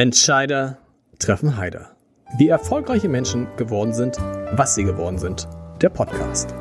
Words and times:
Entscheider 0.00 0.78
treffen 1.18 1.58
Heider. 1.58 1.90
Wie 2.38 2.48
erfolgreiche 2.48 3.10
Menschen 3.10 3.46
geworden 3.58 3.92
sind, 3.92 4.16
was 4.52 4.74
sie 4.74 4.84
geworden 4.84 5.18
sind. 5.18 5.46
Der 5.82 5.90
Podcast. 5.90 6.54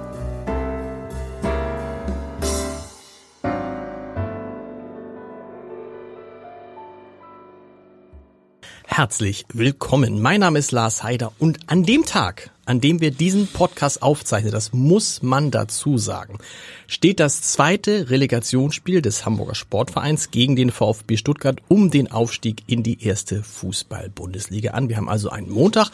Herzlich 8.99 9.45
willkommen. 9.53 10.21
Mein 10.21 10.41
Name 10.41 10.59
ist 10.59 10.73
Lars 10.73 11.03
Heider 11.03 11.31
und 11.39 11.57
an 11.67 11.85
dem 11.85 12.03
Tag, 12.03 12.51
an 12.65 12.81
dem 12.81 12.99
wir 12.99 13.11
diesen 13.11 13.47
Podcast 13.47 14.01
aufzeichnen, 14.01 14.51
das 14.51 14.73
muss 14.73 15.23
man 15.23 15.51
dazu 15.51 15.97
sagen, 15.97 16.37
steht 16.85 17.21
das 17.21 17.41
zweite 17.41 18.09
Relegationsspiel 18.09 19.01
des 19.01 19.25
Hamburger 19.25 19.55
Sportvereins 19.55 20.31
gegen 20.31 20.57
den 20.57 20.69
VfB 20.69 21.15
Stuttgart 21.15 21.61
um 21.69 21.89
den 21.91 22.11
Aufstieg 22.11 22.63
in 22.67 22.83
die 22.83 23.01
erste 23.01 23.41
Fußball-Bundesliga 23.41 24.71
an. 24.71 24.89
Wir 24.89 24.97
haben 24.97 25.07
also 25.07 25.29
einen 25.29 25.49
Montag 25.49 25.91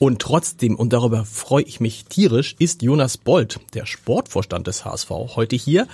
und 0.00 0.20
trotzdem, 0.20 0.74
und 0.74 0.92
darüber 0.92 1.24
freue 1.24 1.62
ich 1.62 1.78
mich 1.78 2.06
tierisch, 2.06 2.56
ist 2.58 2.82
Jonas 2.82 3.16
Bold, 3.16 3.60
der 3.74 3.86
Sportvorstand 3.86 4.66
des 4.66 4.84
HSV, 4.84 5.08
heute 5.36 5.54
hier 5.54 5.86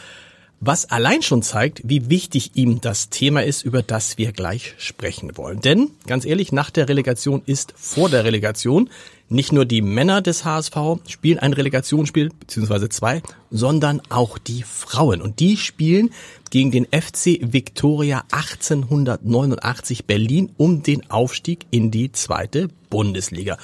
was 0.60 0.90
allein 0.90 1.22
schon 1.22 1.42
zeigt, 1.42 1.82
wie 1.84 2.08
wichtig 2.08 2.52
ihm 2.54 2.80
das 2.80 3.10
Thema 3.10 3.44
ist, 3.44 3.62
über 3.62 3.82
das 3.82 4.16
wir 4.16 4.32
gleich 4.32 4.74
sprechen 4.78 5.36
wollen. 5.36 5.60
Denn, 5.60 5.90
ganz 6.06 6.24
ehrlich, 6.24 6.50
nach 6.50 6.70
der 6.70 6.88
Relegation 6.88 7.42
ist 7.44 7.74
vor 7.76 8.08
der 8.08 8.24
Relegation. 8.24 8.88
Nicht 9.28 9.52
nur 9.52 9.64
die 9.64 9.82
Männer 9.82 10.22
des 10.22 10.44
HSV 10.44 10.76
spielen 11.08 11.40
ein 11.40 11.52
Relegationsspiel, 11.52 12.30
beziehungsweise 12.38 12.88
zwei, 12.88 13.22
sondern 13.50 14.00
auch 14.08 14.38
die 14.38 14.62
Frauen. 14.62 15.20
Und 15.20 15.40
die 15.40 15.56
spielen 15.56 16.10
gegen 16.50 16.70
den 16.70 16.86
FC 16.86 17.40
Victoria 17.42 18.24
1889 18.30 20.06
Berlin 20.06 20.52
um 20.56 20.82
den 20.82 21.10
Aufstieg 21.10 21.66
in 21.70 21.90
die 21.90 22.12
zweite 22.12 22.68
Bundesliga. 22.88 23.58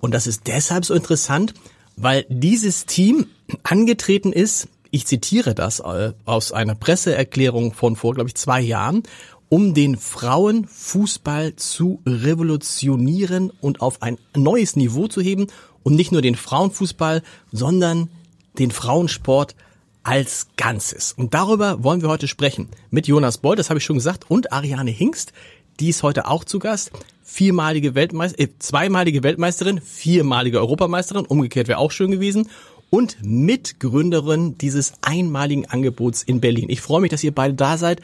Und 0.00 0.12
das 0.12 0.26
ist 0.26 0.48
deshalb 0.48 0.84
so 0.84 0.92
interessant, 0.92 1.54
weil 1.96 2.26
dieses 2.28 2.84
Team 2.84 3.26
angetreten 3.62 4.32
ist 4.32 4.68
ich 4.96 5.06
zitiere 5.06 5.54
das 5.54 5.80
äh, 5.80 6.14
aus 6.24 6.52
einer 6.52 6.74
Presseerklärung 6.74 7.74
von 7.74 7.96
vor, 7.96 8.14
glaube 8.14 8.30
ich, 8.30 8.34
zwei 8.34 8.62
Jahren, 8.62 9.02
um 9.50 9.74
den 9.74 9.98
Frauenfußball 9.98 11.54
zu 11.56 12.00
revolutionieren 12.06 13.52
und 13.60 13.82
auf 13.82 14.00
ein 14.00 14.16
neues 14.34 14.74
Niveau 14.74 15.06
zu 15.06 15.20
heben 15.20 15.48
und 15.82 15.94
nicht 15.94 16.12
nur 16.12 16.22
den 16.22 16.34
Frauenfußball, 16.34 17.22
sondern 17.52 18.08
den 18.58 18.70
Frauensport 18.70 19.54
als 20.02 20.48
Ganzes. 20.56 21.12
Und 21.12 21.34
darüber 21.34 21.84
wollen 21.84 22.00
wir 22.00 22.08
heute 22.08 22.26
sprechen 22.26 22.68
mit 22.88 23.06
Jonas 23.06 23.36
Boll, 23.36 23.54
das 23.54 23.68
habe 23.68 23.78
ich 23.78 23.84
schon 23.84 23.96
gesagt, 23.96 24.30
und 24.30 24.50
Ariane 24.50 24.90
Hingst, 24.92 25.34
die 25.78 25.90
ist 25.90 26.02
heute 26.02 26.26
auch 26.26 26.44
zu 26.44 26.58
Gast. 26.58 26.90
Viermalige 27.22 27.94
Weltmeisterin, 27.94 28.48
äh, 28.48 28.58
zweimalige 28.60 29.22
Weltmeisterin, 29.22 29.78
viermalige 29.82 30.58
Europameisterin, 30.58 31.26
umgekehrt 31.26 31.68
wäre 31.68 31.80
auch 31.80 31.90
schön 31.90 32.10
gewesen 32.10 32.48
und 32.96 33.18
Mitgründerin 33.22 34.56
dieses 34.56 34.94
einmaligen 35.02 35.66
Angebots 35.66 36.22
in 36.22 36.40
Berlin. 36.40 36.70
Ich 36.70 36.80
freue 36.80 37.02
mich, 37.02 37.10
dass 37.10 37.22
ihr 37.22 37.34
beide 37.34 37.52
da 37.52 37.76
seid. 37.76 38.00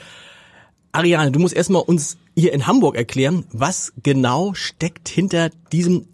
Ariane, 0.92 1.32
du 1.32 1.38
musst 1.38 1.54
erstmal 1.54 1.80
uns 1.80 2.18
hier 2.36 2.52
in 2.52 2.66
Hamburg 2.66 2.94
erklären, 2.94 3.46
was 3.52 3.94
genau 4.02 4.52
steckt 4.52 5.08
hinter 5.08 5.48
diesem 5.72 6.08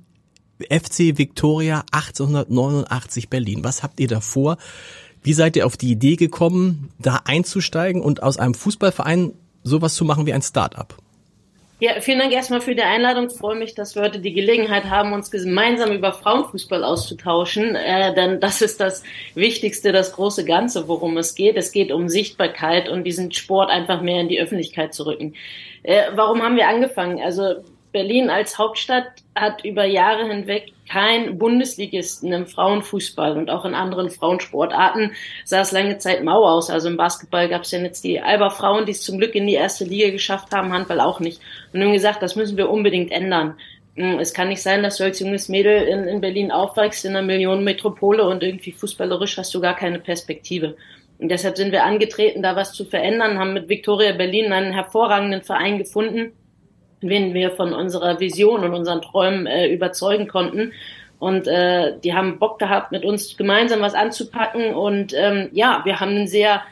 FC 0.61 1.19
Victoria 1.19 1.83
1889 1.91 3.29
Berlin. 3.29 3.65
Was 3.65 3.83
habt 3.83 3.99
ihr 3.99 4.07
davor? 4.07 4.59
Wie 5.25 5.33
seid 5.33 5.57
ihr 5.57 5.67
auf 5.67 5.77
die 5.77 5.91
Idee 5.91 6.15
gekommen, 6.15 6.91
da 7.01 7.23
einzusteigen 7.25 8.01
und 8.01 8.23
aus 8.23 8.37
einem 8.37 8.55
Fußballverein 8.55 9.33
sowas 9.65 9.97
zu 9.97 10.05
machen 10.05 10.25
wie 10.27 10.33
ein 10.33 10.43
Start-up? 10.43 11.03
Ja, 11.81 12.01
vielen 12.01 12.19
Dank 12.19 12.33
erstmal 12.33 12.61
für 12.61 12.75
die 12.75 12.83
Einladung. 12.83 13.29
Ich 13.31 13.39
freue 13.39 13.55
mich, 13.55 13.73
dass 13.77 13.95
wir 13.95 14.03
heute 14.03 14.19
die 14.19 14.33
Gelegenheit 14.33 14.87
haben, 14.87 15.13
uns 15.13 15.31
gemeinsam 15.31 15.93
über 15.93 16.13
Frauenfußball 16.13 16.83
auszutauschen. 16.83 17.77
Äh, 17.77 18.13
denn 18.17 18.41
das 18.41 18.63
ist 18.63 18.81
das 18.81 19.05
Wichtigste, 19.37 19.93
das 19.93 20.13
große 20.13 20.45
Ganze, 20.45 20.89
worum 20.89 21.17
es 21.19 21.37
geht. 21.37 21.57
Es 21.57 21.71
geht 21.71 21.93
um 21.93 22.09
Sichtbarkeit 22.09 22.89
und 22.89 23.05
diesen 23.05 23.31
Sport 23.31 23.71
einfach 23.71 24.03
mehr 24.03 24.21
in 24.21 24.29
die 24.29 24.41
Öffentlichkeit 24.41 24.93
zu 24.93 25.07
rücken. 25.07 25.35
Äh, 25.85 26.03
warum 26.17 26.43
haben 26.43 26.57
wir 26.57 26.67
angefangen? 26.67 27.23
Also 27.23 27.63
Berlin 27.93 28.29
als 28.29 28.59
Hauptstadt 28.59 29.07
hat 29.37 29.65
über 29.65 29.85
Jahre 29.85 30.27
hinweg 30.27 30.73
kein 30.89 31.39
Bundesligisten 31.39 32.33
im 32.33 32.47
Frauenfußball 32.47 33.37
und 33.37 33.51
auch 33.51 33.65
in 33.65 33.75
anderen 33.75 34.11
Frauensportarten 34.11 35.13
sah 35.45 35.61
es 35.61 35.73
lange 35.73 35.99
Zeit 35.99 36.25
mau 36.25 36.45
aus. 36.45 36.71
Also 36.71 36.89
im 36.89 36.97
Basketball 36.97 37.49
gab 37.49 37.63
es 37.63 37.71
ja 37.71 37.79
jetzt 37.81 38.05
die 38.05 38.21
Alba 38.21 38.51
Frauen, 38.51 38.87
die 38.87 38.93
es 38.93 39.03
zum 39.03 39.19
Glück 39.19 39.35
in 39.35 39.47
die 39.47 39.55
erste 39.55 39.85
Liga 39.85 40.11
geschafft 40.11 40.53
haben, 40.53 40.73
Handball 40.73 41.01
auch 41.01 41.21
nicht. 41.21 41.41
Und 41.73 41.83
haben 41.83 41.93
gesagt, 41.93 42.23
das 42.23 42.37
müssen 42.37 42.57
wir 42.57 42.71
unbedingt 42.71 43.13
ändern. 43.13 43.55
Hm, 43.97 44.19
es 44.19 44.33
kann 44.33 44.49
nicht 44.49 44.63
sein, 44.63 44.83
dass 44.83 44.99
du 44.99 45.05
als 45.05 45.21
junges 45.21 45.49
Mädel 45.49 45.83
in, 45.83 46.05
in 46.05 46.21
Berlin 46.21 46.53
aufwächst, 46.53 47.05
in 47.05 47.17
einer 47.17 47.27
Millionenmetropole 47.27 48.25
und 48.25 48.43
irgendwie 48.43 48.73
fußballerisch 48.73 49.37
hast 49.39 49.55
du 49.55 49.61
gar 49.61 49.75
keine 49.75 49.99
Perspektive. 49.99 50.77
Und 51.19 51.31
deshalb 51.31 51.57
sind 51.57 51.73
wir 51.73 51.85
angetreten, 51.85 52.43
da 52.43 52.55
was 52.55 52.73
zu 52.73 52.85
verändern, 52.85 53.39
haben 53.39 53.53
mit 53.53 53.69
Victoria 53.69 54.13
Berlin 54.13 54.53
einen 54.53 54.73
hervorragenden 54.73 55.43
Verein 55.43 55.79
gefunden, 55.79 56.33
wen 57.01 57.35
wir 57.35 57.51
von 57.51 57.73
unserer 57.73 58.21
Vision 58.21 58.65
und 58.65 58.75
unseren 58.75 59.03
Träumen 59.03 59.47
äh, 59.47 59.69
überzeugen 59.69 60.29
konnten. 60.29 60.73
Und 61.19 61.49
äh, 61.49 61.95
die 62.03 62.15
haben 62.15 62.39
Bock 62.39 62.59
gehabt, 62.59 62.93
mit 62.93 63.05
uns 63.05 63.37
gemeinsam 63.37 63.81
was 63.81 63.95
anzupacken. 63.95 64.75
Und 64.75 65.13
ähm, 65.17 65.49
ja, 65.53 65.83
wir 65.85 66.01
haben 66.01 66.17
ein 66.17 66.29
sehr, 66.29 66.63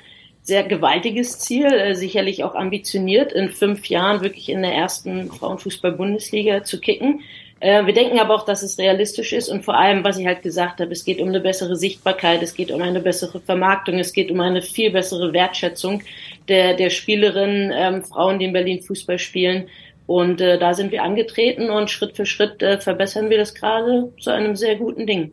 sehr 0.42 0.62
gewaltiges 0.62 1.40
Ziel, 1.40 1.66
äh, 1.66 1.94
sicherlich 1.94 2.44
auch 2.44 2.54
ambitioniert, 2.54 3.32
in 3.32 3.48
fünf 3.48 3.86
Jahren 3.86 4.20
wirklich 4.20 4.48
in 4.48 4.62
der 4.62 4.72
ersten 4.72 5.30
Frauenfußball-Bundesliga 5.30 6.62
zu 6.62 6.80
kicken. 6.80 7.22
Äh, 7.58 7.86
wir 7.86 7.94
denken 7.94 8.18
aber 8.18 8.34
auch, 8.34 8.44
dass 8.44 8.62
es 8.62 8.78
realistisch 8.78 9.32
ist 9.32 9.48
und 9.48 9.64
vor 9.64 9.78
allem, 9.78 10.04
was 10.04 10.18
ich 10.18 10.26
halt 10.26 10.42
gesagt 10.42 10.80
habe, 10.80 10.92
es 10.92 11.04
geht 11.04 11.20
um 11.20 11.28
eine 11.28 11.40
bessere 11.40 11.74
Sichtbarkeit, 11.74 12.42
es 12.42 12.54
geht 12.54 12.70
um 12.70 12.82
eine 12.82 13.00
bessere 13.00 13.40
Vermarktung, 13.40 13.98
es 13.98 14.12
geht 14.12 14.30
um 14.30 14.40
eine 14.40 14.60
viel 14.60 14.90
bessere 14.90 15.32
Wertschätzung 15.32 16.02
der, 16.48 16.74
der 16.74 16.90
Spielerinnen, 16.90 17.72
ähm, 17.74 18.04
Frauen, 18.04 18.38
die 18.38 18.44
in 18.44 18.52
Berlin 18.52 18.82
Fußball 18.82 19.18
spielen. 19.18 19.68
Und 20.06 20.40
äh, 20.40 20.58
da 20.58 20.74
sind 20.74 20.92
wir 20.92 21.02
angetreten 21.02 21.68
und 21.68 21.90
Schritt 21.90 22.16
für 22.16 22.26
Schritt 22.26 22.62
äh, 22.62 22.78
verbessern 22.78 23.28
wir 23.28 23.38
das 23.38 23.54
gerade 23.54 24.12
zu 24.20 24.30
einem 24.30 24.54
sehr 24.54 24.76
guten 24.76 25.06
Ding. 25.06 25.32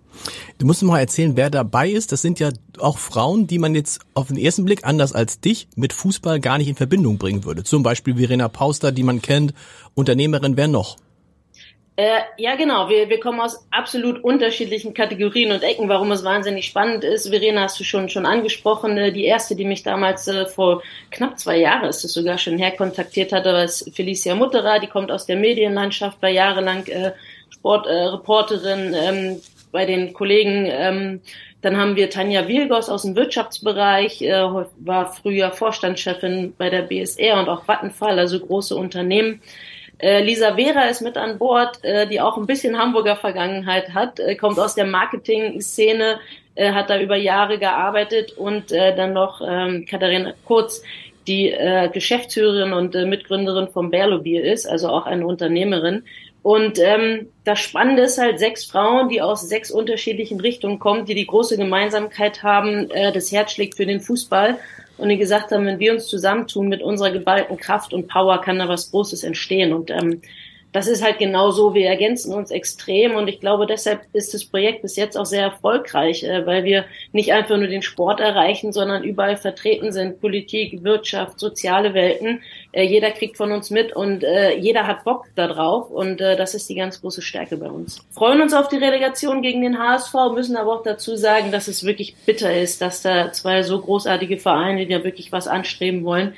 Du 0.58 0.66
musst 0.66 0.82
mal 0.82 1.00
erzählen, 1.00 1.36
wer 1.36 1.50
dabei 1.50 1.90
ist. 1.90 2.12
Das 2.12 2.22
sind 2.22 2.40
ja 2.40 2.50
auch 2.80 2.98
Frauen, 2.98 3.46
die 3.46 3.60
man 3.60 3.76
jetzt 3.76 4.02
auf 4.16 4.28
den 4.28 4.38
ersten 4.38 4.66
Blick 4.66 4.84
anders 4.84 5.14
als 5.14 5.40
dich 5.40 5.68
mit 5.76 5.94
Fußball 5.94 6.40
gar 6.40 6.58
nicht 6.58 6.68
in 6.68 6.76
Verbindung 6.76 7.20
bringen 7.20 7.46
würde. 7.46 7.64
Zum 7.64 7.84
Beispiel 7.84 8.16
Verena 8.16 8.48
Pauster, 8.48 8.92
die 8.92 9.04
man 9.04 9.22
kennt, 9.22 9.54
Unternehmerin, 9.94 10.58
wer 10.58 10.68
noch? 10.68 10.98
Äh, 11.96 12.22
ja, 12.38 12.56
genau. 12.56 12.90
Wir, 12.90 13.08
wir 13.10 13.20
kommen 13.20 13.40
aus 13.40 13.68
absolut 13.70 14.24
unterschiedlichen 14.24 14.96
Kategorien 14.96 15.52
und 15.52 15.62
Ecken, 15.62 15.90
warum 15.90 16.12
es 16.12 16.24
wahnsinnig 16.24 16.66
spannend 16.66 17.04
ist. 17.04 17.30
Verena 17.30 17.64
hast 17.64 17.80
du 17.80 17.84
schon, 17.84 18.10
schon 18.10 18.26
angesprochen. 18.26 18.98
Äh, 18.98 19.12
die 19.12 19.26
erste, 19.26 19.56
die 19.56 19.66
mich 19.66 19.84
damals 19.84 20.28
äh, 20.28 20.48
vor 20.48 20.82
knapp 21.12 21.38
zwei 21.38 21.58
Jahren, 21.60 21.88
ist 21.88 22.04
es 22.04 22.14
sogar 22.14 22.40
schon 22.40 22.58
her, 22.58 22.72
kontaktiert 22.72 23.32
hatte, 23.32 23.54
war 23.54 23.68
Felicia 23.68 24.34
Mutterer. 24.34 24.80
Die 24.80 24.88
kommt 24.88 25.12
aus 25.12 25.28
der 25.28 25.36
Medienlandschaft, 25.36 26.20
war 26.22 26.30
jahrelang 26.30 26.88
äh, 26.88 27.12
Sportreporterin 27.52 28.94
äh, 28.96 29.10
ähm, 29.10 29.42
bei 29.72 29.86
den 29.86 30.14
Kollegen. 30.14 30.66
Ähm, 30.68 31.22
dann 31.62 31.78
haben 31.78 31.96
wir 31.96 32.10
Tanja 32.10 32.48
Wilgos 32.48 32.90
aus 32.90 33.04
dem 33.04 33.16
Wirtschaftsbereich, 33.16 34.22
äh, 34.24 34.32
war 34.32 35.14
früher 35.14 35.52
Vorstandschefin 35.52 36.56
bei 36.58 36.72
der 36.72 36.82
BSR 36.82 37.40
und 37.40 37.50
auch 37.50 37.68
Vattenfall, 37.68 38.18
also 38.18 38.40
große 38.40 38.76
Unternehmen. 38.76 39.42
Äh, 40.00 40.24
Lisa 40.24 40.56
Vera 40.56 40.86
ist 40.86 41.02
mit 41.02 41.18
an 41.18 41.38
Bord, 41.38 41.84
äh, 41.84 42.08
die 42.08 42.20
auch 42.20 42.38
ein 42.38 42.46
bisschen 42.46 42.78
Hamburger 42.78 43.16
Vergangenheit 43.16 43.94
hat, 43.94 44.20
äh, 44.20 44.36
kommt 44.36 44.60
aus 44.60 44.76
der 44.76 44.86
Marketing-Szene, 44.86 46.20
hat 46.56 46.92
da 46.92 47.00
über 47.02 47.16
Jahre 47.16 47.58
gearbeitet 47.58 48.34
und 48.34 48.70
dann 48.70 49.14
noch 49.14 49.42
ähm, 49.44 49.88
Katharina 49.90 50.36
Kurz, 50.46 50.84
die 51.26 51.52
Geschäftsführerin 51.92 52.74
und 52.74 52.94
Mitgründerin 52.94 53.70
vom 53.70 53.90
Bärlobil 53.90 54.40
ist, 54.40 54.68
also 54.68 54.90
auch 54.90 55.08
eine 55.08 55.26
Unternehmerin. 55.26 56.04
Und 56.44 56.78
ähm, 56.78 57.30
das 57.46 57.60
Spannende 57.60 58.04
ist 58.04 58.18
halt 58.18 58.38
sechs 58.38 58.66
Frauen, 58.66 59.08
die 59.08 59.22
aus 59.22 59.48
sechs 59.48 59.72
unterschiedlichen 59.72 60.42
Richtungen 60.42 60.78
kommen, 60.78 61.06
die 61.06 61.16
die 61.16 61.26
große 61.26 61.56
Gemeinsamkeit 61.56 62.44
haben, 62.44 62.92
äh, 62.92 63.14
das 63.14 63.32
Herz 63.32 63.54
schlägt 63.54 63.78
für 63.78 63.86
den 63.86 64.02
Fußball 64.02 64.60
und 64.98 65.10
die 65.10 65.18
gesagt 65.18 65.52
haben, 65.52 65.66
wenn 65.66 65.80
wir 65.80 65.94
uns 65.94 66.08
zusammentun 66.08 66.68
mit 66.68 66.82
unserer 66.82 67.12
geballten 67.12 67.58
Kraft 67.58 67.94
und 67.94 68.08
Power, 68.08 68.42
kann 68.42 68.60
da 68.60 68.68
was 68.68 68.92
Großes 68.92 69.24
entstehen. 69.24 69.74
Und 69.74 69.90
ähm, 69.90 70.22
das 70.74 70.88
ist 70.88 71.04
halt 71.04 71.20
genau 71.20 71.52
so. 71.52 71.74
Wir 71.74 71.88
ergänzen 71.88 72.34
uns 72.34 72.52
extrem 72.52 73.16
und 73.16 73.28
ich 73.28 73.40
glaube, 73.40 73.68
deshalb 73.68 74.02
ist 74.12 74.34
das 74.34 74.44
Projekt 74.44 74.82
bis 74.82 74.96
jetzt 74.96 75.16
auch 75.16 75.26
sehr 75.26 75.44
erfolgreich, 75.44 76.24
äh, 76.24 76.46
weil 76.46 76.64
wir 76.64 76.86
nicht 77.12 77.32
einfach 77.32 77.58
nur 77.58 77.68
den 77.68 77.84
Sport 77.84 78.20
erreichen, 78.20 78.74
sondern 78.74 79.04
überall 79.04 79.38
vertreten 79.38 79.92
sind. 79.92 80.20
Politik, 80.20 80.84
Wirtschaft, 80.84 81.40
soziale 81.40 81.94
Welten. 81.94 82.42
Äh, 82.72 82.84
jeder 82.84 83.12
kriegt 83.12 83.38
von 83.38 83.52
uns 83.52 83.70
mit 83.70 83.96
und 83.96 84.24
äh, 84.24 84.58
jeder 84.58 84.88
hat 84.88 85.04
Bock 85.04 85.28
darauf 85.36 85.92
und 85.92 86.20
das 86.20 86.56
ist 86.56 86.70
die 86.70 86.76
ganz 86.76 87.02
große 87.02 87.22
Stärke 87.22 87.58
bei 87.58 87.68
uns. 87.68 88.04
Freuen 88.12 88.42
uns 88.42 88.54
auf 88.54 88.68
die 88.68 88.78
Relegation 88.78 89.42
gegen 89.42 89.62
den 89.62 89.78
HSV, 89.78 90.14
müssen 90.34 90.56
aber 90.56 90.74
auch 90.74 90.84
dazu 90.84 91.16
sagen, 91.16 91.52
dass 91.52 91.68
es 91.68 91.84
wirklich 91.84 92.16
bitter 92.26 92.56
ist, 92.56 92.82
dass 92.82 93.04
da 93.04 93.32
zwei 93.32 93.62
so 93.62 93.80
großartige 93.80 94.38
Vereine, 94.38 94.86
die 94.88 94.94
ja 94.94 95.04
wirklich 95.04 95.32
was 95.32 95.48
anstreben 95.48 96.04
wollen, 96.04 96.34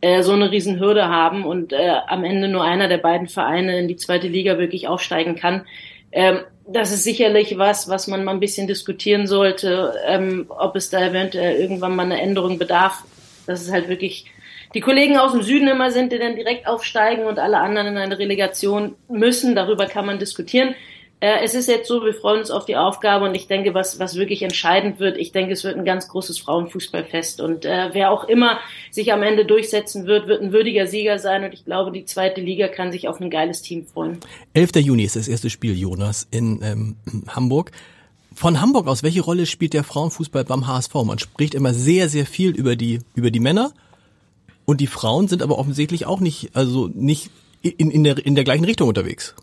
äh, 0.00 0.22
so 0.22 0.32
eine 0.32 0.50
Riesenhürde 0.50 1.08
haben 1.08 1.44
und 1.44 1.72
äh, 1.72 1.94
am 2.06 2.24
Ende 2.24 2.48
nur 2.48 2.64
einer 2.64 2.88
der 2.88 2.98
beiden 2.98 3.28
Vereine 3.28 3.78
in 3.78 3.88
die 3.88 3.96
zweite 3.96 4.28
Liga 4.28 4.58
wirklich 4.58 4.88
aufsteigen 4.88 5.36
kann. 5.36 5.64
Ähm, 6.12 6.40
das 6.66 6.92
ist 6.92 7.04
sicherlich 7.04 7.56
was, 7.58 7.88
was 7.88 8.08
man 8.08 8.24
mal 8.24 8.32
ein 8.32 8.40
bisschen 8.40 8.66
diskutieren 8.66 9.26
sollte, 9.26 9.94
ähm, 10.06 10.46
ob 10.48 10.76
es 10.76 10.90
da 10.90 11.04
eventuell 11.04 11.60
irgendwann 11.60 11.96
mal 11.96 12.04
eine 12.04 12.20
Änderung 12.20 12.58
bedarf. 12.58 13.04
Das 13.46 13.62
ist 13.62 13.72
halt 13.72 13.88
wirklich 13.88 14.26
die 14.74 14.80
Kollegen 14.80 15.16
aus 15.16 15.32
dem 15.32 15.42
Süden 15.42 15.68
immer 15.68 15.90
sind, 15.90 16.12
die 16.12 16.18
dann 16.18 16.36
direkt 16.36 16.66
aufsteigen 16.66 17.24
und 17.24 17.38
alle 17.38 17.58
anderen 17.58 17.88
in 17.88 17.96
eine 17.96 18.18
Relegation 18.18 18.96
müssen. 19.08 19.54
Darüber 19.54 19.86
kann 19.86 20.04
man 20.04 20.18
diskutieren. 20.18 20.74
Äh, 21.20 21.42
es 21.42 21.54
ist 21.54 21.68
jetzt 21.68 21.88
so, 21.88 22.04
wir 22.04 22.14
freuen 22.14 22.40
uns 22.40 22.50
auf 22.50 22.64
die 22.64 22.76
Aufgabe 22.76 23.24
und 23.24 23.34
ich 23.34 23.48
denke, 23.48 23.74
was, 23.74 23.98
was 23.98 24.14
wirklich 24.14 24.42
entscheidend 24.42 25.00
wird, 25.00 25.16
ich 25.16 25.32
denke, 25.32 25.52
es 25.52 25.64
wird 25.64 25.76
ein 25.76 25.84
ganz 25.84 26.08
großes 26.08 26.38
Frauenfußballfest 26.38 27.40
und 27.40 27.64
äh, 27.64 27.90
wer 27.92 28.12
auch 28.12 28.24
immer 28.24 28.58
sich 28.92 29.12
am 29.12 29.22
Ende 29.24 29.44
durchsetzen 29.44 30.06
wird, 30.06 30.28
wird 30.28 30.42
ein 30.42 30.52
würdiger 30.52 30.86
Sieger 30.86 31.18
sein 31.18 31.42
und 31.42 31.52
ich 31.52 31.64
glaube, 31.64 31.90
die 31.90 32.04
zweite 32.04 32.40
Liga 32.40 32.68
kann 32.68 32.92
sich 32.92 33.08
auf 33.08 33.20
ein 33.20 33.30
geiles 33.30 33.62
Team 33.62 33.84
freuen. 33.84 34.20
11. 34.54 34.76
Juni 34.76 35.02
ist 35.02 35.16
das 35.16 35.26
erste 35.26 35.50
Spiel, 35.50 35.76
Jonas, 35.76 36.28
in 36.30 36.60
ähm, 36.62 36.96
Hamburg. 37.28 37.72
Von 38.32 38.60
Hamburg 38.60 38.86
aus, 38.86 39.02
welche 39.02 39.22
Rolle 39.22 39.46
spielt 39.46 39.72
der 39.72 39.82
Frauenfußball 39.82 40.44
beim 40.44 40.68
HSV? 40.68 40.94
Man 41.04 41.18
spricht 41.18 41.56
immer 41.56 41.74
sehr, 41.74 42.08
sehr 42.08 42.26
viel 42.26 42.50
über 42.50 42.76
die, 42.76 43.00
über 43.16 43.32
die 43.32 43.40
Männer 43.40 43.72
und 44.66 44.80
die 44.80 44.86
Frauen 44.86 45.26
sind 45.26 45.42
aber 45.42 45.58
offensichtlich 45.58 46.06
auch 46.06 46.20
nicht, 46.20 46.50
also 46.54 46.88
nicht 46.94 47.32
in, 47.62 47.90
in, 47.90 48.04
der, 48.04 48.24
in 48.24 48.36
der 48.36 48.44
gleichen 48.44 48.64
Richtung 48.64 48.86
unterwegs. 48.86 49.34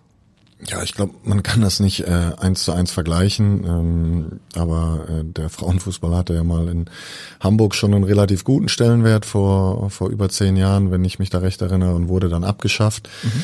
Ja, 0.68 0.82
ich 0.82 0.94
glaube, 0.94 1.14
man 1.24 1.44
kann 1.44 1.62
das 1.62 1.80
nicht 1.80 2.08
äh, 2.08 2.32
eins 2.38 2.64
zu 2.64 2.72
eins 2.72 2.92
vergleichen, 2.92 3.66
ähm, 3.66 4.40
aber 4.56 5.06
äh, 5.10 5.24
der 5.24 5.50
Frauenfußball 5.50 6.16
hatte 6.16 6.34
ja 6.34 6.44
mal 6.44 6.68
in 6.70 6.90
Hamburg 7.40 7.76
schon 7.76 7.94
einen 7.94 8.04
relativ 8.04 8.44
guten 8.44 8.68
Stellenwert 8.68 9.26
vor 9.26 9.90
vor 9.90 10.10
über 10.10 10.30
zehn 10.30 10.56
Jahren, 10.56 10.92
wenn 10.92 11.06
ich 11.06 11.20
mich 11.20 11.30
da 11.30 11.40
recht 11.40 11.62
erinnere, 11.62 11.94
und 11.94 12.08
wurde 12.08 12.30
dann 12.30 12.44
abgeschafft. 12.44 13.10
Mhm. 13.24 13.44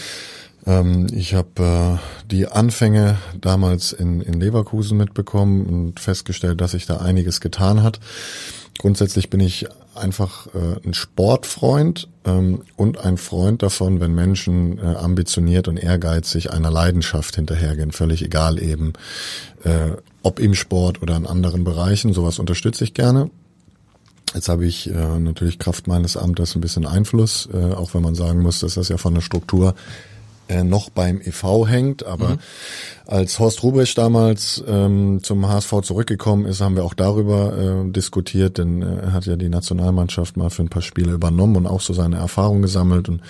Ähm, 0.66 1.08
ich 1.12 1.34
habe 1.34 2.00
äh, 2.00 2.26
die 2.28 2.48
Anfänge 2.48 3.18
damals 3.40 3.94
in, 3.94 4.22
in 4.22 4.40
Leverkusen 4.40 4.98
mitbekommen 4.98 5.66
und 5.66 6.00
festgestellt, 6.00 6.62
dass 6.62 6.72
sich 6.72 6.86
da 6.86 6.98
einiges 6.98 7.42
getan 7.42 7.84
hat. 7.84 8.00
Grundsätzlich 8.78 9.30
bin 9.30 9.42
ich 9.42 9.68
einfach 9.96 10.48
äh, 10.48 10.86
ein 10.86 10.94
Sportfreund 10.94 12.08
ähm, 12.26 12.62
und 12.78 13.00
ein 13.00 13.18
Freund 13.18 13.62
davon, 13.64 14.00
wenn 14.00 14.14
Menschen 14.14 14.78
äh, 14.78 14.82
ambitioniert 14.82 15.68
und 15.68 15.78
ehrgeizig 15.78 16.52
einer 16.52 16.72
Leidenschaft 16.72 17.36
hinterhergehen, 17.36 17.92
völlig 17.92 18.24
egal 18.24 18.62
eben, 18.62 18.94
äh, 19.64 19.92
ob 20.24 20.40
im 20.40 20.54
Sport 20.54 21.02
oder 21.02 21.16
in 21.16 21.26
anderen 21.26 21.64
Bereichen. 21.64 22.14
Sowas 22.14 22.40
unterstütze 22.40 22.84
ich 22.84 22.94
gerne. 22.94 23.30
Jetzt 24.34 24.48
habe 24.48 24.66
ich 24.66 24.90
äh, 24.90 25.20
natürlich 25.20 25.60
Kraft 25.60 25.88
meines 25.88 26.16
Amtes 26.16 26.56
ein 26.56 26.62
bisschen 26.62 26.86
Einfluss, 26.86 27.50
äh, 27.54 27.74
auch 27.74 27.94
wenn 27.94 28.02
man 28.02 28.16
sagen 28.16 28.42
muss, 28.42 28.62
dass 28.62 28.76
das 28.76 28.88
ja 28.88 28.98
von 28.98 29.14
der 29.14 29.22
Struktur 29.22 29.76
äh, 30.52 30.64
noch 30.64 30.90
beim 30.90 31.22
EV 31.22 31.66
hängt. 31.68 32.06
Aber 32.06 32.30
mhm. 32.30 32.40
als 33.08 33.40
Horst 33.40 33.64
Rubesch 33.64 33.96
damals 33.96 34.64
ähm, 34.68 35.20
zum 35.24 35.48
HSV 35.48 35.82
zurückgekommen 35.84 36.46
ist, 36.46 36.62
haben 36.62 36.76
wir 36.76 36.84
auch 36.84 36.94
darüber 36.94 37.58
äh, 37.58 37.92
diskutiert, 37.92 38.58
denn 38.58 38.82
äh, 38.82 39.02
er 39.04 39.14
hat 39.14 39.26
ja 39.26 39.36
die 39.36 39.50
Nationalmannschaft 39.50 40.38
mal 40.38 40.50
für 40.50 40.64
ein 40.64 40.70
paar 40.70 40.82
Spiele 40.82 41.14
übernommen 41.14 41.56
und 41.56 41.68
auch 41.68 41.82
so 41.82 41.94
seine 41.94 42.18
Erfahrungen 42.18 42.62
gesammelt 42.62 43.08
und 43.08 43.22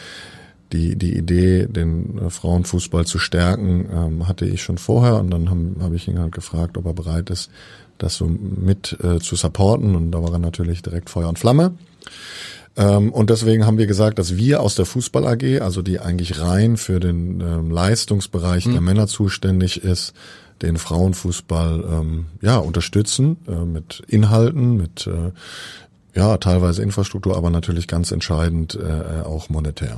die, 0.71 0.95
die 0.95 1.17
Idee, 1.17 1.67
den 1.67 2.17
äh, 2.17 2.29
Frauenfußball 2.29 3.05
zu 3.05 3.19
stärken, 3.19 3.87
ähm, 3.93 4.27
hatte 4.27 4.45
ich 4.45 4.63
schon 4.63 4.77
vorher 4.77 5.19
und 5.19 5.29
dann 5.29 5.49
habe 5.49 5.75
hab 5.81 5.93
ich 5.93 6.07
ihn 6.07 6.19
halt 6.19 6.31
gefragt, 6.31 6.77
ob 6.77 6.85
er 6.85 6.93
bereit 6.93 7.29
ist, 7.29 7.51
das 7.97 8.15
so 8.15 8.25
mit 8.25 8.97
äh, 9.03 9.19
zu 9.19 9.35
supporten 9.35 9.95
und 9.95 10.11
da 10.11 10.23
war 10.23 10.31
er 10.31 10.39
natürlich 10.39 10.81
direkt 10.81 11.09
Feuer 11.09 11.29
und 11.29 11.37
Flamme. 11.37 11.73
Ähm, 12.77 13.11
und 13.11 13.29
deswegen 13.29 13.65
haben 13.65 13.77
wir 13.77 13.87
gesagt, 13.87 14.19
dass 14.19 14.37
wir 14.37 14.61
aus 14.61 14.75
der 14.75 14.85
Fußball 14.85 15.27
AG, 15.27 15.61
also 15.61 15.81
die 15.81 15.99
eigentlich 15.99 16.39
rein 16.39 16.77
für 16.77 16.99
den 16.99 17.41
ähm, 17.41 17.71
Leistungsbereich 17.71 18.65
mhm. 18.65 18.71
der 18.71 18.81
Männer 18.81 19.07
zuständig 19.07 19.83
ist, 19.83 20.13
den 20.61 20.77
Frauenfußball 20.77 21.83
ähm, 21.91 22.25
ja 22.41 22.57
unterstützen 22.57 23.37
äh, 23.47 23.65
mit 23.65 24.03
Inhalten, 24.07 24.77
mit 24.77 25.07
äh, 25.07 25.31
ja 26.17 26.37
teilweise 26.37 26.83
Infrastruktur, 26.83 27.35
aber 27.35 27.49
natürlich 27.49 27.87
ganz 27.87 28.11
entscheidend 28.11 28.75
äh, 28.75 29.21
auch 29.21 29.49
monetär. 29.49 29.95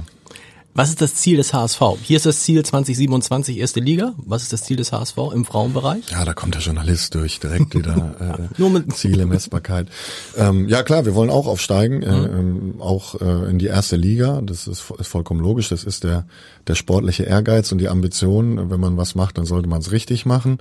Was 0.75 0.89
ist 0.89 1.01
das 1.01 1.13
Ziel 1.13 1.37
des 1.37 1.53
HSV? 1.53 1.81
Hier 2.01 2.17
ist 2.17 2.25
das 2.25 2.41
Ziel 2.41 2.65
2027 2.65 3.59
erste 3.59 3.79
Liga. 3.79 4.15
Was 4.17 4.41
ist 4.41 4.53
das 4.53 4.63
Ziel 4.63 4.75
des 4.75 4.91
HSV 4.91 5.17
im 5.31 5.45
Frauenbereich? 5.45 6.09
Ja, 6.09 6.25
da 6.25 6.33
kommt 6.33 6.55
der 6.55 6.63
Journalist 6.63 7.13
durch, 7.13 7.39
direkt 7.39 7.75
wieder 7.75 8.15
äh, 8.39 8.59
Nur 8.59 8.71
mit 8.71 8.91
Ziele, 8.95 9.27
Messbarkeit. 9.27 9.87
Ähm, 10.35 10.67
ja 10.67 10.81
klar, 10.81 11.05
wir 11.05 11.13
wollen 11.13 11.29
auch 11.29 11.45
aufsteigen, 11.45 12.01
äh, 12.01 12.11
mhm. 12.11 12.79
äh, 12.79 12.81
auch 12.81 13.21
äh, 13.21 13.49
in 13.51 13.59
die 13.59 13.67
erste 13.67 13.97
Liga. 13.97 14.41
Das 14.41 14.65
ist, 14.65 14.91
ist 14.97 15.07
vollkommen 15.07 15.41
logisch. 15.41 15.69
Das 15.69 15.83
ist 15.83 16.05
der, 16.05 16.25
der 16.65 16.73
sportliche 16.73 17.23
Ehrgeiz 17.23 17.71
und 17.71 17.77
die 17.77 17.89
Ambition. 17.89 18.71
Wenn 18.71 18.79
man 18.79 18.97
was 18.97 19.13
macht, 19.13 19.37
dann 19.37 19.45
sollte 19.45 19.69
man 19.69 19.81
es 19.81 19.91
richtig 19.91 20.25
machen. 20.25 20.57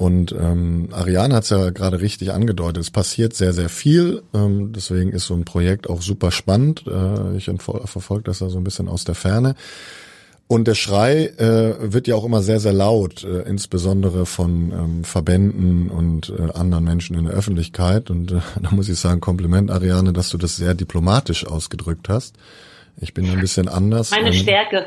Und 0.00 0.32
ähm, 0.32 0.88
Ariane 0.92 1.34
hat 1.34 1.44
es 1.44 1.50
ja 1.50 1.68
gerade 1.68 2.00
richtig 2.00 2.32
angedeutet. 2.32 2.82
Es 2.82 2.90
passiert 2.90 3.34
sehr, 3.34 3.52
sehr 3.52 3.68
viel. 3.68 4.22
Ähm, 4.32 4.72
deswegen 4.72 5.12
ist 5.12 5.26
so 5.26 5.34
ein 5.34 5.44
Projekt 5.44 5.90
auch 5.90 6.00
super 6.00 6.30
spannend. 6.30 6.84
Äh, 6.86 7.36
ich 7.36 7.50
verfolge 7.60 8.22
das 8.22 8.38
da 8.38 8.48
so 8.48 8.56
ein 8.56 8.64
bisschen 8.64 8.88
aus 8.88 9.04
der 9.04 9.14
Ferne. 9.14 9.56
Und 10.46 10.68
der 10.68 10.74
Schrei 10.74 11.26
äh, 11.36 11.92
wird 11.92 12.08
ja 12.08 12.14
auch 12.14 12.24
immer 12.24 12.40
sehr, 12.40 12.60
sehr 12.60 12.72
laut, 12.72 13.24
äh, 13.24 13.42
insbesondere 13.42 14.24
von 14.24 14.72
ähm, 14.72 15.04
Verbänden 15.04 15.90
und 15.90 16.30
äh, 16.30 16.50
anderen 16.54 16.84
Menschen 16.84 17.14
in 17.14 17.26
der 17.26 17.34
Öffentlichkeit. 17.34 18.08
Und 18.08 18.32
äh, 18.32 18.40
da 18.62 18.70
muss 18.70 18.88
ich 18.88 18.98
sagen, 18.98 19.20
Kompliment, 19.20 19.70
Ariane, 19.70 20.14
dass 20.14 20.30
du 20.30 20.38
das 20.38 20.56
sehr 20.56 20.72
diplomatisch 20.72 21.46
ausgedrückt 21.46 22.08
hast. 22.08 22.36
Ich 22.98 23.14
bin 23.14 23.28
ein 23.30 23.40
bisschen 23.40 23.68
anders. 23.68 24.10
Meine 24.10 24.32
Stärke. 24.32 24.86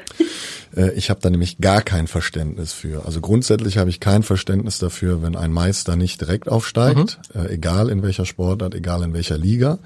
Äh, 0.75 0.91
ich 0.93 1.09
habe 1.09 1.19
da 1.21 1.29
nämlich 1.29 1.59
gar 1.59 1.81
kein 1.81 2.07
Verständnis 2.07 2.73
für. 2.73 3.05
Also 3.05 3.21
grundsätzlich 3.21 3.77
habe 3.77 3.89
ich 3.89 3.99
kein 3.99 4.23
Verständnis 4.23 4.79
dafür, 4.79 5.21
wenn 5.21 5.35
ein 5.35 5.51
Meister 5.51 5.95
nicht 5.95 6.21
direkt 6.21 6.49
aufsteigt, 6.49 7.19
mhm. 7.33 7.41
äh, 7.41 7.49
egal 7.53 7.89
in 7.89 8.03
welcher 8.03 8.25
Sportart, 8.25 8.75
egal 8.75 9.03
in 9.03 9.13
welcher 9.13 9.37
Liga. 9.37 9.79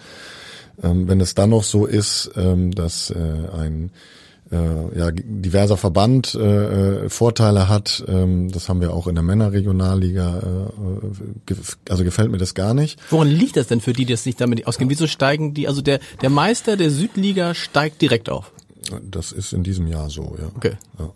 Ähm, 0.83 1.07
wenn 1.07 1.21
es 1.21 1.33
dann 1.35 1.49
noch 1.49 1.63
so 1.63 1.85
ist, 1.85 2.31
ähm, 2.35 2.71
dass 2.71 3.09
äh, 3.09 3.15
ein 3.15 3.91
äh, 4.51 4.97
ja, 4.97 5.11
diverser 5.11 5.77
Verband 5.77 6.35
äh, 6.35 7.05
äh, 7.05 7.09
Vorteile 7.09 7.69
hat. 7.69 8.03
Ähm, 8.07 8.51
das 8.51 8.69
haben 8.69 8.81
wir 8.81 8.94
auch 8.94 9.07
in 9.07 9.15
der 9.15 9.23
Männerregionalliga. 9.23 10.69
Äh, 11.47 11.53
also 11.89 12.03
gefällt 12.03 12.31
mir 12.31 12.38
das 12.38 12.53
gar 12.53 12.73
nicht. 12.73 12.99
Woran 13.09 13.27
liegt 13.27 13.57
das 13.57 13.67
denn 13.67 13.81
für 13.81 13.94
die, 13.94 14.05
die 14.05 14.13
das 14.13 14.25
nicht 14.25 14.39
damit 14.41 14.65
ausgehen? 14.67 14.89
Wieso 14.89 15.07
steigen 15.07 15.53
die? 15.53 15.67
Also 15.67 15.81
der 15.81 15.99
der 16.21 16.29
Meister 16.29 16.77
der 16.77 16.91
Südliga 16.91 17.53
steigt 17.53 18.01
direkt 18.01 18.29
auf. 18.29 18.51
Das 19.01 19.31
ist 19.31 19.53
in 19.53 19.63
diesem 19.63 19.88
Jahr 19.88 20.09
so, 20.09 20.38
ja. 20.39 20.49
Okay. 20.55 20.77
Ja. 20.99 21.11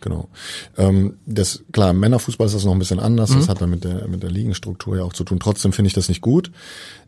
Genau. 0.00 0.28
Ähm, 0.76 1.18
das 1.26 1.64
klar, 1.72 1.92
Männerfußball 1.92 2.46
ist 2.46 2.54
das 2.54 2.64
noch 2.64 2.72
ein 2.72 2.78
bisschen 2.78 3.00
anders. 3.00 3.30
Mhm. 3.30 3.34
Das 3.36 3.48
hat 3.48 3.60
dann 3.60 3.70
mit 3.70 3.84
der 3.84 4.06
mit 4.06 4.22
der 4.22 4.30
Ligenstruktur 4.30 4.96
ja 4.96 5.02
auch 5.02 5.12
zu 5.12 5.24
tun. 5.24 5.40
Trotzdem 5.40 5.72
finde 5.72 5.88
ich 5.88 5.94
das 5.94 6.08
nicht 6.08 6.20
gut. 6.20 6.52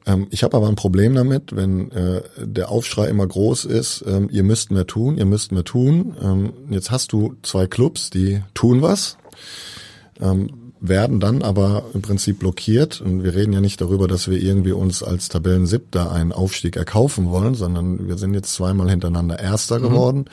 Ähm, 0.06 0.26
ich 0.30 0.42
habe 0.42 0.56
aber 0.56 0.68
ein 0.68 0.76
Problem 0.76 1.14
damit, 1.14 1.54
wenn 1.54 1.90
äh, 1.92 2.23
der 2.37 2.70
Aufschrei 2.70 3.06
immer 3.06 3.26
groß 3.26 3.64
ist. 3.64 4.04
Ähm, 4.06 4.28
ihr 4.30 4.42
müsst 4.42 4.73
mehr 4.73 4.87
tun, 4.87 5.18
ihr 5.18 5.25
müsst 5.25 5.52
mehr 5.52 5.64
tun. 5.64 6.16
Ähm, 6.20 6.52
jetzt 6.70 6.90
hast 6.90 7.12
du 7.12 7.37
zwei 7.42 7.66
Clubs, 7.66 8.11
die 8.11 8.42
tun 8.54 8.82
was, 8.82 9.16
ähm, 10.20 10.73
werden 10.80 11.20
dann 11.20 11.42
aber 11.42 11.85
im 11.94 12.02
Prinzip 12.02 12.40
blockiert. 12.40 13.00
Und 13.00 13.23
wir 13.23 13.35
reden 13.35 13.52
ja 13.52 13.61
nicht 13.61 13.80
darüber, 13.80 14.09
dass 14.09 14.28
wir 14.28 14.40
irgendwie 14.40 14.73
uns 14.73 15.02
als 15.04 15.28
Tabellensiebter 15.28 16.11
einen 16.11 16.32
Aufstieg 16.32 16.76
erkaufen 16.76 17.30
wollen, 17.30 17.54
sondern 17.54 18.09
wir 18.09 18.18
sind 18.18 18.35
jetzt 18.35 18.54
zweimal 18.54 18.90
hintereinander 18.90 19.38
Erster 19.38 19.78
mhm. 19.78 19.82
geworden 19.82 20.25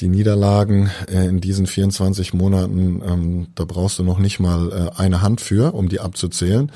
die 0.00 0.08
Niederlagen 0.08 0.90
äh, 1.08 1.26
in 1.26 1.40
diesen 1.40 1.66
24 1.66 2.34
Monaten, 2.34 3.02
ähm, 3.06 3.46
da 3.54 3.64
brauchst 3.64 3.98
du 3.98 4.02
noch 4.02 4.18
nicht 4.18 4.40
mal 4.40 4.90
äh, 4.96 5.00
eine 5.00 5.22
Hand 5.22 5.40
für, 5.40 5.74
um 5.74 5.88
die 5.88 6.00
abzuzählen. 6.00 6.72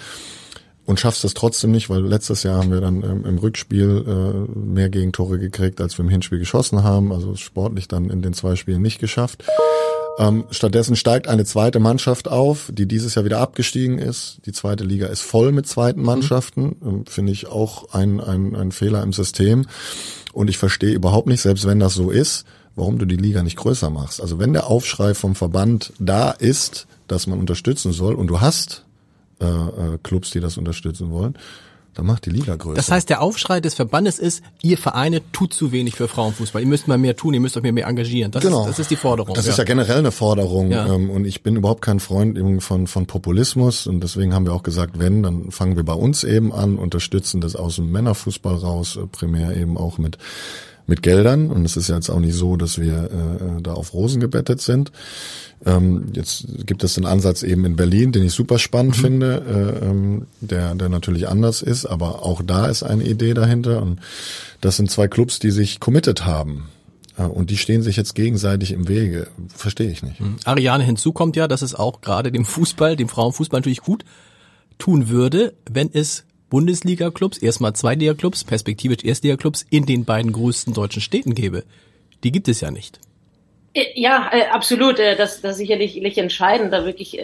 Und 0.84 1.00
schaffst 1.00 1.24
es 1.24 1.34
trotzdem 1.34 1.72
nicht, 1.72 1.90
weil 1.90 2.02
letztes 2.02 2.44
Jahr 2.44 2.58
haben 2.58 2.70
wir 2.70 2.80
dann 2.80 3.02
ähm, 3.02 3.24
im 3.24 3.38
Rückspiel 3.38 4.04
äh, 4.06 4.56
mehr 4.56 4.88
Gegentore 4.88 5.40
gekriegt, 5.40 5.80
als 5.80 5.98
wir 5.98 6.04
im 6.04 6.08
Hinspiel 6.08 6.38
geschossen 6.38 6.84
haben. 6.84 7.12
Also 7.12 7.34
sportlich 7.34 7.88
dann 7.88 8.08
in 8.08 8.22
den 8.22 8.34
zwei 8.34 8.54
Spielen 8.54 8.82
nicht 8.82 9.00
geschafft. 9.00 9.42
Ähm, 10.18 10.44
stattdessen 10.50 10.94
steigt 10.94 11.26
eine 11.26 11.44
zweite 11.44 11.80
Mannschaft 11.80 12.28
auf, 12.28 12.70
die 12.72 12.86
dieses 12.86 13.16
Jahr 13.16 13.24
wieder 13.24 13.40
abgestiegen 13.40 13.98
ist. 13.98 14.38
Die 14.46 14.52
zweite 14.52 14.84
Liga 14.84 15.08
ist 15.08 15.22
voll 15.22 15.50
mit 15.50 15.66
zweiten 15.66 16.00
mhm. 16.00 16.06
Mannschaften. 16.06 16.76
Ähm, 16.84 17.06
Finde 17.06 17.32
ich 17.32 17.48
auch 17.48 17.92
ein, 17.92 18.20
ein, 18.20 18.54
ein 18.54 18.70
Fehler 18.70 19.02
im 19.02 19.12
System. 19.12 19.66
Und 20.32 20.48
ich 20.48 20.56
verstehe 20.58 20.94
überhaupt 20.94 21.26
nicht, 21.26 21.40
selbst 21.40 21.66
wenn 21.66 21.80
das 21.80 21.94
so 21.94 22.10
ist, 22.10 22.44
warum 22.76 22.98
du 22.98 23.06
die 23.06 23.16
Liga 23.16 23.42
nicht 23.42 23.56
größer 23.56 23.90
machst. 23.90 24.20
Also 24.20 24.38
wenn 24.38 24.52
der 24.52 24.68
Aufschrei 24.68 25.14
vom 25.14 25.34
Verband 25.34 25.92
da 25.98 26.30
ist, 26.30 26.86
dass 27.08 27.26
man 27.26 27.40
unterstützen 27.40 27.92
soll 27.92 28.14
und 28.14 28.28
du 28.28 28.40
hast 28.40 28.84
äh, 29.40 29.44
äh, 29.46 29.98
Clubs, 30.02 30.30
die 30.30 30.40
das 30.40 30.56
unterstützen 30.56 31.10
wollen, 31.10 31.36
Dann 31.96 32.04
macht 32.04 32.26
die 32.26 32.30
Liga 32.30 32.56
größer. 32.56 32.76
Das 32.76 32.90
heißt, 32.90 33.08
der 33.08 33.22
Aufschrei 33.22 33.60
des 33.60 33.74
Verbandes 33.74 34.18
ist, 34.18 34.42
ihr 34.62 34.76
Vereine 34.76 35.22
tut 35.32 35.54
zu 35.54 35.72
wenig 35.72 35.94
für 35.94 36.08
Frauenfußball. 36.08 36.60
Ihr 36.60 36.68
müsst 36.68 36.88
mal 36.88 36.98
mehr 36.98 37.16
tun, 37.16 37.32
ihr 37.32 37.40
müsst 37.40 37.56
euch 37.56 37.62
mehr, 37.62 37.72
mehr 37.72 37.86
engagieren. 37.86 38.30
Das, 38.30 38.42
genau. 38.42 38.62
ist, 38.62 38.68
das 38.68 38.78
ist 38.80 38.90
die 38.90 38.96
Forderung. 38.96 39.34
Das 39.34 39.46
ja. 39.46 39.52
ist 39.52 39.58
ja 39.58 39.64
generell 39.64 39.98
eine 39.98 40.12
Forderung. 40.12 40.70
Ja. 40.70 40.86
Ähm, 40.94 41.08
und 41.08 41.24
ich 41.24 41.42
bin 41.42 41.56
überhaupt 41.56 41.80
kein 41.80 41.98
Freund 41.98 42.38
von, 42.62 42.86
von 42.86 43.06
Populismus. 43.06 43.86
Und 43.86 44.02
deswegen 44.02 44.34
haben 44.34 44.44
wir 44.44 44.52
auch 44.52 44.62
gesagt, 44.62 44.98
wenn, 44.98 45.22
dann 45.22 45.50
fangen 45.50 45.76
wir 45.76 45.84
bei 45.84 45.94
uns 45.94 46.22
eben 46.22 46.52
an, 46.52 46.76
unterstützen 46.76 47.40
das 47.40 47.56
aus 47.56 47.76
dem 47.76 47.90
Männerfußball 47.90 48.56
raus, 48.56 48.96
äh, 48.96 49.06
primär 49.06 49.56
eben 49.56 49.78
auch 49.78 49.96
mit 49.96 50.18
mit 50.86 51.02
Geldern. 51.02 51.50
Und 51.50 51.64
es 51.64 51.76
ist 51.76 51.88
ja 51.88 51.96
jetzt 51.96 52.10
auch 52.10 52.20
nicht 52.20 52.34
so, 52.34 52.56
dass 52.56 52.80
wir 52.80 53.04
äh, 53.04 53.62
da 53.62 53.72
auf 53.72 53.92
Rosen 53.92 54.20
gebettet 54.20 54.60
sind. 54.60 54.92
Ähm, 55.64 56.08
jetzt 56.12 56.46
gibt 56.66 56.84
es 56.84 56.94
den 56.94 57.06
Ansatz 57.06 57.42
eben 57.42 57.64
in 57.64 57.76
Berlin, 57.76 58.12
den 58.12 58.24
ich 58.24 58.32
super 58.32 58.58
spannend 58.58 58.96
mhm. 58.98 59.00
finde, 59.00 59.42
äh, 59.82 59.86
ähm, 59.86 60.26
der, 60.40 60.74
der 60.74 60.88
natürlich 60.88 61.28
anders 61.28 61.62
ist, 61.62 61.86
aber 61.86 62.24
auch 62.24 62.42
da 62.42 62.66
ist 62.66 62.82
eine 62.82 63.04
Idee 63.04 63.34
dahinter. 63.34 63.82
Und 63.82 64.00
das 64.60 64.76
sind 64.76 64.90
zwei 64.90 65.08
Clubs, 65.08 65.38
die 65.38 65.50
sich 65.50 65.80
committed 65.80 66.24
haben. 66.24 66.68
Äh, 67.16 67.22
und 67.22 67.50
die 67.50 67.56
stehen 67.56 67.82
sich 67.82 67.96
jetzt 67.96 68.14
gegenseitig 68.14 68.72
im 68.72 68.88
Wege. 68.88 69.28
Verstehe 69.48 69.90
ich 69.90 70.02
nicht. 70.02 70.20
Mhm. 70.20 70.36
Ariane, 70.44 70.84
hinzu 70.84 71.12
kommt 71.12 71.36
ja, 71.36 71.48
dass 71.48 71.62
es 71.62 71.74
auch 71.74 72.00
gerade 72.00 72.30
dem 72.30 72.44
Fußball, 72.44 72.96
dem 72.96 73.08
Frauenfußball 73.08 73.60
natürlich 73.60 73.80
gut 73.80 74.04
tun 74.78 75.08
würde, 75.08 75.54
wenn 75.70 75.90
es 75.92 76.25
Bundesliga-Clubs, 76.50 77.38
erstmal 77.38 77.74
Zweitliga-Clubs, 77.74 78.44
perspektivisch 78.44 79.04
Erstliga-Clubs 79.04 79.66
in 79.70 79.86
den 79.86 80.04
beiden 80.04 80.32
größten 80.32 80.74
deutschen 80.74 81.02
Städten 81.02 81.34
gäbe. 81.34 81.64
Die 82.24 82.32
gibt 82.32 82.48
es 82.48 82.60
ja 82.60 82.70
nicht. 82.70 83.00
Äh, 83.76 83.84
ja, 83.94 84.30
äh, 84.32 84.46
absolut. 84.46 84.98
Äh, 84.98 85.16
das, 85.16 85.40
das 85.40 85.52
ist 85.52 85.58
sicherlich, 85.58 86.00
entscheidend, 86.18 86.72
da 86.72 86.84
wirklich 86.84 87.18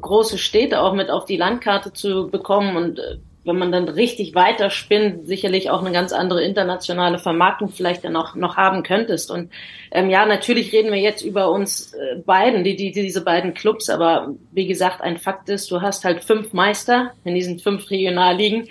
große 0.00 0.38
Städte 0.38 0.80
auch 0.80 0.94
mit 0.94 1.10
auf 1.10 1.24
die 1.24 1.36
Landkarte 1.36 1.92
zu 1.92 2.28
bekommen 2.28 2.76
und 2.76 3.00
wenn 3.48 3.58
man 3.58 3.72
dann 3.72 3.88
richtig 3.88 4.34
weiterspinnt, 4.34 5.26
sicherlich 5.26 5.70
auch 5.70 5.80
eine 5.80 5.90
ganz 5.90 6.12
andere 6.12 6.44
internationale 6.44 7.18
Vermarktung 7.18 7.70
vielleicht 7.70 8.04
dann 8.04 8.14
auch 8.14 8.36
noch 8.36 8.56
haben 8.56 8.84
könntest. 8.84 9.30
Und 9.30 9.50
ähm, 9.90 10.10
ja, 10.10 10.24
natürlich 10.26 10.72
reden 10.72 10.92
wir 10.92 11.00
jetzt 11.00 11.22
über 11.22 11.50
uns 11.50 11.94
äh, 11.94 12.16
beiden, 12.24 12.62
die, 12.62 12.76
die, 12.76 12.92
diese 12.92 13.24
beiden 13.24 13.54
Clubs, 13.54 13.90
aber 13.90 14.34
wie 14.52 14.68
gesagt, 14.68 15.00
ein 15.00 15.18
Fakt 15.18 15.48
ist, 15.48 15.70
du 15.70 15.80
hast 15.80 16.04
halt 16.04 16.22
fünf 16.22 16.52
Meister 16.52 17.12
in 17.24 17.34
diesen 17.34 17.58
fünf 17.58 17.90
Regionalligen 17.90 18.68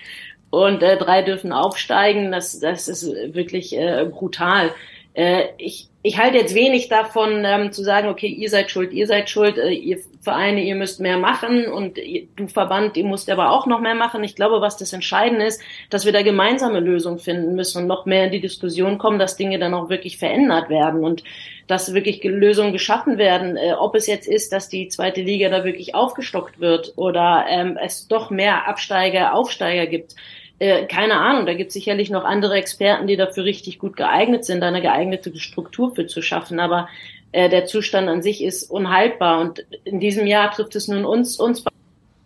und 0.50 0.82
äh, 0.84 0.98
drei 0.98 1.24
dürfen 1.24 1.52
aufsteigen. 1.52 2.32
Das, 2.32 2.60
das 2.60 2.88
ist 2.88 3.12
wirklich 3.34 3.76
äh, 3.76 4.06
brutal. 4.10 4.72
Äh, 5.14 5.46
ich, 5.58 5.90
ich 6.08 6.18
halte 6.18 6.38
jetzt 6.38 6.56
wenig 6.56 6.88
davon, 6.88 7.44
ähm, 7.44 7.74
zu 7.74 7.84
sagen, 7.84 8.08
okay, 8.08 8.28
ihr 8.28 8.50
seid 8.50 8.72
schuld, 8.72 8.94
ihr 8.94 9.08
seid 9.08 9.30
schuld, 9.30 9.58
äh, 9.58 9.72
ihr 9.72 10.00
Vereine, 10.22 10.64
ihr 10.64 10.76
müsst 10.76 11.02
mehr 11.02 11.18
machen 11.18 11.68
und 11.68 11.98
ihr, 11.98 12.28
du 12.38 12.48
Verband, 12.48 12.96
ihr 12.96 13.04
musst 13.04 13.30
aber 13.30 13.52
auch 13.52 13.66
noch 13.66 13.82
mehr 13.82 13.94
machen. 13.94 14.24
Ich 14.24 14.34
glaube, 14.34 14.62
was 14.62 14.78
das 14.78 14.94
Entscheidende 14.94 15.46
ist, 15.46 15.62
dass 15.90 16.06
wir 16.06 16.14
da 16.14 16.22
gemeinsame 16.22 16.80
Lösungen 16.80 17.20
finden 17.20 17.56
müssen 17.56 17.82
und 17.82 17.88
noch 17.88 18.06
mehr 18.06 18.24
in 18.24 18.32
die 18.32 18.40
Diskussion 18.40 18.98
kommen, 18.98 19.20
dass 19.20 19.36
Dinge 19.36 19.60
dann 19.60 19.74
auch 19.74 19.90
wirklich 19.90 20.18
verändert 20.18 20.70
werden 20.70 21.04
und 21.04 21.26
dass 21.68 21.94
wirklich 21.94 22.24
Lösungen 22.24 22.72
geschaffen 22.72 23.18
werden. 23.18 23.58
Äh, 23.58 23.74
ob 23.74 23.94
es 23.94 24.08
jetzt 24.08 24.30
ist, 24.30 24.54
dass 24.54 24.70
die 24.70 24.88
zweite 24.88 25.22
Liga 25.22 25.50
da 25.50 25.66
wirklich 25.66 25.94
aufgestockt 25.94 26.62
wird 26.62 26.94
oder 26.96 27.46
ähm, 27.50 27.78
es 27.84 28.08
doch 28.08 28.30
mehr 28.30 28.66
Absteiger, 28.70 29.34
Aufsteiger 29.34 29.88
gibt 29.88 30.16
äh, 30.60 30.86
keine 30.86 31.20
Ahnung, 31.20 31.46
da 31.46 31.54
gibt 31.54 31.70
es 31.70 31.74
sicherlich 31.74 32.10
noch 32.10 32.24
andere 32.24 32.56
Experten, 32.56 33.08
die 33.08 33.16
dafür 33.16 33.44
richtig 33.44 33.78
gut 33.78 33.96
geeignet 33.96 34.46
sind, 34.46 34.64
eine 34.64 34.82
geeignete 34.82 35.38
Struktur 35.40 35.94
für 35.94 36.08
zu 36.08 36.22
schaffen. 36.22 36.60
Aber 36.60 36.88
äh, 37.32 37.50
der 37.50 37.66
Zustand 37.66 38.10
an 38.10 38.24
sich 38.24 38.44
ist 38.44 38.70
unhaltbar. 38.70 39.40
Und 39.40 39.66
in 39.84 40.00
diesem 40.00 40.26
Jahr 40.26 40.52
trifft 40.52 40.76
es 40.76 40.88
nun 40.88 41.06
uns, 41.06 41.40
uns 41.40 41.64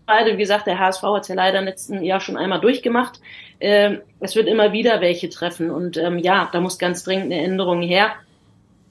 beide. 0.06 0.34
Wie 0.34 0.42
gesagt, 0.42 0.68
der 0.68 0.80
HSV 0.80 1.04
hat 1.04 1.24
es 1.24 1.28
ja 1.28 1.36
leider 1.36 1.60
im 1.60 1.66
letzten 1.66 2.02
Jahr 2.04 2.22
schon 2.22 2.38
einmal 2.38 2.62
durchgemacht. 2.62 3.20
Äh, 3.60 3.98
es 4.22 4.36
wird 4.36 4.48
immer 4.48 4.72
wieder 4.72 5.02
welche 5.02 5.30
treffen. 5.30 5.70
Und 5.70 5.98
ähm, 5.98 6.18
ja, 6.18 6.50
da 6.54 6.62
muss 6.62 6.80
ganz 6.80 7.04
dringend 7.04 7.34
eine 7.34 7.42
Änderung 7.42 7.82
her. 7.82 8.14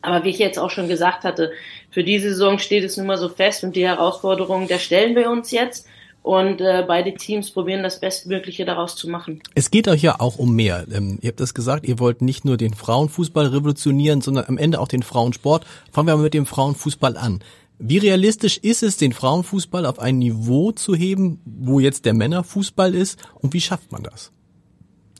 Aber 0.02 0.24
wie 0.24 0.30
ich 0.30 0.38
jetzt 0.38 0.58
auch 0.58 0.70
schon 0.70 0.88
gesagt 0.88 1.24
hatte, 1.24 1.52
für 1.90 2.04
diese 2.04 2.30
Saison 2.30 2.58
steht 2.58 2.84
es 2.84 2.96
nun 2.96 3.06
mal 3.06 3.18
so 3.18 3.28
fest 3.28 3.64
und 3.64 3.76
die 3.76 3.86
Herausforderungen, 3.86 4.68
der 4.68 4.78
stellen 4.78 5.14
wir 5.14 5.30
uns 5.30 5.50
jetzt 5.50 5.86
und 6.22 6.60
äh, 6.60 6.84
beide 6.86 7.14
Teams 7.14 7.50
probieren 7.50 7.82
das 7.82 8.00
Bestmögliche 8.00 8.64
daraus 8.64 8.96
zu 8.96 9.08
machen. 9.08 9.40
Es 9.54 9.70
geht 9.70 9.88
euch 9.88 10.02
ja 10.02 10.20
auch 10.20 10.36
um 10.36 10.54
mehr. 10.54 10.86
Ähm, 10.92 11.18
ihr 11.22 11.28
habt 11.28 11.40
das 11.40 11.54
gesagt, 11.54 11.86
ihr 11.86 11.98
wollt 11.98 12.22
nicht 12.22 12.44
nur 12.44 12.56
den 12.56 12.74
Frauenfußball 12.74 13.46
revolutionieren, 13.46 14.20
sondern 14.20 14.44
am 14.46 14.58
Ende 14.58 14.80
auch 14.80 14.88
den 14.88 15.02
Frauensport. 15.02 15.64
Fangen 15.90 16.08
wir 16.08 16.16
mal 16.16 16.22
mit 16.22 16.34
dem 16.34 16.46
Frauenfußball 16.46 17.16
an. 17.16 17.40
Wie 17.78 17.96
realistisch 17.96 18.58
ist 18.58 18.82
es, 18.82 18.98
den 18.98 19.14
Frauenfußball 19.14 19.86
auf 19.86 19.98
ein 19.98 20.18
Niveau 20.18 20.70
zu 20.72 20.94
heben, 20.94 21.40
wo 21.46 21.80
jetzt 21.80 22.04
der 22.04 22.12
Männerfußball 22.12 22.94
ist? 22.94 23.18
Und 23.40 23.54
wie 23.54 23.60
schafft 23.62 23.90
man 23.90 24.02
das? 24.02 24.32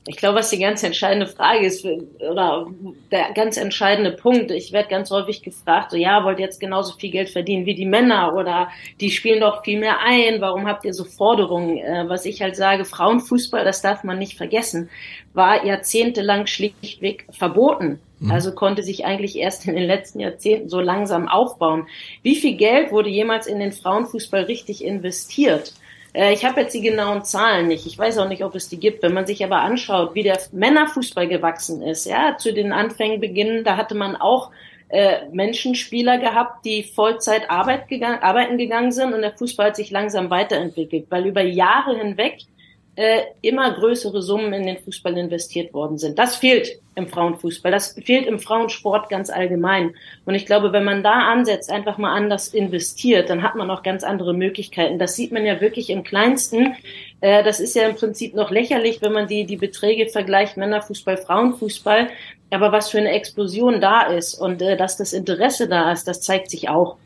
Ich 0.07 0.17
glaube, 0.17 0.39
was 0.39 0.49
die 0.49 0.57
ganz 0.57 0.81
entscheidende 0.81 1.27
Frage 1.27 1.63
ist, 1.63 1.85
oder 1.85 2.65
der 3.11 3.33
ganz 3.33 3.55
entscheidende 3.57 4.11
Punkt, 4.11 4.49
ich 4.49 4.71
werde 4.71 4.89
ganz 4.89 5.11
häufig 5.11 5.43
gefragt, 5.43 5.91
so 5.91 5.97
ja, 5.97 6.23
wollt 6.23 6.39
ihr 6.39 6.45
jetzt 6.45 6.59
genauso 6.59 6.97
viel 6.97 7.11
Geld 7.11 7.29
verdienen 7.29 7.67
wie 7.67 7.75
die 7.75 7.85
Männer 7.85 8.33
oder 8.35 8.69
die 8.99 9.11
spielen 9.11 9.41
doch 9.41 9.63
viel 9.63 9.79
mehr 9.79 9.99
ein, 10.03 10.41
warum 10.41 10.67
habt 10.67 10.85
ihr 10.85 10.95
so 10.95 11.03
Forderungen? 11.03 11.77
Äh, 11.77 12.09
was 12.09 12.25
ich 12.25 12.41
halt 12.41 12.55
sage, 12.55 12.83
Frauenfußball, 12.83 13.63
das 13.63 13.83
darf 13.83 14.03
man 14.03 14.17
nicht 14.17 14.37
vergessen, 14.37 14.89
war 15.35 15.63
jahrzehntelang 15.63 16.47
schlichtweg 16.47 17.27
verboten. 17.29 17.99
Mhm. 18.21 18.31
Also 18.31 18.53
konnte 18.53 18.81
sich 18.81 19.05
eigentlich 19.05 19.37
erst 19.37 19.67
in 19.67 19.75
den 19.75 19.85
letzten 19.85 20.19
Jahrzehnten 20.19 20.67
so 20.67 20.79
langsam 20.79 21.27
aufbauen. 21.27 21.87
Wie 22.23 22.35
viel 22.35 22.55
Geld 22.55 22.91
wurde 22.91 23.09
jemals 23.09 23.45
in 23.45 23.59
den 23.59 23.71
Frauenfußball 23.71 24.43
richtig 24.45 24.83
investiert? 24.83 25.73
Äh, 26.13 26.33
ich 26.33 26.45
habe 26.45 26.61
jetzt 26.61 26.73
die 26.73 26.81
genauen 26.81 27.23
Zahlen 27.23 27.67
nicht. 27.67 27.85
Ich 27.85 27.97
weiß 27.97 28.17
auch 28.17 28.27
nicht, 28.27 28.43
ob 28.43 28.55
es 28.55 28.69
die 28.69 28.79
gibt. 28.79 29.03
Wenn 29.03 29.13
man 29.13 29.25
sich 29.25 29.43
aber 29.43 29.61
anschaut, 29.61 30.15
wie 30.15 30.23
der 30.23 30.39
Männerfußball 30.51 31.27
gewachsen 31.27 31.81
ist, 31.81 32.05
ja, 32.05 32.37
zu 32.37 32.53
den 32.53 32.71
Anfängen 32.71 33.19
beginnen, 33.19 33.63
da 33.63 33.77
hatte 33.77 33.95
man 33.95 34.15
auch 34.15 34.51
äh, 34.89 35.27
Menschenspieler 35.31 36.17
gehabt, 36.17 36.65
die 36.65 36.83
Vollzeit 36.83 37.49
Arbeit 37.49 37.87
gegangen, 37.87 38.21
arbeiten 38.21 38.57
gegangen 38.57 38.91
sind 38.91 39.13
und 39.13 39.21
der 39.21 39.31
Fußball 39.31 39.67
hat 39.67 39.75
sich 39.77 39.89
langsam 39.89 40.29
weiterentwickelt, 40.29 41.05
weil 41.09 41.25
über 41.25 41.41
Jahre 41.41 41.97
hinweg 41.97 42.39
äh, 42.95 43.21
immer 43.41 43.71
größere 43.71 44.21
Summen 44.21 44.51
in 44.53 44.65
den 44.65 44.77
Fußball 44.77 45.17
investiert 45.17 45.73
worden 45.73 45.97
sind. 45.97 46.19
Das 46.19 46.35
fehlt 46.35 46.79
im 46.95 47.07
Frauenfußball, 47.07 47.71
das 47.71 47.97
fehlt 48.03 48.25
im 48.25 48.37
Frauensport 48.37 49.09
ganz 49.09 49.29
allgemein. 49.29 49.95
Und 50.25 50.35
ich 50.35 50.45
glaube, 50.45 50.73
wenn 50.73 50.83
man 50.83 51.01
da 51.01 51.31
ansetzt, 51.31 51.71
einfach 51.71 51.97
mal 51.97 52.13
anders 52.13 52.49
investiert, 52.49 53.29
dann 53.29 53.43
hat 53.43 53.55
man 53.55 53.71
auch 53.71 53.81
ganz 53.81 54.03
andere 54.03 54.33
Möglichkeiten. 54.33 54.99
Das 54.99 55.15
sieht 55.15 55.31
man 55.31 55.45
ja 55.45 55.61
wirklich 55.61 55.89
im 55.89 56.03
Kleinsten. 56.03 56.75
Äh, 57.21 57.43
das 57.43 57.61
ist 57.61 57.75
ja 57.75 57.87
im 57.87 57.95
Prinzip 57.95 58.35
noch 58.35 58.51
lächerlich, 58.51 59.01
wenn 59.01 59.13
man 59.13 59.27
die, 59.27 59.45
die 59.45 59.57
Beträge 59.57 60.09
vergleicht, 60.09 60.57
Männerfußball, 60.57 61.17
Frauenfußball. 61.17 62.09
Aber 62.49 62.73
was 62.73 62.89
für 62.89 62.97
eine 62.97 63.11
Explosion 63.11 63.79
da 63.79 64.01
ist 64.01 64.33
und 64.33 64.61
äh, 64.61 64.75
dass 64.75 64.97
das 64.97 65.13
Interesse 65.13 65.69
da 65.69 65.93
ist, 65.93 66.09
das 66.09 66.21
zeigt 66.21 66.51
sich 66.51 66.67
auch. 66.67 66.97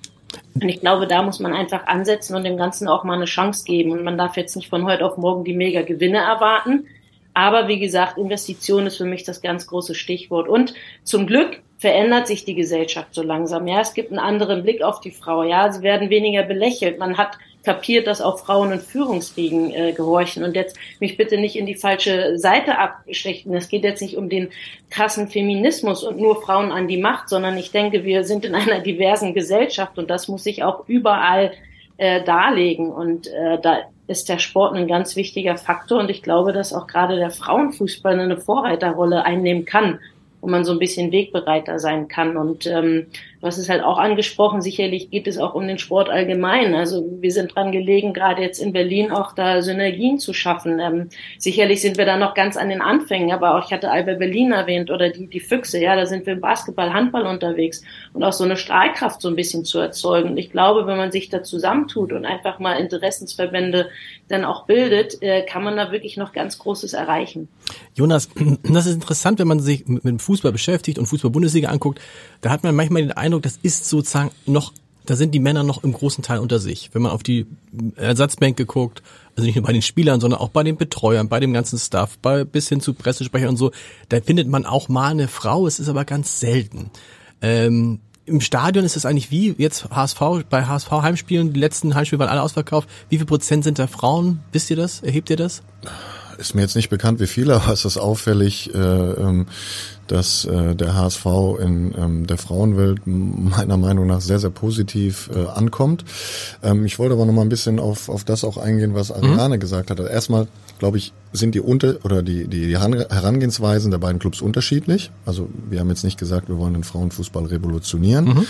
Und 0.56 0.70
ich 0.70 0.80
glaube, 0.80 1.06
da 1.06 1.22
muss 1.22 1.40
man 1.40 1.54
einfach 1.54 1.86
ansetzen 1.86 2.36
und 2.36 2.46
dem 2.46 2.58
Ganzen 2.58 2.88
auch 2.88 3.04
mal 3.04 3.16
eine 3.16 3.26
Chance 3.26 3.66
geben. 3.66 3.92
Und 3.92 4.04
man 4.04 4.18
darf 4.18 4.38
jetzt 4.38 4.56
nicht 4.56 4.70
von 4.70 4.86
heute 4.86 5.06
auf 5.06 5.18
morgen 5.18 5.44
die 5.44 5.54
mega 5.54 5.82
Gewinne 5.82 6.20
erwarten. 6.20 6.88
Aber 7.34 7.68
wie 7.68 7.80
gesagt, 7.80 8.18
Investition 8.18 8.88
ist 8.88 8.96
für 8.96 9.06
mich 9.06 9.26
das 9.26 9.42
ganz 9.42 9.68
große 9.68 9.94
Stichwort. 9.94 10.48
Und 10.48 10.74
zum 11.04 11.28
Glück 11.28 11.62
verändert 11.78 12.28
sich 12.28 12.46
die 12.46 12.56
Gesellschaft 12.56 13.14
so 13.14 13.22
langsam. 13.22 13.68
Ja, 13.68 13.82
es 13.82 13.94
gibt 13.94 14.12
einen 14.12 14.20
anderen 14.20 14.64
Blick 14.64 14.82
auf 14.82 15.02
die 15.02 15.12
Frau. 15.12 15.44
Ja, 15.44 15.70
sie 15.72 15.82
werden 15.82 16.10
weniger 16.10 16.44
belächelt. 16.44 17.00
Man 17.00 17.18
hat 17.18 17.38
kapiert, 17.66 18.08
dass 18.08 18.22
auch 18.22 18.40
Frauen 18.40 18.72
in 18.72 18.80
Führungsriegen 18.80 19.72
äh, 19.72 19.92
gehorchen 19.92 20.44
und 20.44 20.56
jetzt 20.56 20.78
mich 21.00 21.18
bitte 21.18 21.38
nicht 21.38 21.56
in 21.56 21.66
die 21.66 21.76
falsche 21.76 22.38
Seite 22.38 22.78
abstechen. 22.78 23.54
Es 23.54 23.68
geht 23.68 23.84
jetzt 23.84 24.02
nicht 24.02 24.16
um 24.16 24.30
den 24.30 24.50
krassen 24.90 25.28
Feminismus 25.28 26.04
und 26.04 26.20
nur 26.20 26.42
Frauen 26.42 26.72
an 26.72 26.88
die 26.88 26.98
Macht, 26.98 27.30
sondern 27.30 27.58
ich 27.58 27.72
denke, 27.72 28.04
wir 28.04 28.24
sind 28.24 28.46
in 28.46 28.56
einer 28.56 28.80
diversen 28.80 29.34
Gesellschaft 29.34 29.98
und 29.98 30.10
das 30.10 30.28
muss 30.28 30.44
sich 30.44 30.64
auch 30.64 30.88
überall 30.88 31.52
äh, 31.98 32.24
darlegen 32.24 32.92
und 32.92 33.28
äh, 33.28 33.60
da 33.62 33.80
ist 34.08 34.30
der 34.30 34.38
Sport 34.38 34.76
ein 34.76 34.88
ganz 34.88 35.16
wichtiger 35.16 35.58
Faktor 35.58 36.00
und 36.00 36.12
ich 36.12 36.22
glaube, 36.22 36.54
dass 36.54 36.74
auch 36.74 36.86
gerade 36.86 37.16
der 37.16 37.32
Frauenfußball 37.32 38.20
eine 38.20 38.38
Vorreiterrolle 38.38 39.26
einnehmen 39.26 39.66
kann 39.66 40.00
wo 40.46 40.52
man 40.52 40.64
so 40.64 40.74
ein 40.74 40.80
bisschen 40.80 41.12
wegbereiter 41.12 41.80
sein 41.80 42.08
kann. 42.08 42.38
Und 42.38 42.68
ähm, 42.68 43.08
hast 43.46 43.58
es 43.58 43.70
halt 43.70 43.84
auch 43.84 43.98
angesprochen, 43.98 44.62
sicherlich 44.62 45.10
geht 45.10 45.28
es 45.28 45.38
auch 45.38 45.54
um 45.54 45.68
den 45.68 45.78
Sport 45.78 46.10
allgemein. 46.10 46.76
Also 46.76 47.06
wir 47.20 47.32
sind 47.32 47.56
dran 47.56 47.72
gelegen, 47.72 48.14
gerade 48.14 48.42
jetzt 48.42 48.60
in 48.60 48.74
Berlin 48.74 49.12
auch 49.12 49.34
da 49.34 49.62
Synergien 49.62 50.20
zu 50.20 50.34
schaffen. 50.34 50.80
Ähm, 50.80 51.10
sicherlich 51.38 51.82
sind 51.82 51.98
wir 51.98 52.06
da 52.06 52.18
noch 52.18 52.34
ganz 52.34 52.58
an 52.58 52.70
den 52.70 52.82
Anfängen, 52.82 53.32
aber 53.32 53.56
auch, 53.56 53.66
ich 53.66 53.72
hatte 53.72 53.92
Alba 53.92 54.14
Berlin 54.14 54.52
erwähnt 54.52 54.92
oder 54.92 55.10
die, 55.10 55.28
die 55.28 55.40
Füchse, 55.40 55.80
ja, 55.80 55.96
da 55.96 56.06
sind 56.06 56.26
wir 56.26 56.34
im 56.34 56.42
Basketball, 56.42 56.94
Handball 56.94 57.26
unterwegs 57.26 57.84
und 58.14 58.24
auch 58.24 58.34
so 58.34 58.44
eine 58.44 58.58
Strahlkraft 58.58 59.22
so 59.22 59.30
ein 59.30 59.36
bisschen 59.36 59.66
zu 59.66 59.80
erzeugen. 59.80 60.38
Ich 60.38 60.52
glaube, 60.52 60.88
wenn 60.88 60.98
man 60.98 61.12
sich 61.12 61.30
da 61.30 61.44
zusammentut 61.44 62.14
und 62.14 62.26
einfach 62.26 62.60
mal 62.60 62.74
Interessensverbände 62.74 63.90
dann 64.28 64.44
auch 64.44 64.66
bildet, 64.66 65.22
äh, 65.22 65.44
kann 65.44 65.64
man 65.64 65.76
da 65.76 65.92
wirklich 65.92 66.18
noch 66.18 66.34
ganz 66.34 66.58
Großes 66.58 66.94
erreichen. 66.94 67.48
Jonas, 67.94 68.30
das 68.64 68.86
ist 68.86 68.96
interessant, 68.96 69.40
wenn 69.40 69.48
man 69.48 69.60
sich 69.60 69.88
mit 69.88 70.04
dem 70.04 70.20
Fußball 70.20 70.52
beschäftigt 70.52 70.98
und 70.98 71.06
Fußball-Bundesliga 71.06 71.70
anguckt, 71.70 72.00
da 72.42 72.50
hat 72.50 72.64
man 72.64 72.76
manchmal 72.76 73.04
den 73.04 73.12
Eindruck, 73.12 73.35
das 73.40 73.60
ist 73.62 73.86
sozusagen 73.90 74.32
noch 74.46 74.74
da 75.06 75.16
sind 75.16 75.32
die 75.34 75.40
Männer 75.40 75.64
noch 75.64 75.84
im 75.84 75.94
großen 75.94 76.24
Teil 76.24 76.40
unter 76.40 76.60
sich. 76.60 76.90
Wenn 76.94 77.02
man 77.02 77.12
auf 77.12 77.24
die 77.24 77.46
Ersatzbänke 77.96 78.66
guckt, 78.66 79.02
also 79.36 79.46
nicht 79.46 79.56
nur 79.56 79.66
bei 79.66 79.74
den 79.74 79.82
Spielern, 79.82 80.20
sondern 80.20 80.40
auch 80.40 80.50
bei 80.50 80.64
den 80.64 80.78
Betreuern, 80.78 81.30
bei 81.30 81.40
dem 81.40 81.54
ganzen 81.54 81.78
Stuff, 81.78 82.18
bei, 82.22 82.44
bis 82.44 82.70
hin 82.70 82.82
zu 82.82 82.94
Pressesprechern 82.94 83.50
und 83.50 83.58
so, 83.58 83.72
da 84.10 84.22
findet 84.22 84.48
man 84.48 84.66
auch 84.66 84.90
mal 84.90 85.12
eine 85.12 85.28
Frau, 85.28 85.68
es 85.68 85.80
ist 85.80 85.90
aber 85.90 86.06
ganz 86.06 86.40
selten. 86.40 86.92
Ähm, 87.42 88.00
Im 88.26 88.42
Stadion 88.42 88.86
ist 88.86 88.96
es 88.96 89.06
eigentlich 89.06 89.32
wie 89.32 89.54
jetzt 89.58 89.90
HSV, 89.90 90.20
bei 90.50 90.66
HSV 90.66 90.92
Heimspielen, 90.92 91.54
die 91.54 91.60
letzten 91.60 91.96
Heimspiele 91.96 92.20
waren 92.20 92.30
alle 92.30 92.42
ausverkauft. 92.42 92.90
Wie 93.10 93.18
viel 93.18 93.28
Prozent 93.28 93.64
sind 93.64 93.80
da 93.80 93.88
Frauen? 93.88 94.40
Wisst 94.52 94.70
ihr 94.70 94.78
das? 94.78 95.02
Erhebt 95.02 95.30
ihr 95.30 95.38
das? 95.38 95.62
Ist 96.38 96.54
mir 96.54 96.62
jetzt 96.62 96.76
nicht 96.76 96.90
bekannt, 96.90 97.20
wie 97.20 97.28
viele, 97.28 97.56
aber 97.56 97.72
es 97.72 97.86
ist 97.86 97.98
auffällig, 97.98 98.74
äh, 98.74 98.78
ähm, 98.78 99.48
dass 100.08 100.46
äh, 100.46 100.76
der 100.76 100.96
HSV 100.96 101.26
in 101.60 101.94
ähm, 101.98 102.28
der 102.28 102.38
Frauenwelt 102.38 103.02
meiner 103.06 103.78
Meinung 103.78 104.08
nach 104.08 104.22
sehr, 104.22 104.40
sehr 104.40 104.50
positiv 104.50 105.30
äh, 105.34 105.48
ankommt. 105.48 106.06
Ähm, 106.64 106.86
ich 106.86 107.00
wollte 107.00 107.14
aber 107.14 107.26
noch 107.26 107.34
mal 107.34 107.42
ein 107.42 107.50
bisschen 107.50 107.80
auf, 107.80 108.10
auf 108.10 108.24
das 108.24 108.44
auch 108.44 108.58
eingehen, 108.58 108.94
was 108.94 109.12
Ariane 109.12 109.56
mhm. 109.56 109.60
gesagt 109.60 109.90
hat. 109.90 110.00
Also 110.00 110.12
erstmal, 110.12 110.48
glaube 110.80 110.98
ich, 110.98 111.14
sind 111.34 111.56
die 111.56 111.60
unter 111.60 111.98
oder 112.04 112.24
die, 112.24 112.48
die 112.48 112.78
Herangehensweisen 112.78 113.92
der 113.92 113.98
beiden 113.98 114.20
Clubs 114.20 114.42
unterschiedlich. 114.42 115.12
Also 115.26 115.50
wir 115.70 115.80
haben 115.80 115.90
jetzt 115.90 116.04
nicht 116.04 116.18
gesagt, 116.18 116.48
wir 116.50 116.58
wollen 116.58 116.74
den 116.74 116.84
Frauenfußball 116.84 117.46
revolutionieren. 117.46 118.26
Mhm. 118.26 118.46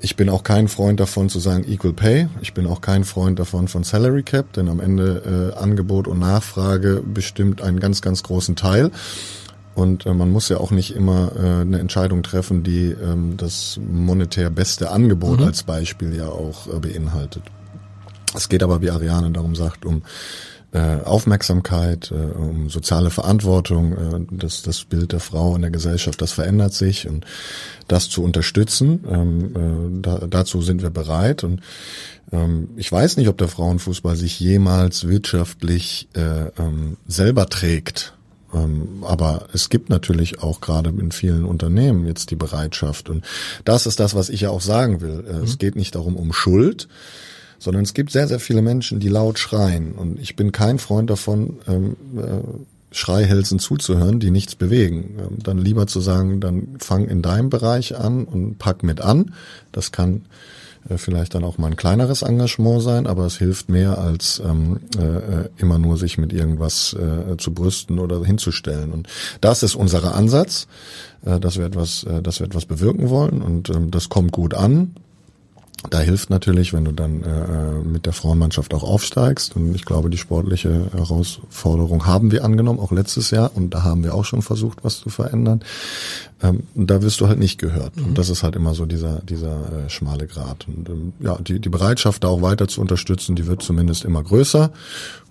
Ich 0.00 0.16
bin 0.16 0.28
auch 0.28 0.42
kein 0.42 0.68
Freund 0.68 1.00
davon 1.00 1.28
zu 1.28 1.40
sagen 1.40 1.64
Equal 1.68 1.92
Pay. 1.92 2.28
Ich 2.40 2.54
bin 2.54 2.66
auch 2.66 2.80
kein 2.80 3.04
Freund 3.04 3.38
davon 3.38 3.68
von 3.68 3.84
Salary 3.84 4.22
Cap, 4.22 4.52
denn 4.52 4.68
am 4.68 4.80
Ende 4.80 5.52
äh, 5.56 5.58
Angebot 5.58 6.06
und 6.06 6.18
Nachfrage 6.18 7.02
bestimmt 7.02 7.62
einen 7.62 7.80
ganz, 7.80 8.00
ganz 8.00 8.22
großen 8.22 8.56
Teil. 8.56 8.90
Und 9.74 10.06
äh, 10.06 10.14
man 10.14 10.30
muss 10.30 10.48
ja 10.48 10.58
auch 10.58 10.70
nicht 10.70 10.94
immer 10.94 11.32
äh, 11.36 11.60
eine 11.60 11.78
Entscheidung 11.78 12.22
treffen, 12.22 12.62
die 12.62 12.90
ähm, 12.90 13.36
das 13.36 13.78
monetär 13.80 14.50
beste 14.50 14.90
Angebot 14.90 15.40
mhm. 15.40 15.46
als 15.46 15.62
Beispiel 15.62 16.14
ja 16.14 16.28
auch 16.28 16.66
äh, 16.66 16.78
beinhaltet. 16.80 17.42
Es 18.34 18.48
geht 18.48 18.62
aber, 18.62 18.80
wie 18.82 18.90
Ariane 18.90 19.30
darum 19.30 19.54
sagt, 19.54 19.84
um 19.84 20.02
äh, 20.72 21.00
Aufmerksamkeit, 21.02 22.12
äh, 22.12 22.14
um 22.14 22.70
soziale 22.70 23.10
Verantwortung, 23.10 23.92
äh, 23.92 24.20
das, 24.30 24.62
das 24.62 24.84
Bild 24.84 25.12
der 25.12 25.20
Frau 25.20 25.56
in 25.56 25.62
der 25.62 25.70
Gesellschaft, 25.70 26.22
das 26.22 26.32
verändert 26.32 26.74
sich 26.74 27.08
und 27.08 27.24
das 27.88 28.08
zu 28.08 28.22
unterstützen, 28.22 29.04
ähm, 29.10 29.56
äh, 29.56 30.02
da, 30.02 30.18
dazu 30.28 30.62
sind 30.62 30.82
wir 30.82 30.90
bereit 30.90 31.42
und 31.42 31.60
ähm, 32.32 32.68
ich 32.76 32.90
weiß 32.90 33.16
nicht, 33.16 33.28
ob 33.28 33.38
der 33.38 33.48
Frauenfußball 33.48 34.14
sich 34.14 34.38
jemals 34.38 35.08
wirtschaftlich 35.08 36.08
äh, 36.14 36.50
ähm, 36.56 36.98
selber 37.06 37.46
trägt. 37.46 38.14
Ähm, 38.54 39.02
aber 39.02 39.46
es 39.52 39.68
gibt 39.68 39.90
natürlich 39.90 40.42
auch 40.42 40.60
gerade 40.60 40.90
in 40.90 41.12
vielen 41.12 41.44
Unternehmen 41.44 42.06
jetzt 42.06 42.30
die 42.30 42.36
Bereitschaft. 42.36 43.08
Und 43.08 43.24
das 43.64 43.86
ist 43.86 44.00
das, 44.00 44.14
was 44.14 44.28
ich 44.28 44.42
ja 44.42 44.50
auch 44.50 44.60
sagen 44.60 45.00
will. 45.00 45.24
Äh, 45.28 45.34
mhm. 45.34 45.44
Es 45.44 45.58
geht 45.58 45.76
nicht 45.76 45.94
darum, 45.94 46.16
um 46.16 46.32
Schuld, 46.32 46.88
sondern 47.58 47.82
es 47.84 47.94
gibt 47.94 48.10
sehr, 48.10 48.28
sehr 48.28 48.40
viele 48.40 48.62
Menschen, 48.62 49.00
die 49.00 49.08
laut 49.08 49.38
schreien. 49.38 49.92
Und 49.92 50.20
ich 50.20 50.36
bin 50.36 50.52
kein 50.52 50.78
Freund 50.78 51.10
davon, 51.10 51.58
ähm, 51.68 51.96
äh, 52.16 52.40
Schreihälsen 52.92 53.60
zuzuhören, 53.60 54.18
die 54.18 54.30
nichts 54.30 54.56
bewegen. 54.56 55.16
Ähm, 55.18 55.38
dann 55.42 55.58
lieber 55.58 55.86
zu 55.86 56.00
sagen, 56.00 56.40
dann 56.40 56.76
fang 56.78 57.06
in 57.06 57.22
deinem 57.22 57.50
Bereich 57.50 57.96
an 57.96 58.24
und 58.24 58.58
pack 58.58 58.82
mit 58.82 59.00
an. 59.00 59.34
Das 59.72 59.92
kann 59.92 60.22
vielleicht 60.96 61.34
dann 61.34 61.44
auch 61.44 61.58
mal 61.58 61.68
ein 61.68 61.76
kleineres 61.76 62.22
Engagement 62.22 62.82
sein, 62.82 63.06
aber 63.06 63.26
es 63.26 63.36
hilft 63.36 63.68
mehr 63.68 63.98
als 63.98 64.42
ähm, 64.44 64.80
äh, 64.98 65.48
immer 65.56 65.78
nur 65.78 65.96
sich 65.96 66.18
mit 66.18 66.32
irgendwas 66.32 66.94
äh, 66.94 67.36
zu 67.36 67.52
brüsten 67.52 67.98
oder 67.98 68.24
hinzustellen. 68.24 68.92
Und 68.92 69.08
das 69.40 69.62
ist 69.62 69.74
unser 69.74 70.14
Ansatz, 70.14 70.66
äh, 71.24 71.38
dass 71.38 71.58
wir 71.58 71.66
etwas, 71.66 72.04
äh, 72.04 72.22
dass 72.22 72.40
wir 72.40 72.46
etwas 72.46 72.64
bewirken 72.64 73.10
wollen 73.10 73.42
und 73.42 73.70
ähm, 73.70 73.90
das 73.90 74.08
kommt 74.08 74.32
gut 74.32 74.54
an. 74.54 74.94
Da 75.88 76.00
hilft 76.00 76.28
natürlich, 76.28 76.74
wenn 76.74 76.84
du 76.84 76.92
dann 76.92 77.22
äh, 77.22 77.88
mit 77.88 78.04
der 78.04 78.12
Frauenmannschaft 78.12 78.74
auch 78.74 78.82
aufsteigst. 78.82 79.56
Und 79.56 79.74
ich 79.74 79.86
glaube, 79.86 80.10
die 80.10 80.18
sportliche 80.18 80.90
Herausforderung 80.92 82.06
haben 82.06 82.30
wir 82.30 82.44
angenommen, 82.44 82.78
auch 82.78 82.92
letztes 82.92 83.30
Jahr. 83.30 83.52
Und 83.54 83.72
da 83.72 83.82
haben 83.82 84.04
wir 84.04 84.14
auch 84.14 84.26
schon 84.26 84.42
versucht, 84.42 84.84
was 84.84 85.00
zu 85.00 85.08
verändern. 85.08 85.62
Ähm, 86.42 86.64
da 86.74 87.00
wirst 87.00 87.20
du 87.20 87.28
halt 87.28 87.38
nicht 87.38 87.58
gehört. 87.58 87.96
Mhm. 87.96 88.08
Und 88.08 88.18
das 88.18 88.28
ist 88.28 88.42
halt 88.42 88.56
immer 88.56 88.74
so 88.74 88.84
dieser, 88.84 89.20
dieser 89.22 89.86
äh, 89.86 89.88
schmale 89.88 90.26
Grat. 90.26 90.66
Und 90.68 90.88
ähm, 90.90 91.12
ja, 91.18 91.38
die, 91.40 91.60
die 91.60 91.68
Bereitschaft, 91.70 92.24
da 92.24 92.28
auch 92.28 92.42
weiter 92.42 92.68
zu 92.68 92.82
unterstützen, 92.82 93.34
die 93.34 93.46
wird 93.46 93.62
zumindest 93.62 94.04
immer 94.04 94.22
größer. 94.22 94.70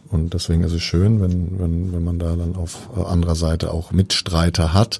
Und 0.09 0.33
deswegen 0.33 0.63
ist 0.63 0.73
es 0.73 0.81
schön, 0.81 1.21
wenn, 1.21 1.59
wenn, 1.59 1.93
wenn 1.93 2.03
man 2.03 2.19
da 2.19 2.35
dann 2.35 2.55
auf 2.55 2.89
äh, 2.97 3.03
anderer 3.03 3.35
Seite 3.35 3.71
auch 3.71 3.91
Mitstreiter 3.91 4.73
hat. 4.73 4.99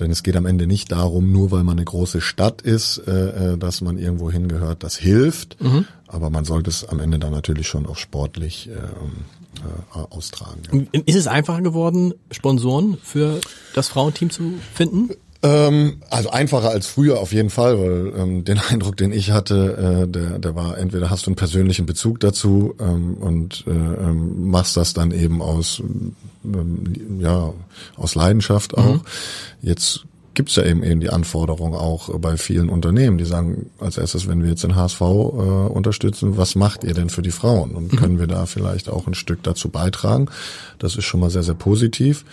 Denn 0.00 0.10
es 0.10 0.22
geht 0.22 0.36
am 0.36 0.46
Ende 0.46 0.66
nicht 0.66 0.92
darum, 0.92 1.32
nur 1.32 1.50
weil 1.50 1.64
man 1.64 1.76
eine 1.76 1.84
große 1.84 2.20
Stadt 2.20 2.62
ist, 2.62 2.98
äh, 3.06 3.54
äh, 3.54 3.58
dass 3.58 3.80
man 3.80 3.98
irgendwo 3.98 4.30
hingehört. 4.30 4.84
Das 4.84 4.96
hilft, 4.96 5.60
mhm. 5.60 5.86
aber 6.06 6.30
man 6.30 6.44
sollte 6.44 6.70
es 6.70 6.84
am 6.84 7.00
Ende 7.00 7.18
dann 7.18 7.32
natürlich 7.32 7.66
schon 7.66 7.86
auch 7.86 7.96
sportlich 7.96 8.68
äh, 8.68 8.72
äh, 8.72 9.98
austragen. 10.10 10.88
Ja. 10.92 11.00
Ist 11.04 11.16
es 11.16 11.26
einfacher 11.26 11.62
geworden, 11.62 12.14
Sponsoren 12.30 12.96
für 13.02 13.40
das 13.74 13.88
Frauenteam 13.88 14.30
zu 14.30 14.54
finden? 14.72 15.10
Ähm, 15.40 15.98
also 16.10 16.30
einfacher 16.30 16.70
als 16.70 16.88
früher 16.88 17.20
auf 17.20 17.32
jeden 17.32 17.50
Fall, 17.50 17.78
weil 17.78 18.12
ähm, 18.16 18.44
den 18.44 18.58
Eindruck, 18.70 18.96
den 18.96 19.12
ich 19.12 19.30
hatte, 19.30 20.04
äh, 20.04 20.08
der, 20.08 20.38
der 20.38 20.54
war 20.54 20.76
entweder 20.78 21.10
hast 21.10 21.26
du 21.26 21.30
einen 21.30 21.36
persönlichen 21.36 21.86
Bezug 21.86 22.18
dazu 22.20 22.74
ähm, 22.80 23.14
und 23.14 23.64
äh, 23.66 23.70
ähm, 23.70 24.50
machst 24.50 24.76
das 24.76 24.94
dann 24.94 25.12
eben 25.12 25.40
aus 25.40 25.80
ähm, 26.44 27.20
ja 27.20 27.52
aus 27.96 28.16
Leidenschaft 28.16 28.76
auch. 28.76 28.94
Mhm. 28.94 29.00
Jetzt 29.62 30.04
gibt's 30.34 30.56
ja 30.56 30.64
eben 30.64 30.82
eben 30.82 31.00
die 31.00 31.10
Anforderung 31.10 31.74
auch 31.74 32.16
bei 32.18 32.36
vielen 32.36 32.68
Unternehmen, 32.68 33.18
die 33.18 33.24
sagen 33.24 33.70
als 33.78 33.96
erstes, 33.96 34.26
wenn 34.26 34.42
wir 34.42 34.50
jetzt 34.50 34.64
den 34.64 34.74
HSV 34.74 35.00
äh, 35.00 35.04
unterstützen, 35.04 36.36
was 36.36 36.56
macht 36.56 36.82
ihr 36.82 36.94
denn 36.94 37.10
für 37.10 37.22
die 37.22 37.30
Frauen 37.30 37.76
und 37.76 37.92
mhm. 37.92 37.96
können 37.96 38.18
wir 38.18 38.26
da 38.26 38.46
vielleicht 38.46 38.88
auch 38.88 39.06
ein 39.06 39.14
Stück 39.14 39.44
dazu 39.44 39.68
beitragen? 39.68 40.28
Das 40.80 40.96
ist 40.96 41.04
schon 41.04 41.20
mal 41.20 41.30
sehr 41.30 41.44
sehr 41.44 41.54
positiv. 41.54 42.24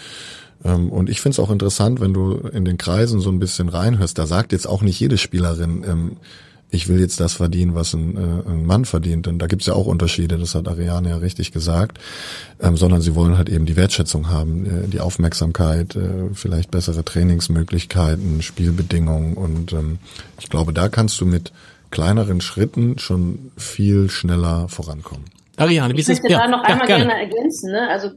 Ähm, 0.65 0.89
und 0.89 1.09
ich 1.09 1.21
finde 1.21 1.35
es 1.35 1.39
auch 1.39 1.51
interessant, 1.51 2.01
wenn 2.01 2.13
du 2.13 2.33
in 2.33 2.65
den 2.65 2.77
Kreisen 2.77 3.21
so 3.21 3.29
ein 3.29 3.39
bisschen 3.39 3.69
reinhörst, 3.69 4.17
da 4.17 4.25
sagt 4.25 4.51
jetzt 4.51 4.67
auch 4.67 4.81
nicht 4.81 4.99
jede 4.99 5.17
Spielerin, 5.17 5.85
ähm, 5.87 6.17
ich 6.71 6.87
will 6.89 6.99
jetzt 6.99 7.19
das 7.19 7.33
verdienen, 7.33 7.75
was 7.75 7.93
ein, 7.93 8.17
äh, 8.17 8.49
ein 8.49 8.65
Mann 8.65 8.85
verdient. 8.85 9.27
Denn 9.27 9.39
da 9.39 9.47
gibt's 9.47 9.67
ja 9.67 9.73
auch 9.73 9.85
Unterschiede, 9.85 10.37
das 10.37 10.55
hat 10.55 10.67
Ariane 10.67 11.09
ja 11.09 11.17
richtig 11.17 11.51
gesagt, 11.51 11.99
ähm, 12.59 12.75
sondern 12.75 13.01
sie 13.01 13.15
wollen 13.15 13.37
halt 13.37 13.49
eben 13.49 13.65
die 13.65 13.75
Wertschätzung 13.75 14.29
haben, 14.29 14.65
äh, 14.65 14.87
die 14.87 14.99
Aufmerksamkeit, 14.99 15.95
äh, 15.95 16.33
vielleicht 16.33 16.71
bessere 16.71 17.05
Trainingsmöglichkeiten, 17.05 18.41
Spielbedingungen. 18.41 19.35
Und 19.35 19.75
ich 20.39 20.49
glaube, 20.49 20.73
da 20.73 20.89
kannst 20.89 21.21
du 21.21 21.25
mit 21.25 21.53
kleineren 21.91 22.41
Schritten 22.41 22.97
schon 22.97 23.51
viel 23.57 24.09
schneller 24.09 24.67
vorankommen. 24.67 25.34
Ariane, 25.57 25.93
wie 25.95 25.99
ist 25.99 26.09
es? 26.09 26.17
Ich 26.17 26.23
möchte 26.23 26.37
da 26.37 26.47
noch 26.47 26.63
einmal 26.63 26.89
ja, 26.89 26.97
gerne. 26.97 27.05
gerne 27.05 27.21
ergänzen. 27.21 27.71
Ne? 27.71 27.89
Also 27.89 28.09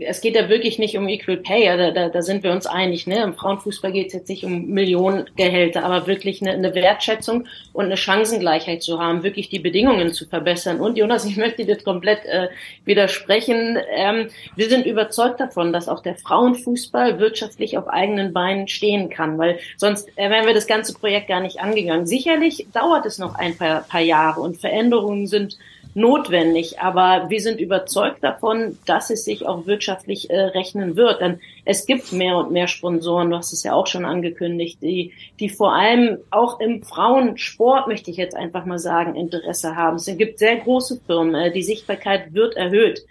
es 0.00 0.20
geht 0.20 0.34
ja 0.34 0.48
wirklich 0.48 0.78
nicht 0.78 0.96
um 0.96 1.08
Equal 1.08 1.36
Pay, 1.36 1.64
da, 1.76 1.90
da, 1.90 2.08
da 2.08 2.22
sind 2.22 2.42
wir 2.42 2.52
uns 2.52 2.66
einig. 2.66 3.06
Ne? 3.06 3.22
Im 3.22 3.34
Frauenfußball 3.34 3.92
geht 3.92 4.08
es 4.08 4.12
jetzt 4.12 4.28
nicht 4.28 4.44
um 4.44 4.66
Millionengehälter, 4.66 5.84
aber 5.84 6.06
wirklich 6.06 6.42
eine, 6.42 6.52
eine 6.52 6.74
Wertschätzung 6.74 7.46
und 7.72 7.86
eine 7.86 7.96
Chancengleichheit 7.96 8.82
zu 8.82 9.00
haben, 9.00 9.22
wirklich 9.22 9.48
die 9.48 9.58
Bedingungen 9.58 10.12
zu 10.12 10.26
verbessern. 10.26 10.80
Und 10.80 10.96
Jonas, 10.96 11.24
ich 11.28 11.36
möchte 11.36 11.64
dir 11.64 11.76
komplett 11.76 12.24
äh, 12.26 12.48
widersprechen. 12.84 13.78
Ähm, 13.94 14.28
wir 14.56 14.68
sind 14.68 14.86
überzeugt 14.86 15.40
davon, 15.40 15.72
dass 15.72 15.88
auch 15.88 16.02
der 16.02 16.16
Frauenfußball 16.16 17.18
wirtschaftlich 17.18 17.78
auf 17.78 17.88
eigenen 17.88 18.32
Beinen 18.32 18.68
stehen 18.68 19.10
kann, 19.10 19.38
weil 19.38 19.58
sonst 19.76 20.08
äh, 20.16 20.30
wären 20.30 20.46
wir 20.46 20.54
das 20.54 20.66
ganze 20.66 20.94
Projekt 20.94 21.28
gar 21.28 21.40
nicht 21.40 21.60
angegangen. 21.60 22.06
Sicherlich 22.06 22.66
dauert 22.72 23.06
es 23.06 23.18
noch 23.18 23.34
ein 23.34 23.56
paar, 23.56 23.82
paar 23.82 24.00
Jahre 24.00 24.40
und 24.40 24.56
Veränderungen 24.56 25.26
sind 25.26 25.56
notwendig, 25.98 26.80
aber 26.80 27.28
wir 27.28 27.40
sind 27.40 27.60
überzeugt 27.60 28.22
davon, 28.22 28.78
dass 28.86 29.10
es 29.10 29.24
sich 29.24 29.46
auch 29.46 29.66
wirtschaftlich 29.66 30.30
äh, 30.30 30.38
rechnen 30.38 30.96
wird. 30.96 31.20
Denn 31.20 31.40
es 31.64 31.86
gibt 31.86 32.12
mehr 32.12 32.36
und 32.36 32.52
mehr 32.52 32.68
Sponsoren, 32.68 33.30
du 33.30 33.36
hast 33.36 33.52
es 33.52 33.64
ja 33.64 33.74
auch 33.74 33.86
schon 33.86 34.04
angekündigt, 34.04 34.78
die, 34.80 35.12
die 35.40 35.48
vor 35.48 35.74
allem 35.74 36.18
auch 36.30 36.60
im 36.60 36.82
Frauensport, 36.82 37.88
möchte 37.88 38.10
ich 38.10 38.16
jetzt 38.16 38.36
einfach 38.36 38.64
mal 38.64 38.78
sagen, 38.78 39.16
Interesse 39.16 39.76
haben. 39.76 39.96
Es 39.96 40.06
gibt 40.06 40.38
sehr 40.38 40.56
große 40.56 41.00
Firmen, 41.04 41.34
äh, 41.34 41.52
die 41.52 41.62
Sichtbarkeit 41.62 42.32
wird 42.32 42.56
erhöht. 42.56 43.04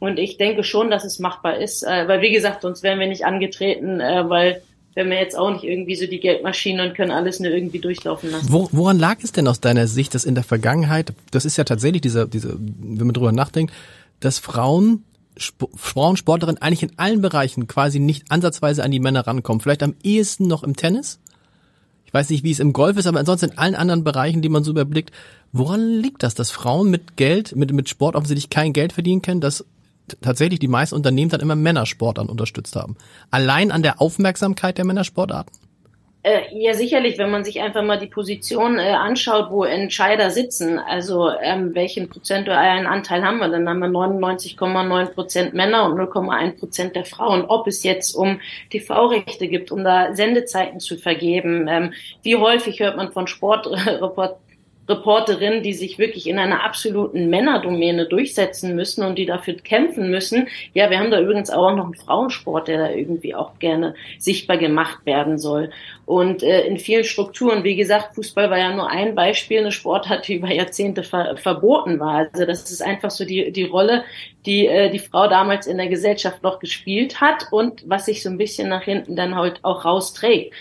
Und 0.00 0.18
ich 0.18 0.36
denke 0.36 0.64
schon, 0.64 0.90
dass 0.90 1.04
es 1.04 1.20
machbar 1.20 1.58
ist, 1.58 1.84
äh, 1.84 2.08
weil 2.08 2.20
wie 2.22 2.32
gesagt, 2.32 2.62
sonst 2.62 2.82
wären 2.82 2.98
wir 2.98 3.06
nicht 3.06 3.24
angetreten, 3.24 4.00
äh, 4.00 4.28
weil 4.28 4.62
wenn 4.94 5.08
wir 5.08 5.18
jetzt 5.18 5.36
auch 5.36 5.50
nicht 5.50 5.64
irgendwie 5.64 5.96
so 5.96 6.06
die 6.06 6.20
Geldmaschinen 6.20 6.88
und 6.88 6.94
können 6.94 7.10
alles 7.10 7.40
nur 7.40 7.50
irgendwie 7.50 7.78
durchlaufen 7.78 8.30
lassen. 8.30 8.52
Wo, 8.52 8.68
woran 8.72 8.98
lag 8.98 9.18
es 9.22 9.32
denn 9.32 9.48
aus 9.48 9.60
deiner 9.60 9.86
Sicht, 9.86 10.14
dass 10.14 10.24
in 10.24 10.34
der 10.34 10.44
Vergangenheit, 10.44 11.12
das 11.30 11.44
ist 11.44 11.56
ja 11.56 11.64
tatsächlich 11.64 12.02
dieser, 12.02 12.26
diese, 12.26 12.58
wenn 12.58 13.06
man 13.06 13.14
drüber 13.14 13.32
nachdenkt, 13.32 13.72
dass 14.20 14.38
Frauen, 14.38 15.04
Sp 15.40 15.72
Frauensportlerinnen 15.74 16.60
eigentlich 16.60 16.82
in 16.82 16.98
allen 16.98 17.22
Bereichen 17.22 17.66
quasi 17.66 17.98
nicht 17.98 18.30
ansatzweise 18.30 18.84
an 18.84 18.90
die 18.90 19.00
Männer 19.00 19.26
rankommen. 19.26 19.60
Vielleicht 19.60 19.82
am 19.82 19.94
ehesten 20.02 20.46
noch 20.46 20.62
im 20.62 20.76
Tennis. 20.76 21.20
Ich 22.04 22.12
weiß 22.12 22.28
nicht, 22.28 22.44
wie 22.44 22.50
es 22.50 22.60
im 22.60 22.74
Golf 22.74 22.98
ist, 22.98 23.06
aber 23.06 23.18
ansonsten 23.18 23.50
in 23.50 23.58
allen 23.58 23.74
anderen 23.74 24.04
Bereichen, 24.04 24.42
die 24.42 24.50
man 24.50 24.64
so 24.64 24.72
überblickt. 24.72 25.10
Woran 25.52 25.80
liegt 25.80 26.22
das, 26.22 26.34
dass 26.34 26.50
Frauen 26.50 26.90
mit 26.90 27.16
Geld, 27.16 27.56
mit, 27.56 27.72
mit 27.72 27.88
Sport 27.88 28.14
offensichtlich 28.14 28.50
kein 28.50 28.74
Geld 28.74 28.92
verdienen 28.92 29.22
können, 29.22 29.40
dass 29.40 29.64
tatsächlich 30.20 30.58
die 30.58 30.68
meisten 30.68 30.94
Unternehmen 30.94 31.30
dann 31.30 31.40
immer 31.40 31.56
Männersportarten 31.56 32.30
unterstützt 32.30 32.76
haben. 32.76 32.96
Allein 33.30 33.70
an 33.70 33.82
der 33.82 34.00
Aufmerksamkeit 34.00 34.78
der 34.78 34.84
Männersportarten? 34.84 35.52
Äh, 36.24 36.42
ja, 36.52 36.72
sicherlich, 36.72 37.18
wenn 37.18 37.32
man 37.32 37.42
sich 37.42 37.60
einfach 37.60 37.82
mal 37.82 37.98
die 37.98 38.06
Position 38.06 38.78
äh, 38.78 38.90
anschaut, 38.92 39.50
wo 39.50 39.64
Entscheider 39.64 40.30
sitzen, 40.30 40.78
also 40.78 41.30
ähm, 41.42 41.74
welchen 41.74 42.08
prozentualen 42.08 42.86
Anteil 42.86 43.24
haben 43.24 43.38
wir, 43.38 43.48
dann 43.48 43.68
haben 43.68 43.80
wir 43.80 43.88
99,9 43.88 45.06
Prozent 45.14 45.52
Männer 45.52 45.84
und 45.86 45.98
0,1 45.98 46.60
Prozent 46.60 46.94
der 46.94 47.06
Frauen. 47.06 47.44
Ob 47.46 47.66
es 47.66 47.82
jetzt 47.82 48.14
um 48.14 48.40
TV-Rechte 48.70 49.48
gibt, 49.48 49.72
um 49.72 49.82
da 49.82 50.14
Sendezeiten 50.14 50.78
zu 50.78 50.96
vergeben, 50.96 51.66
ähm, 51.66 51.92
wie 52.22 52.36
häufig 52.36 52.78
hört 52.78 52.96
man 52.96 53.10
von 53.10 53.26
Sportreportern, 53.26 54.36
Reporterinnen, 54.88 55.62
die 55.62 55.74
sich 55.74 55.98
wirklich 55.98 56.28
in 56.28 56.38
einer 56.38 56.64
absoluten 56.64 57.30
Männerdomäne 57.30 58.06
durchsetzen 58.06 58.74
müssen 58.74 59.04
und 59.04 59.16
die 59.16 59.26
dafür 59.26 59.54
kämpfen 59.54 60.10
müssen. 60.10 60.48
Ja, 60.74 60.90
wir 60.90 60.98
haben 60.98 61.10
da 61.10 61.20
übrigens 61.20 61.50
auch 61.50 61.74
noch 61.74 61.84
einen 61.84 61.94
Frauensport, 61.94 62.68
der 62.68 62.78
da 62.78 62.90
irgendwie 62.90 63.34
auch 63.34 63.58
gerne 63.58 63.94
sichtbar 64.18 64.56
gemacht 64.56 65.06
werden 65.06 65.38
soll. 65.38 65.70
Und 66.04 66.42
äh, 66.42 66.66
in 66.66 66.78
vielen 66.78 67.04
Strukturen, 67.04 67.62
wie 67.62 67.76
gesagt, 67.76 68.16
Fußball 68.16 68.50
war 68.50 68.58
ja 68.58 68.74
nur 68.74 68.90
ein 68.90 69.14
Beispiel, 69.14 69.60
eine 69.60 69.72
Sportart, 69.72 70.26
die 70.26 70.34
über 70.34 70.52
Jahrzehnte 70.52 71.04
ver 71.04 71.36
verboten 71.36 72.00
war. 72.00 72.28
Also 72.32 72.44
das 72.44 72.70
ist 72.70 72.82
einfach 72.82 73.10
so 73.10 73.24
die, 73.24 73.52
die 73.52 73.64
Rolle, 73.64 74.04
die 74.44 74.66
äh, 74.66 74.90
die 74.90 74.98
Frau 74.98 75.28
damals 75.28 75.66
in 75.66 75.76
der 75.78 75.88
Gesellschaft 75.88 76.42
noch 76.42 76.58
gespielt 76.58 77.20
hat 77.20 77.46
und 77.52 77.84
was 77.86 78.06
sich 78.06 78.22
so 78.22 78.30
ein 78.30 78.38
bisschen 78.38 78.68
nach 78.68 78.82
hinten 78.82 79.14
dann 79.14 79.36
halt 79.36 79.60
auch 79.62 79.84
rausträgt. 79.84 80.52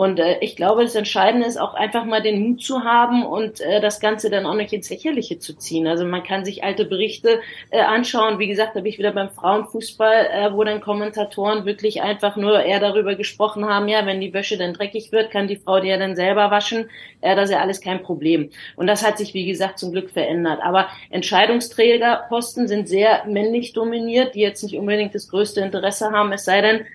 Und 0.00 0.18
äh, 0.18 0.38
ich 0.40 0.56
glaube, 0.56 0.82
das 0.82 0.94
Entscheidende 0.94 1.46
ist 1.46 1.60
auch 1.60 1.74
einfach 1.74 2.06
mal 2.06 2.22
den 2.22 2.40
Mut 2.40 2.62
zu 2.62 2.84
haben 2.84 3.22
und 3.22 3.60
äh, 3.60 3.82
das 3.82 4.00
Ganze 4.00 4.30
dann 4.30 4.46
auch 4.46 4.54
nicht 4.54 4.72
ins 4.72 4.88
Lächerliche 4.88 5.38
zu 5.38 5.52
ziehen. 5.52 5.86
Also 5.86 6.06
man 6.06 6.22
kann 6.22 6.42
sich 6.42 6.64
alte 6.64 6.86
Berichte 6.86 7.42
äh, 7.68 7.80
anschauen. 7.82 8.38
Wie 8.38 8.48
gesagt, 8.48 8.74
da 8.74 8.80
bin 8.80 8.88
ich 8.88 8.98
wieder 8.98 9.12
beim 9.12 9.28
Frauenfußball, 9.28 10.26
äh, 10.32 10.54
wo 10.54 10.64
dann 10.64 10.80
Kommentatoren 10.80 11.66
wirklich 11.66 12.00
einfach 12.00 12.36
nur 12.36 12.62
eher 12.62 12.80
darüber 12.80 13.14
gesprochen 13.14 13.66
haben, 13.66 13.88
ja, 13.88 14.06
wenn 14.06 14.22
die 14.22 14.32
Wäsche 14.32 14.56
dann 14.56 14.72
dreckig 14.72 15.12
wird, 15.12 15.30
kann 15.30 15.48
die 15.48 15.56
Frau 15.56 15.80
die 15.80 15.88
ja 15.88 15.98
dann 15.98 16.16
selber 16.16 16.50
waschen. 16.50 16.88
Äh, 17.20 17.36
das 17.36 17.50
ist 17.50 17.56
ja 17.56 17.60
alles 17.60 17.82
kein 17.82 18.02
Problem. 18.02 18.48
Und 18.76 18.86
das 18.86 19.06
hat 19.06 19.18
sich, 19.18 19.34
wie 19.34 19.44
gesagt, 19.44 19.78
zum 19.78 19.92
Glück 19.92 20.08
verändert. 20.08 20.60
Aber 20.62 20.88
Entscheidungsträgerposten 21.10 22.68
sind 22.68 22.88
sehr 22.88 23.26
männlich 23.26 23.74
dominiert, 23.74 24.34
die 24.34 24.40
jetzt 24.40 24.62
nicht 24.62 24.78
unbedingt 24.78 25.14
das 25.14 25.28
größte 25.28 25.60
Interesse 25.60 26.10
haben, 26.10 26.32
es 26.32 26.46
sei 26.46 26.62
denn, 26.62 26.86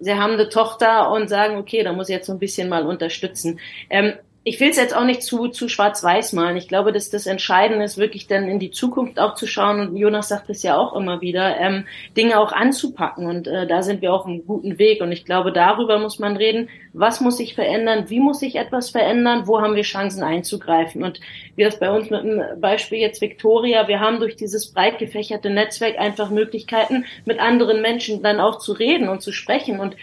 sie 0.00 0.14
haben 0.14 0.32
eine 0.32 0.48
Tochter 0.48 1.10
und 1.10 1.28
sagen, 1.28 1.56
okay, 1.56 1.82
da 1.82 1.92
muss 1.92 2.08
ich 2.08 2.14
jetzt 2.14 2.26
so 2.26 2.32
ein 2.32 2.38
bisschen 2.38 2.68
mal 2.68 2.86
unterstützen. 2.86 3.60
Ähm, 3.88 4.14
ich 4.42 4.58
will 4.58 4.70
es 4.70 4.78
jetzt 4.78 4.96
auch 4.96 5.04
nicht 5.04 5.22
zu, 5.22 5.48
zu 5.48 5.68
schwarz-weiß 5.68 6.32
malen. 6.32 6.56
Ich 6.56 6.66
glaube, 6.66 6.92
dass 6.92 7.10
das 7.10 7.26
Entscheidende 7.26 7.84
ist, 7.84 7.98
wirklich 7.98 8.26
dann 8.26 8.48
in 8.48 8.58
die 8.58 8.70
Zukunft 8.70 9.20
auch 9.20 9.34
zu 9.34 9.46
schauen. 9.46 9.80
Und 9.80 9.96
Jonas 9.96 10.28
sagt 10.28 10.48
es 10.48 10.62
ja 10.62 10.78
auch 10.78 10.96
immer 10.96 11.20
wieder, 11.20 11.58
ähm, 11.58 11.84
Dinge 12.16 12.40
auch 12.40 12.52
anzupacken. 12.52 13.26
Und 13.26 13.46
äh, 13.46 13.66
da 13.66 13.82
sind 13.82 14.00
wir 14.00 14.14
auf 14.14 14.24
einem 14.24 14.46
guten 14.46 14.78
Weg. 14.78 15.02
Und 15.02 15.12
ich 15.12 15.26
glaube, 15.26 15.52
darüber 15.52 15.98
muss 15.98 16.18
man 16.18 16.38
reden. 16.38 16.70
Was 16.94 17.20
muss 17.20 17.36
sich 17.36 17.54
verändern? 17.54 18.06
Wie 18.08 18.18
muss 18.18 18.40
sich 18.40 18.56
etwas 18.56 18.88
verändern? 18.88 19.42
Wo 19.44 19.60
haben 19.60 19.74
wir 19.74 19.82
Chancen 19.82 20.22
einzugreifen? 20.22 21.02
Und 21.02 21.20
wie 21.54 21.64
das 21.64 21.78
bei 21.78 21.90
uns 21.90 22.08
mit 22.08 22.24
dem 22.24 22.42
Beispiel 22.62 22.98
jetzt 22.98 23.20
Victoria, 23.20 23.88
wir 23.88 24.00
haben 24.00 24.20
durch 24.20 24.36
dieses 24.36 24.72
breit 24.72 24.98
gefächerte 24.98 25.50
Netzwerk 25.50 25.98
einfach 25.98 26.30
Möglichkeiten, 26.30 27.04
mit 27.26 27.40
anderen 27.40 27.82
Menschen 27.82 28.22
dann 28.22 28.40
auch 28.40 28.58
zu 28.58 28.72
reden 28.72 29.10
und 29.10 29.20
zu 29.20 29.32
sprechen. 29.32 29.80
Und 29.80 29.96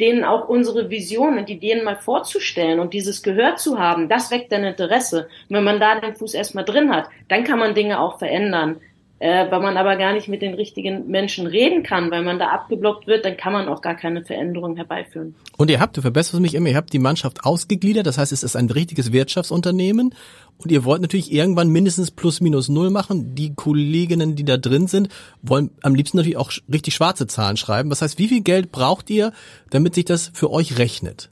denen 0.00 0.24
auch 0.24 0.48
unsere 0.48 0.90
Vision 0.90 1.38
und 1.38 1.50
Ideen 1.50 1.84
mal 1.84 1.96
vorzustellen 1.96 2.80
und 2.80 2.94
dieses 2.94 3.22
gehört 3.22 3.58
zu 3.58 3.78
haben, 3.78 4.08
das 4.08 4.30
weckt 4.30 4.52
dann 4.52 4.64
Interesse. 4.64 5.28
Und 5.48 5.56
wenn 5.56 5.64
man 5.64 5.80
da 5.80 5.98
den 6.00 6.14
Fuß 6.14 6.34
erstmal 6.34 6.64
drin 6.64 6.90
hat, 6.90 7.08
dann 7.28 7.44
kann 7.44 7.58
man 7.58 7.74
Dinge 7.74 8.00
auch 8.00 8.18
verändern. 8.18 8.80
Äh, 9.20 9.50
weil 9.50 9.60
man 9.60 9.76
aber 9.76 9.96
gar 9.96 10.12
nicht 10.12 10.28
mit 10.28 10.42
den 10.42 10.54
richtigen 10.54 11.08
Menschen 11.08 11.48
reden 11.48 11.82
kann, 11.82 12.10
weil 12.12 12.22
man 12.22 12.38
da 12.38 12.50
abgeblockt 12.50 13.08
wird, 13.08 13.24
dann 13.24 13.36
kann 13.36 13.52
man 13.52 13.66
auch 13.66 13.82
gar 13.82 13.96
keine 13.96 14.24
Veränderung 14.24 14.76
herbeiführen. 14.76 15.34
Und 15.56 15.70
ihr 15.70 15.80
habt, 15.80 15.96
du 15.96 16.02
verbesserst 16.02 16.40
mich 16.40 16.54
immer, 16.54 16.68
ihr 16.68 16.76
habt 16.76 16.92
die 16.92 17.00
Mannschaft 17.00 17.44
ausgegliedert, 17.44 18.06
das 18.06 18.16
heißt, 18.16 18.30
es 18.30 18.44
ist 18.44 18.54
ein 18.54 18.70
richtiges 18.70 19.12
Wirtschaftsunternehmen 19.12 20.14
und 20.58 20.70
ihr 20.70 20.84
wollt 20.84 21.02
natürlich 21.02 21.32
irgendwann 21.32 21.68
mindestens 21.68 22.12
plus 22.12 22.40
minus 22.40 22.68
null 22.68 22.90
machen. 22.90 23.34
Die 23.34 23.54
Kolleginnen, 23.54 24.36
die 24.36 24.44
da 24.44 24.56
drin 24.56 24.86
sind, 24.86 25.08
wollen 25.42 25.70
am 25.82 25.96
liebsten 25.96 26.18
natürlich 26.18 26.36
auch 26.36 26.52
richtig 26.72 26.94
schwarze 26.94 27.26
Zahlen 27.26 27.56
schreiben. 27.56 27.90
Das 27.90 28.02
heißt, 28.02 28.18
wie 28.18 28.28
viel 28.28 28.42
Geld 28.42 28.70
braucht 28.70 29.10
ihr, 29.10 29.32
damit 29.70 29.96
sich 29.96 30.04
das 30.04 30.30
für 30.32 30.52
euch 30.52 30.78
rechnet? 30.78 31.28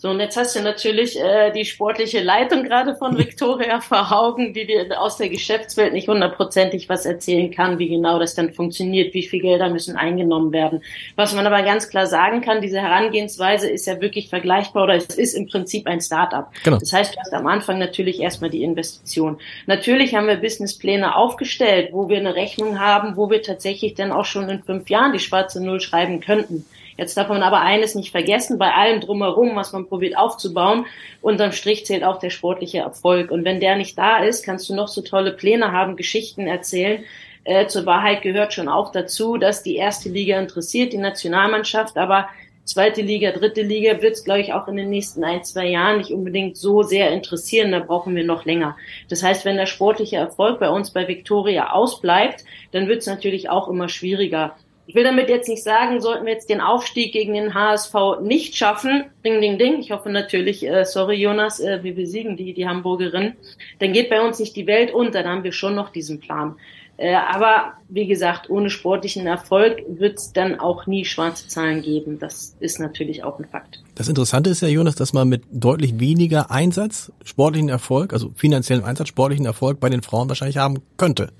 So, 0.00 0.10
und 0.10 0.20
jetzt 0.20 0.36
hast 0.36 0.54
du 0.54 0.62
natürlich 0.62 1.18
äh, 1.18 1.50
die 1.50 1.64
sportliche 1.64 2.22
Leitung 2.22 2.62
gerade 2.62 2.94
von 2.94 3.18
Victoria 3.18 3.80
vor 3.82 4.12
Augen, 4.12 4.54
die 4.54 4.64
dir 4.64 5.00
aus 5.00 5.16
der 5.16 5.28
Geschäftswelt 5.28 5.92
nicht 5.92 6.06
hundertprozentig 6.06 6.88
was 6.88 7.04
erzählen 7.04 7.50
kann, 7.50 7.80
wie 7.80 7.88
genau 7.88 8.20
das 8.20 8.36
dann 8.36 8.52
funktioniert, 8.52 9.12
wie 9.12 9.24
viel 9.24 9.40
Gelder 9.40 9.68
müssen 9.70 9.96
eingenommen 9.96 10.52
werden. 10.52 10.84
Was 11.16 11.34
man 11.34 11.48
aber 11.48 11.62
ganz 11.64 11.88
klar 11.88 12.06
sagen 12.06 12.42
kann, 12.42 12.60
diese 12.60 12.80
Herangehensweise 12.80 13.68
ist 13.68 13.88
ja 13.88 14.00
wirklich 14.00 14.28
vergleichbar 14.28 14.84
oder 14.84 14.94
es 14.94 15.06
ist 15.06 15.34
im 15.34 15.48
Prinzip 15.48 15.88
ein 15.88 16.00
Start-up. 16.00 16.52
Genau. 16.62 16.78
Das 16.78 16.92
heißt, 16.92 17.16
du 17.16 17.18
hast 17.18 17.34
am 17.34 17.48
Anfang 17.48 17.80
natürlich 17.80 18.20
erstmal 18.20 18.50
die 18.50 18.62
Investition. 18.62 19.40
Natürlich 19.66 20.14
haben 20.14 20.28
wir 20.28 20.36
Businesspläne 20.36 21.16
aufgestellt, 21.16 21.88
wo 21.90 22.08
wir 22.08 22.18
eine 22.18 22.36
Rechnung 22.36 22.78
haben, 22.78 23.16
wo 23.16 23.30
wir 23.30 23.42
tatsächlich 23.42 23.94
dann 23.94 24.12
auch 24.12 24.26
schon 24.26 24.48
in 24.48 24.62
fünf 24.62 24.88
Jahren 24.90 25.12
die 25.12 25.18
schwarze 25.18 25.60
Null 25.60 25.80
schreiben 25.80 26.20
könnten. 26.20 26.64
Jetzt 26.98 27.16
darf 27.16 27.28
man 27.28 27.44
aber 27.44 27.60
eines 27.60 27.94
nicht 27.94 28.10
vergessen, 28.10 28.58
bei 28.58 28.74
allem 28.74 29.00
drumherum, 29.00 29.54
was 29.54 29.72
man 29.72 29.86
probiert 29.86 30.18
aufzubauen, 30.18 30.84
unterm 31.22 31.52
Strich 31.52 31.86
zählt 31.86 32.02
auch 32.02 32.18
der 32.18 32.30
sportliche 32.30 32.78
Erfolg. 32.78 33.30
Und 33.30 33.44
wenn 33.44 33.60
der 33.60 33.76
nicht 33.76 33.96
da 33.96 34.18
ist, 34.18 34.44
kannst 34.44 34.68
du 34.68 34.74
noch 34.74 34.88
so 34.88 35.00
tolle 35.00 35.32
Pläne 35.32 35.70
haben, 35.70 35.96
Geschichten 35.96 36.48
erzählen. 36.48 37.04
Äh, 37.44 37.68
zur 37.68 37.86
Wahrheit 37.86 38.22
gehört 38.22 38.52
schon 38.52 38.68
auch 38.68 38.90
dazu, 38.90 39.36
dass 39.36 39.62
die 39.62 39.76
erste 39.76 40.08
Liga 40.08 40.40
interessiert, 40.40 40.92
die 40.92 40.98
Nationalmannschaft, 40.98 41.96
aber 41.96 42.28
zweite 42.64 43.00
Liga, 43.00 43.30
dritte 43.30 43.62
Liga 43.62 44.02
wird 44.02 44.14
es, 44.14 44.24
glaube 44.24 44.40
ich, 44.40 44.52
auch 44.52 44.66
in 44.66 44.76
den 44.76 44.90
nächsten 44.90 45.22
ein, 45.22 45.44
zwei 45.44 45.68
Jahren 45.68 45.98
nicht 45.98 46.10
unbedingt 46.10 46.56
so 46.56 46.82
sehr 46.82 47.12
interessieren. 47.12 47.70
Da 47.70 47.78
brauchen 47.78 48.16
wir 48.16 48.24
noch 48.24 48.44
länger. 48.44 48.76
Das 49.08 49.22
heißt, 49.22 49.44
wenn 49.44 49.56
der 49.56 49.66
sportliche 49.66 50.16
Erfolg 50.16 50.58
bei 50.58 50.68
uns 50.68 50.90
bei 50.90 51.06
Victoria 51.06 51.70
ausbleibt, 51.70 52.44
dann 52.72 52.88
wird 52.88 53.02
es 53.02 53.06
natürlich 53.06 53.48
auch 53.48 53.68
immer 53.68 53.88
schwieriger. 53.88 54.56
Ich 54.88 54.94
will 54.94 55.04
damit 55.04 55.28
jetzt 55.28 55.50
nicht 55.50 55.62
sagen, 55.62 56.00
sollten 56.00 56.24
wir 56.24 56.32
jetzt 56.32 56.48
den 56.48 56.62
Aufstieg 56.62 57.12
gegen 57.12 57.34
den 57.34 57.52
HSV 57.52 57.94
nicht 58.22 58.56
schaffen, 58.56 59.04
ding, 59.22 59.38
ding, 59.42 59.58
ding, 59.58 59.80
ich 59.80 59.90
hoffe 59.90 60.08
natürlich, 60.08 60.66
äh, 60.66 60.86
sorry 60.86 61.16
Jonas, 61.16 61.60
äh, 61.60 61.80
wir 61.82 61.94
besiegen 61.94 62.38
die, 62.38 62.54
die 62.54 62.66
Hamburgerin, 62.66 63.34
dann 63.80 63.92
geht 63.92 64.08
bei 64.08 64.26
uns 64.26 64.38
nicht 64.38 64.56
die 64.56 64.66
Welt 64.66 64.90
unter, 64.94 65.22
dann 65.22 65.32
haben 65.32 65.44
wir 65.44 65.52
schon 65.52 65.74
noch 65.74 65.90
diesen 65.90 66.20
Plan. 66.20 66.56
Äh, 66.96 67.16
aber 67.16 67.74
wie 67.90 68.06
gesagt, 68.06 68.48
ohne 68.48 68.70
sportlichen 68.70 69.26
Erfolg 69.26 69.82
wird 69.88 70.16
es 70.18 70.32
dann 70.32 70.58
auch 70.58 70.86
nie 70.86 71.04
schwarze 71.04 71.48
Zahlen 71.48 71.82
geben. 71.82 72.18
Das 72.18 72.56
ist 72.58 72.80
natürlich 72.80 73.22
auch 73.24 73.38
ein 73.38 73.44
Fakt. 73.44 73.82
Das 73.94 74.08
Interessante 74.08 74.48
ist 74.48 74.62
ja, 74.62 74.68
Jonas, 74.68 74.94
dass 74.94 75.12
man 75.12 75.28
mit 75.28 75.42
deutlich 75.52 76.00
weniger 76.00 76.50
Einsatz 76.50 77.12
sportlichen 77.26 77.68
Erfolg, 77.68 78.14
also 78.14 78.32
finanziellem 78.34 78.84
Einsatz 78.84 79.08
sportlichen 79.08 79.44
Erfolg 79.44 79.80
bei 79.80 79.90
den 79.90 80.00
Frauen 80.00 80.30
wahrscheinlich 80.30 80.56
haben 80.56 80.78
könnte. 80.96 81.30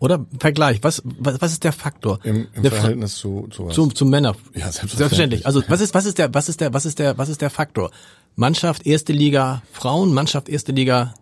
Oder 0.00 0.26
Vergleich, 0.38 0.82
was, 0.82 1.02
was, 1.04 1.40
was 1.42 1.52
ist 1.52 1.62
der 1.62 1.72
Faktor? 1.72 2.20
Im, 2.24 2.48
im 2.54 2.62
der 2.62 2.72
Verhältnis 2.72 3.16
zu, 3.16 3.48
zu, 3.50 3.66
was? 3.66 3.74
zu, 3.74 3.86
zu 3.88 4.06
Männer. 4.06 4.34
Ja, 4.54 4.72
selbstverständlich. 4.72 4.98
selbstverständlich. 4.98 5.46
Also 5.46 5.62
was 5.68 5.80
ist, 5.82 5.94
was 5.94 6.06
ist 6.06 6.18
der, 6.18 6.34
was 6.34 6.48
ist 6.48 6.60
der, 6.60 6.72
was 6.72 6.86
ist 6.86 6.98
der, 6.98 7.18
was 7.18 7.28
ist 7.28 7.42
der 7.42 7.50
Faktor? 7.50 7.90
Mannschaft 8.34 8.86
erste 8.86 9.12
Liga 9.12 9.62
Frauen, 9.72 10.14
Mannschaft 10.14 10.48
erste 10.48 10.72
Liga 10.72 11.14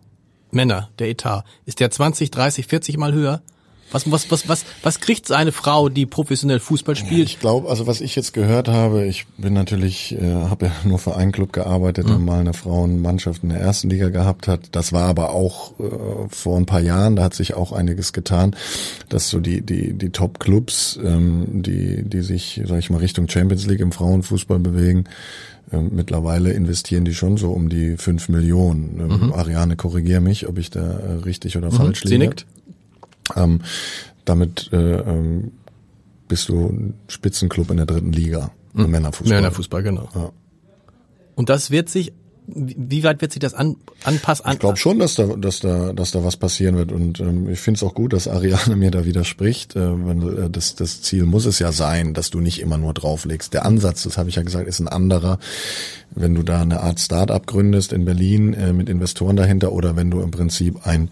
Männer, 0.51 0.89
der 0.97 1.09
Etat. 1.09 1.43
Ist 1.65 1.81
der 1.81 1.91
20, 1.91 2.31
30, 2.31 2.67
40 2.67 2.97
mal 2.97 3.13
höher? 3.13 3.41
Was, 3.91 4.09
was, 4.11 4.29
was, 4.29 4.47
was, 4.47 4.65
was 4.83 4.99
kriegt 4.99 5.27
so 5.27 5.33
eine 5.33 5.51
Frau, 5.51 5.89
die 5.89 6.05
professionell 6.05 6.59
Fußball 6.59 6.95
spielt? 6.95 7.17
Ja, 7.19 7.23
ich 7.23 7.39
glaube, 7.39 7.69
also 7.69 7.87
was 7.87 8.01
ich 8.01 8.15
jetzt 8.15 8.33
gehört 8.33 8.67
habe, 8.67 9.05
ich 9.05 9.25
bin 9.37 9.53
natürlich, 9.53 10.15
äh, 10.19 10.33
habe 10.33 10.67
ja 10.67 10.71
nur 10.83 10.99
für 10.99 11.15
einen 11.15 11.31
Club 11.31 11.53
gearbeitet, 11.53 12.07
mhm. 12.07 12.25
mal 12.25 12.39
eine 12.39 12.53
Frauenmannschaft 12.53 13.43
in 13.43 13.49
der 13.49 13.59
ersten 13.59 13.89
Liga 13.89 14.09
gehabt 14.09 14.47
hat. 14.47 14.69
Das 14.71 14.93
war 14.93 15.07
aber 15.07 15.31
auch 15.31 15.79
äh, 15.79 15.83
vor 16.29 16.57
ein 16.57 16.65
paar 16.65 16.81
Jahren, 16.81 17.15
da 17.15 17.23
hat 17.23 17.33
sich 17.33 17.55
auch 17.55 17.71
einiges 17.71 18.13
getan, 18.13 18.55
dass 19.09 19.29
so 19.29 19.39
die 19.39 19.61
die 19.61 19.93
die 19.93 20.09
Top-Clubs, 20.09 20.99
ähm, 21.03 21.63
die 21.63 22.03
die 22.03 22.21
sich, 22.21 22.61
sag 22.65 22.79
ich 22.79 22.89
mal, 22.89 22.97
Richtung 22.97 23.27
Champions 23.27 23.65
League 23.65 23.79
im 23.79 23.91
Frauenfußball 23.91 24.59
bewegen, 24.59 25.05
ähm, 25.71 25.89
mittlerweile 25.93 26.51
investieren 26.51 27.05
die 27.05 27.13
schon 27.13 27.37
so 27.37 27.51
um 27.51 27.69
die 27.69 27.97
fünf 27.97 28.29
Millionen. 28.29 28.99
Ähm, 28.99 29.27
mhm. 29.27 29.33
Ariane, 29.33 29.75
korrigier 29.75 30.19
mich, 30.21 30.47
ob 30.47 30.57
ich 30.57 30.69
da 30.69 30.81
äh, 30.81 31.11
richtig 31.25 31.57
oder 31.57 31.71
mhm. 31.71 31.75
falsch 31.75 32.03
liege. 32.03 32.09
Sie 32.09 32.17
nickt. 32.17 32.45
Ähm, 33.35 33.61
damit 34.25 34.69
äh, 34.71 34.99
ähm, 34.99 35.51
bist 36.27 36.49
du 36.49 36.67
ein 36.67 36.93
Spitzenclub 37.07 37.71
in 37.71 37.77
der 37.77 37.85
dritten 37.85 38.13
Liga. 38.13 38.51
Mhm. 38.73 38.91
Männerfußball. 38.91 39.37
Männerfußball, 39.37 39.83
genau. 39.83 40.07
Ja. 40.13 40.31
Und 41.35 41.49
das 41.49 41.71
wird 41.71 41.89
sich, 41.89 42.13
wie 42.45 43.03
weit 43.03 43.21
wird 43.21 43.31
sich 43.31 43.39
das 43.39 43.53
an, 43.53 43.77
anpassen? 44.03 44.45
Ich 44.51 44.59
glaube 44.59 44.77
schon, 44.77 44.99
dass 44.99 45.15
da, 45.15 45.25
dass 45.25 45.59
da, 45.59 45.93
dass 45.93 46.11
da 46.11 46.23
was 46.23 46.37
passieren 46.37 46.75
wird. 46.75 46.91
Und 46.91 47.19
ähm, 47.19 47.49
ich 47.49 47.59
finde 47.59 47.77
es 47.77 47.83
auch 47.83 47.93
gut, 47.93 48.13
dass 48.13 48.27
Ariane 48.27 48.75
mir 48.77 48.91
da 48.91 49.05
widerspricht. 49.05 49.75
Äh, 49.75 50.05
wenn, 50.05 50.45
äh, 50.45 50.49
das, 50.49 50.75
das 50.75 51.01
Ziel 51.01 51.25
muss 51.25 51.45
es 51.45 51.59
ja 51.59 51.71
sein, 51.71 52.13
dass 52.13 52.29
du 52.29 52.39
nicht 52.39 52.59
immer 52.59 52.77
nur 52.77 52.93
drauflegst. 52.93 53.53
Der 53.53 53.65
Ansatz, 53.65 54.03
das 54.03 54.17
habe 54.17 54.29
ich 54.29 54.35
ja 54.35 54.43
gesagt, 54.43 54.67
ist 54.67 54.79
ein 54.79 54.87
anderer. 54.87 55.39
Wenn 56.11 56.35
du 56.35 56.43
da 56.43 56.61
eine 56.61 56.81
Art 56.81 56.99
Start-up 56.99 57.47
gründest 57.47 57.93
in 57.93 58.05
Berlin 58.05 58.53
äh, 58.53 58.73
mit 58.73 58.89
Investoren 58.89 59.35
dahinter 59.35 59.71
oder 59.71 59.95
wenn 59.95 60.11
du 60.11 60.21
im 60.21 60.31
Prinzip 60.31 60.85
ein 60.85 61.09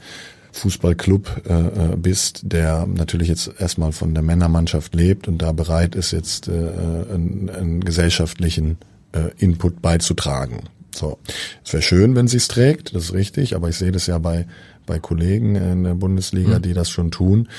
Fußballclub 0.52 1.44
äh, 1.48 1.54
äh, 1.54 1.96
bist, 1.98 2.42
der 2.44 2.86
natürlich 2.88 3.28
jetzt 3.28 3.52
erstmal 3.60 3.92
von 3.92 4.14
der 4.14 4.24
Männermannschaft 4.24 4.96
lebt 4.96 5.28
und 5.28 5.42
da 5.42 5.52
bereit 5.52 5.96
ist, 5.96 6.12
jetzt 6.12 6.48
äh, 6.48 6.52
einen, 6.52 7.50
einen 7.50 7.82
gesellschaftlichen 7.82 8.78
äh, 9.12 9.30
Input 9.38 9.82
beizutragen. 9.82 10.64
So, 10.96 11.20
es 11.64 11.74
wäre 11.74 11.84
schön, 11.84 12.16
wenn 12.16 12.28
sie 12.28 12.38
es 12.38 12.48
trägt, 12.48 12.96
das 12.96 13.06
ist 13.06 13.14
richtig, 13.14 13.56
aber 13.56 13.70
ich 13.70 13.78
sehe 13.78 13.92
das 13.92 14.08
ja 14.08 14.18
bei 14.18 14.48
bei 14.88 14.98
Kollegen 14.98 15.56
in 15.56 15.84
der 15.84 15.94
Bundesliga, 15.94 16.58
mhm. 16.58 16.62
die 16.64 16.74
das 16.74 16.90
schon 16.90 17.12
tun, 17.12 17.50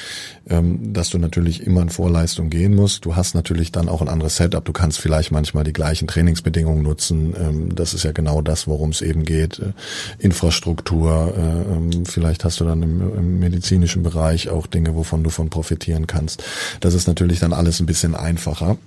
ähm, 0.48 0.92
dass 0.92 1.10
du 1.10 1.18
natürlich 1.18 1.64
immer 1.64 1.82
in 1.82 1.90
Vorleistung 1.90 2.50
gehen 2.50 2.74
musst. 2.74 3.04
Du 3.04 3.14
hast 3.14 3.36
natürlich 3.36 3.70
dann 3.70 3.88
auch 3.88 4.02
ein 4.02 4.08
anderes 4.08 4.36
Setup. 4.36 4.64
Du 4.64 4.72
kannst 4.72 4.98
vielleicht 4.98 5.30
manchmal 5.30 5.62
die 5.62 5.72
gleichen 5.72 6.08
Trainingsbedingungen 6.08 6.82
nutzen. 6.82 7.34
Ähm, 7.38 7.74
das 7.76 7.94
ist 7.94 8.02
ja 8.02 8.10
genau 8.10 8.42
das, 8.42 8.66
worum 8.66 8.90
es 8.90 9.02
eben 9.02 9.24
geht. 9.24 9.60
Äh, 9.60 9.72
Infrastruktur. 10.18 11.34
Äh, 11.36 11.76
ähm, 11.76 12.06
vielleicht 12.06 12.44
hast 12.44 12.58
du 12.58 12.64
dann 12.64 12.82
im, 12.82 13.38
medizinischen 13.38 14.02
Bereich 14.02 14.48
auch 14.48 14.66
Dinge, 14.66 14.96
wovon 14.96 15.22
du 15.22 15.30
von 15.30 15.50
profitieren 15.50 16.08
kannst. 16.08 16.42
Das 16.80 16.94
ist 16.94 17.06
natürlich 17.06 17.38
dann 17.38 17.52
alles 17.52 17.78
ein 17.78 17.86
bisschen 17.86 18.16
einfacher. 18.16 18.78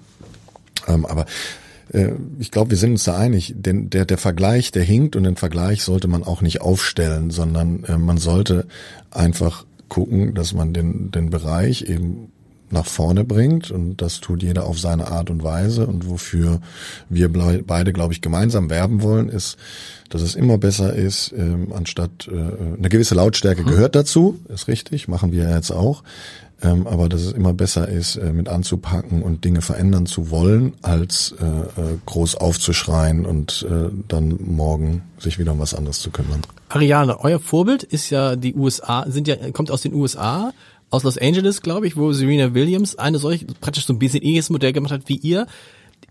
Aber 0.87 1.25
ich 2.39 2.51
glaube, 2.51 2.71
wir 2.71 2.77
sind 2.77 2.91
uns 2.91 3.03
da 3.03 3.17
einig, 3.17 3.53
denn 3.57 3.89
der, 3.89 4.05
der 4.05 4.17
Vergleich, 4.17 4.71
der 4.71 4.83
hinkt 4.83 5.15
und 5.15 5.23
den 5.23 5.35
Vergleich 5.35 5.83
sollte 5.83 6.07
man 6.07 6.23
auch 6.23 6.41
nicht 6.41 6.61
aufstellen, 6.61 7.31
sondern 7.31 7.83
äh, 7.83 7.97
man 7.97 8.17
sollte 8.17 8.65
einfach 9.09 9.65
gucken, 9.89 10.33
dass 10.33 10.53
man 10.53 10.73
den, 10.73 11.11
den 11.11 11.29
Bereich 11.29 11.83
eben 11.83 12.31
nach 12.71 12.85
vorne 12.85 13.23
bringt. 13.25 13.71
Und 13.71 13.97
das 14.01 14.21
tut 14.21 14.41
jeder 14.41 14.65
auf 14.65 14.79
seine 14.79 15.07
Art 15.07 15.29
und 15.29 15.43
Weise. 15.43 15.85
Und 15.85 16.09
wofür 16.09 16.61
wir 17.09 17.31
beide, 17.63 17.93
glaube 17.93 18.13
ich, 18.13 18.21
gemeinsam 18.21 18.69
werben 18.69 19.01
wollen, 19.01 19.29
ist, 19.29 19.57
dass 20.09 20.21
es 20.21 20.35
immer 20.35 20.57
besser 20.57 20.93
ist, 20.93 21.33
ähm, 21.37 21.73
anstatt 21.73 22.29
äh, 22.31 22.77
eine 22.77 22.89
gewisse 22.89 23.15
Lautstärke 23.15 23.63
mhm. 23.63 23.67
gehört 23.67 23.95
dazu, 23.95 24.39
ist 24.47 24.67
richtig, 24.67 25.07
machen 25.07 25.31
wir 25.31 25.43
ja 25.43 25.55
jetzt 25.55 25.71
auch, 25.71 26.03
ähm, 26.63 26.87
aber 26.87 27.09
dass 27.09 27.21
es 27.21 27.31
immer 27.33 27.53
besser 27.53 27.87
ist, 27.87 28.17
äh, 28.17 28.31
mit 28.33 28.47
anzupacken 28.47 29.23
und 29.23 29.43
Dinge 29.43 29.61
verändern 29.61 30.05
zu 30.05 30.29
wollen, 30.29 30.73
als 30.81 31.33
äh, 31.39 31.45
äh, 31.45 31.97
groß 32.05 32.35
aufzuschreien 32.35 33.25
und 33.25 33.65
äh, 33.69 33.89
dann 34.07 34.37
morgen 34.43 35.03
sich 35.17 35.39
wieder 35.39 35.53
um 35.53 35.59
was 35.59 35.73
anderes 35.73 35.99
zu 35.99 36.11
kümmern. 36.11 36.41
Ariane, 36.69 37.19
euer 37.19 37.39
Vorbild 37.39 37.83
ist 37.83 38.09
ja 38.09 38.35
die 38.35 38.53
USA, 38.55 39.05
sind 39.07 39.27
ja 39.27 39.35
kommt 39.51 39.71
aus 39.71 39.81
den 39.81 39.93
USA, 39.93 40.53
aus 40.89 41.03
Los 41.03 41.17
Angeles, 41.17 41.61
glaube 41.61 41.87
ich, 41.87 41.97
wo 41.97 42.11
Serena 42.13 42.53
Williams 42.53 42.95
eine 42.95 43.17
solche 43.17 43.45
praktisch 43.45 43.85
so 43.85 43.93
ein 43.93 43.99
bisschen 43.99 44.21
ähnliches 44.21 44.49
Modell 44.49 44.73
gemacht 44.73 44.91
hat 44.91 45.07
wie 45.07 45.17
ihr. 45.17 45.47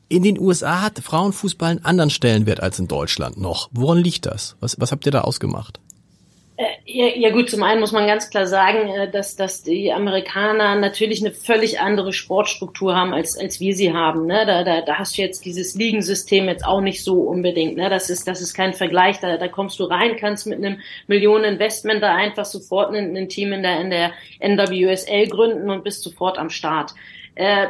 In 0.08 0.24
den 0.24 0.40
USA 0.40 0.82
hat 0.82 0.98
Frauenfußball 0.98 1.70
einen 1.70 1.84
anderen 1.84 2.10
Stellenwert 2.10 2.60
als 2.60 2.80
in 2.80 2.88
Deutschland 2.88 3.36
noch. 3.36 3.68
Woran 3.72 3.98
liegt 3.98 4.26
das? 4.26 4.56
Was, 4.58 4.80
was 4.80 4.90
habt 4.90 5.06
ihr 5.06 5.12
da 5.12 5.20
ausgemacht? 5.20 5.78
Äh, 6.60 6.76
ja, 6.84 7.06
ja 7.16 7.30
gut, 7.30 7.48
zum 7.48 7.62
einen 7.62 7.80
muss 7.80 7.92
man 7.92 8.06
ganz 8.06 8.28
klar 8.28 8.46
sagen, 8.46 8.90
äh, 8.90 9.10
dass, 9.10 9.34
dass 9.34 9.62
die 9.62 9.94
Amerikaner 9.94 10.74
natürlich 10.74 11.22
eine 11.22 11.32
völlig 11.32 11.80
andere 11.80 12.12
Sportstruktur 12.12 12.94
haben, 12.94 13.14
als, 13.14 13.38
als 13.38 13.60
wir 13.60 13.74
sie 13.74 13.94
haben. 13.94 14.26
Ne? 14.26 14.44
Da, 14.44 14.62
da, 14.62 14.82
da 14.82 14.98
hast 14.98 15.16
du 15.16 15.22
jetzt 15.22 15.46
dieses 15.46 15.74
Ligensystem 15.74 16.48
jetzt 16.48 16.66
auch 16.66 16.82
nicht 16.82 17.02
so 17.02 17.22
unbedingt. 17.22 17.78
Ne? 17.78 17.88
Das, 17.88 18.10
ist, 18.10 18.28
das 18.28 18.42
ist 18.42 18.52
kein 18.52 18.74
Vergleich. 18.74 19.20
Da, 19.20 19.38
da 19.38 19.48
kommst 19.48 19.80
du 19.80 19.84
rein, 19.84 20.16
kannst 20.18 20.46
mit 20.46 20.58
einem 20.58 20.80
Millionen-Investment 21.06 22.02
da 22.02 22.14
einfach 22.14 22.44
sofort 22.44 22.94
ein, 22.94 23.16
ein 23.16 23.30
Team 23.30 23.54
in 23.54 23.62
der, 23.62 23.80
in 23.80 23.88
der 23.88 24.12
NWSL 24.40 25.28
gründen 25.28 25.70
und 25.70 25.82
bist 25.82 26.02
sofort 26.02 26.36
am 26.36 26.50
Start. 26.50 26.92
Äh, 27.36 27.68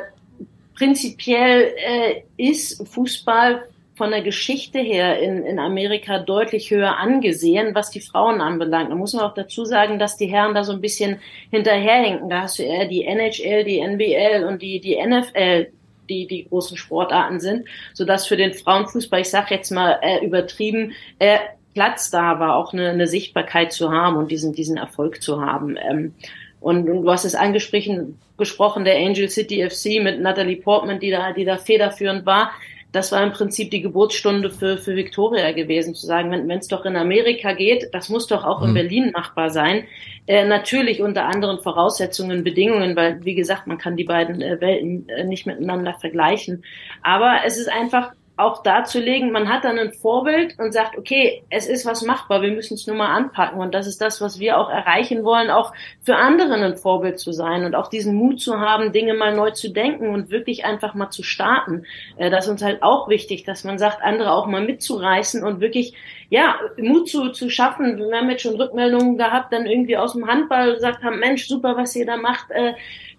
prinzipiell 0.74 1.74
äh, 1.76 2.22
ist 2.36 2.88
Fußball 2.88 3.68
von 4.00 4.12
der 4.12 4.22
Geschichte 4.22 4.78
her 4.78 5.20
in, 5.20 5.44
in 5.44 5.58
Amerika 5.58 6.20
deutlich 6.20 6.70
höher 6.70 6.96
angesehen, 6.96 7.74
was 7.74 7.90
die 7.90 8.00
Frauen 8.00 8.40
anbelangt. 8.40 8.90
Da 8.90 8.94
muss 8.94 9.12
man 9.12 9.26
auch 9.26 9.34
dazu 9.34 9.66
sagen, 9.66 9.98
dass 9.98 10.16
die 10.16 10.24
Herren 10.24 10.54
da 10.54 10.64
so 10.64 10.72
ein 10.72 10.80
bisschen 10.80 11.18
hinterherhinken. 11.50 12.30
Da 12.30 12.40
hast 12.44 12.58
du 12.58 12.62
eher 12.62 12.86
die 12.86 13.04
NHL, 13.04 13.62
die 13.64 13.78
NBL 13.78 14.44
und 14.48 14.62
die, 14.62 14.80
die 14.80 14.96
NFL, 14.96 15.66
die 16.08 16.26
die 16.26 16.48
großen 16.48 16.78
Sportarten 16.78 17.40
sind, 17.40 17.66
sodass 17.92 18.26
für 18.26 18.38
den 18.38 18.54
Frauenfußball, 18.54 19.20
ich 19.20 19.28
sag 19.28 19.50
jetzt 19.50 19.70
mal 19.70 19.98
äh, 20.00 20.24
übertrieben, 20.24 20.92
äh, 21.18 21.36
Platz 21.74 22.10
da 22.10 22.40
war, 22.40 22.56
auch 22.56 22.72
eine, 22.72 22.88
eine 22.88 23.06
Sichtbarkeit 23.06 23.70
zu 23.70 23.92
haben 23.92 24.16
und 24.16 24.30
diesen, 24.30 24.54
diesen 24.54 24.78
Erfolg 24.78 25.20
zu 25.20 25.42
haben. 25.42 25.76
Ähm, 25.76 26.14
und, 26.58 26.88
und 26.88 27.02
du 27.02 27.10
hast 27.10 27.26
es 27.26 27.34
angesprochen, 27.34 28.18
gesprochen, 28.38 28.86
der 28.86 28.96
Angel 28.96 29.28
City 29.28 29.68
FC 29.68 30.02
mit 30.02 30.22
Natalie 30.22 30.56
Portman, 30.56 31.00
die 31.00 31.10
da, 31.10 31.34
die 31.34 31.44
da 31.44 31.58
federführend 31.58 32.24
war 32.24 32.52
das 32.92 33.12
war 33.12 33.22
im 33.22 33.32
Prinzip 33.32 33.70
die 33.70 33.82
Geburtsstunde 33.82 34.50
für, 34.50 34.78
für 34.78 34.96
Victoria 34.96 35.52
gewesen, 35.52 35.94
zu 35.94 36.06
sagen, 36.06 36.30
wenn 36.30 36.50
es 36.50 36.68
doch 36.68 36.84
in 36.84 36.96
Amerika 36.96 37.52
geht, 37.52 37.88
das 37.92 38.08
muss 38.08 38.26
doch 38.26 38.44
auch 38.44 38.60
mhm. 38.60 38.68
in 38.68 38.74
Berlin 38.74 39.10
machbar 39.12 39.50
sein. 39.50 39.84
Äh, 40.26 40.44
natürlich 40.46 41.00
unter 41.00 41.26
anderen 41.26 41.60
Voraussetzungen, 41.60 42.44
Bedingungen, 42.44 42.96
weil, 42.96 43.24
wie 43.24 43.34
gesagt, 43.34 43.66
man 43.66 43.78
kann 43.78 43.96
die 43.96 44.04
beiden 44.04 44.42
äh, 44.42 44.60
Welten 44.60 45.08
äh, 45.08 45.24
nicht 45.24 45.46
miteinander 45.46 45.94
vergleichen. 45.94 46.64
Aber 47.02 47.40
es 47.44 47.58
ist 47.58 47.68
einfach 47.68 48.12
auch 48.40 48.62
darzulegen, 48.62 49.32
man 49.32 49.48
hat 49.48 49.64
dann 49.64 49.78
ein 49.78 49.92
Vorbild 49.92 50.58
und 50.58 50.72
sagt, 50.72 50.96
okay, 50.98 51.42
es 51.50 51.66
ist 51.66 51.86
was 51.86 52.02
machbar, 52.02 52.42
wir 52.42 52.52
müssen 52.52 52.74
es 52.74 52.86
nur 52.86 52.96
mal 52.96 53.14
anpacken. 53.14 53.60
Und 53.60 53.74
das 53.74 53.86
ist 53.86 54.00
das, 54.00 54.20
was 54.20 54.38
wir 54.38 54.58
auch 54.58 54.70
erreichen 54.70 55.24
wollen, 55.24 55.50
auch 55.50 55.72
für 56.02 56.16
andere 56.16 56.54
ein 56.54 56.76
Vorbild 56.76 57.18
zu 57.18 57.32
sein 57.32 57.64
und 57.64 57.74
auch 57.74 57.88
diesen 57.88 58.14
Mut 58.14 58.40
zu 58.40 58.58
haben, 58.58 58.92
Dinge 58.92 59.14
mal 59.14 59.34
neu 59.34 59.50
zu 59.50 59.70
denken 59.70 60.10
und 60.10 60.30
wirklich 60.30 60.64
einfach 60.64 60.94
mal 60.94 61.10
zu 61.10 61.22
starten. 61.22 61.84
Äh, 62.16 62.30
das 62.30 62.46
ist 62.46 62.50
uns 62.50 62.62
halt 62.62 62.82
auch 62.82 63.08
wichtig, 63.08 63.44
dass 63.44 63.64
man 63.64 63.78
sagt, 63.78 64.02
andere 64.02 64.32
auch 64.32 64.46
mal 64.46 64.64
mitzureißen 64.64 65.42
und 65.44 65.60
wirklich, 65.60 65.94
ja, 66.28 66.56
Mut 66.76 67.08
zu, 67.08 67.30
zu 67.30 67.50
schaffen. 67.50 67.98
Wir 67.98 68.16
haben 68.16 68.30
jetzt 68.30 68.42
schon 68.42 68.56
Rückmeldungen 68.56 69.16
gehabt, 69.16 69.52
dann 69.52 69.66
irgendwie 69.66 69.96
aus 69.96 70.12
dem 70.12 70.26
Handball 70.26 70.74
gesagt 70.74 71.02
haben, 71.02 71.18
Mensch, 71.18 71.46
super, 71.46 71.76
was 71.76 71.96
ihr 71.96 72.06
da 72.06 72.16
macht. 72.16 72.50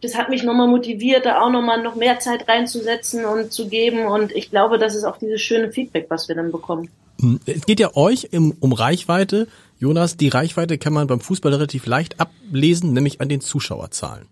Das 0.02 0.16
hat 0.16 0.30
mich 0.30 0.44
nochmal 0.44 0.68
motiviert, 0.68 1.26
da 1.26 1.42
auch 1.42 1.52
nochmal 1.52 1.82
noch 1.82 1.96
mehr 1.96 2.20
Zeit 2.20 2.48
reinzusetzen 2.48 3.26
und 3.26 3.52
zu 3.52 3.68
geben. 3.68 4.06
Und 4.06 4.32
ich 4.32 4.50
glaube, 4.50 4.78
das 4.78 4.96
ist 4.96 5.04
auch 5.04 5.18
dieses 5.18 5.42
schöne 5.42 5.72
Feedback, 5.72 6.08
was 6.10 6.28
wir 6.28 6.36
dann 6.36 6.52
bekommen. 6.52 6.90
Hm, 7.20 7.40
es 7.46 7.66
geht 7.66 7.80
ja 7.80 7.96
euch 7.96 8.30
um 8.34 8.74
Reichweite. 8.74 9.48
Jonas, 9.78 10.18
die 10.18 10.30
Reichweite 10.30 10.78
kann 10.78 10.94
man 10.94 11.08
beim 11.08 11.20
Fußball 11.20 11.54
relativ 11.54 11.86
leicht 11.86 12.20
ablesen, 12.20 12.94
nämlich 12.94 13.22
an 13.22 13.30
den 13.30 13.42
Zuschauerzahlen. 13.42 14.28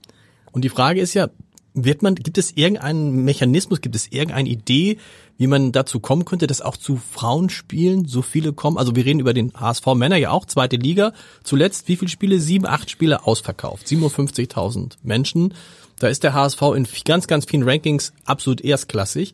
Und 0.52 0.64
die 0.64 0.70
Frage 0.70 1.02
ist 1.02 1.14
ja, 1.14 1.30
wird 1.74 2.02
man, 2.02 2.16
gibt 2.16 2.38
es 2.38 2.52
irgendeinen 2.56 3.24
Mechanismus, 3.26 3.82
gibt 3.82 3.96
es 3.96 4.12
irgendeine 4.12 4.50
Idee, 4.50 4.98
wie 5.40 5.48
man 5.48 5.72
dazu 5.72 6.02
kommen 6.02 6.26
könnte, 6.26 6.48
dass 6.48 6.62
auch 6.62 6.76
zu 6.76 6.98
Frauenspielen 6.98 8.06
so 8.06 8.22
viele 8.22 8.52
kommen? 8.52 8.78
Also 8.78 8.96
wir 8.96 9.06
reden 9.06 9.22
über 9.22 9.34
den 9.34 9.54
HSV 9.54 9.88
Männer 9.96 10.18
ja 10.18 10.32
auch, 10.32 10.46
zweite 10.46 10.76
Liga. 10.76 11.14
Zuletzt 11.44 11.88
wie 11.88 11.96
viele 11.96 12.10
Spiele? 12.10 12.40
Sieben, 12.42 12.68
acht 12.68 12.92
Spiele 12.92 13.26
ausverkauft. 13.26 13.88
57.000 13.88 14.98
Menschen. 15.02 15.54
Da 15.98 16.10
ist 16.10 16.24
der 16.24 16.34
HSV 16.34 16.62
in 16.76 16.86
ganz, 17.06 17.28
ganz 17.28 17.46
vielen 17.46 17.64
Rankings 17.64 18.12
absolut 18.26 18.60
erstklassig. 18.60 19.34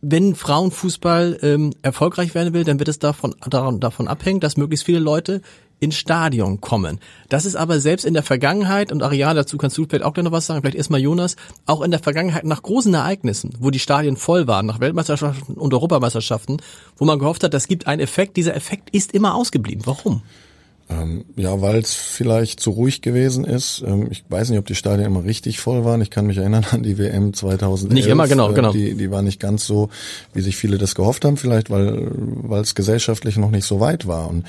Wenn 0.00 0.34
Frauenfußball 0.34 1.38
ähm, 1.42 1.72
erfolgreich 1.82 2.34
werden 2.34 2.54
will, 2.54 2.64
dann 2.64 2.78
wird 2.78 2.88
es 2.88 2.98
davon, 2.98 3.34
davon 3.40 4.08
abhängen, 4.08 4.40
dass 4.40 4.56
möglichst 4.56 4.86
viele 4.86 4.98
Leute 4.98 5.40
ins 5.78 5.96
Stadion 5.96 6.60
kommen. 6.60 7.00
Das 7.28 7.44
ist 7.44 7.56
aber 7.56 7.80
selbst 7.80 8.04
in 8.04 8.14
der 8.14 8.22
Vergangenheit, 8.22 8.92
und 8.92 9.02
Ariane, 9.02 9.34
dazu 9.34 9.58
kannst 9.58 9.76
du 9.76 9.84
vielleicht 9.84 10.04
auch 10.04 10.14
gleich 10.14 10.24
noch 10.24 10.32
was 10.32 10.46
sagen, 10.46 10.60
vielleicht 10.60 10.76
erstmal 10.76 11.00
Jonas, 11.00 11.36
auch 11.66 11.82
in 11.82 11.90
der 11.90 12.00
Vergangenheit 12.00 12.44
nach 12.44 12.62
großen 12.62 12.92
Ereignissen, 12.94 13.54
wo 13.58 13.70
die 13.70 13.78
Stadien 13.78 14.16
voll 14.16 14.46
waren, 14.46 14.66
nach 14.66 14.80
Weltmeisterschaften 14.80 15.54
und 15.54 15.74
Europameisterschaften, 15.74 16.58
wo 16.96 17.04
man 17.04 17.18
gehofft 17.18 17.44
hat, 17.44 17.52
das 17.52 17.68
gibt 17.68 17.86
einen 17.86 18.00
Effekt, 18.00 18.36
dieser 18.36 18.54
Effekt 18.54 18.90
ist 18.90 19.12
immer 19.12 19.34
ausgeblieben. 19.34 19.82
Warum? 19.84 20.22
Ähm, 20.88 21.24
ja, 21.34 21.60
weil 21.60 21.78
es 21.78 21.94
vielleicht 21.94 22.60
zu 22.60 22.70
ruhig 22.70 23.02
gewesen 23.02 23.44
ist. 23.44 23.82
Ähm, 23.84 24.06
ich 24.10 24.24
weiß 24.28 24.50
nicht, 24.50 24.58
ob 24.58 24.66
die 24.66 24.76
Stadien 24.76 25.06
immer 25.06 25.24
richtig 25.24 25.58
voll 25.58 25.84
waren. 25.84 26.00
Ich 26.00 26.10
kann 26.10 26.26
mich 26.26 26.36
erinnern 26.36 26.64
an 26.70 26.84
die 26.84 26.96
WM 26.96 27.34
2011. 27.34 27.92
Nicht 27.92 28.06
immer, 28.06 28.28
genau, 28.28 28.50
äh, 28.52 28.54
genau. 28.54 28.72
Die, 28.72 28.94
die 28.94 29.10
war 29.10 29.22
nicht 29.22 29.40
ganz 29.40 29.66
so, 29.66 29.88
wie 30.32 30.42
sich 30.42 30.56
viele 30.56 30.78
das 30.78 30.94
gehofft 30.94 31.24
haben, 31.24 31.36
vielleicht, 31.36 31.70
weil 31.70 32.08
weil 32.12 32.62
es 32.62 32.74
gesellschaftlich 32.74 33.36
noch 33.36 33.50
nicht 33.50 33.64
so 33.64 33.80
weit 33.80 34.06
war. 34.06 34.28
Und 34.28 34.44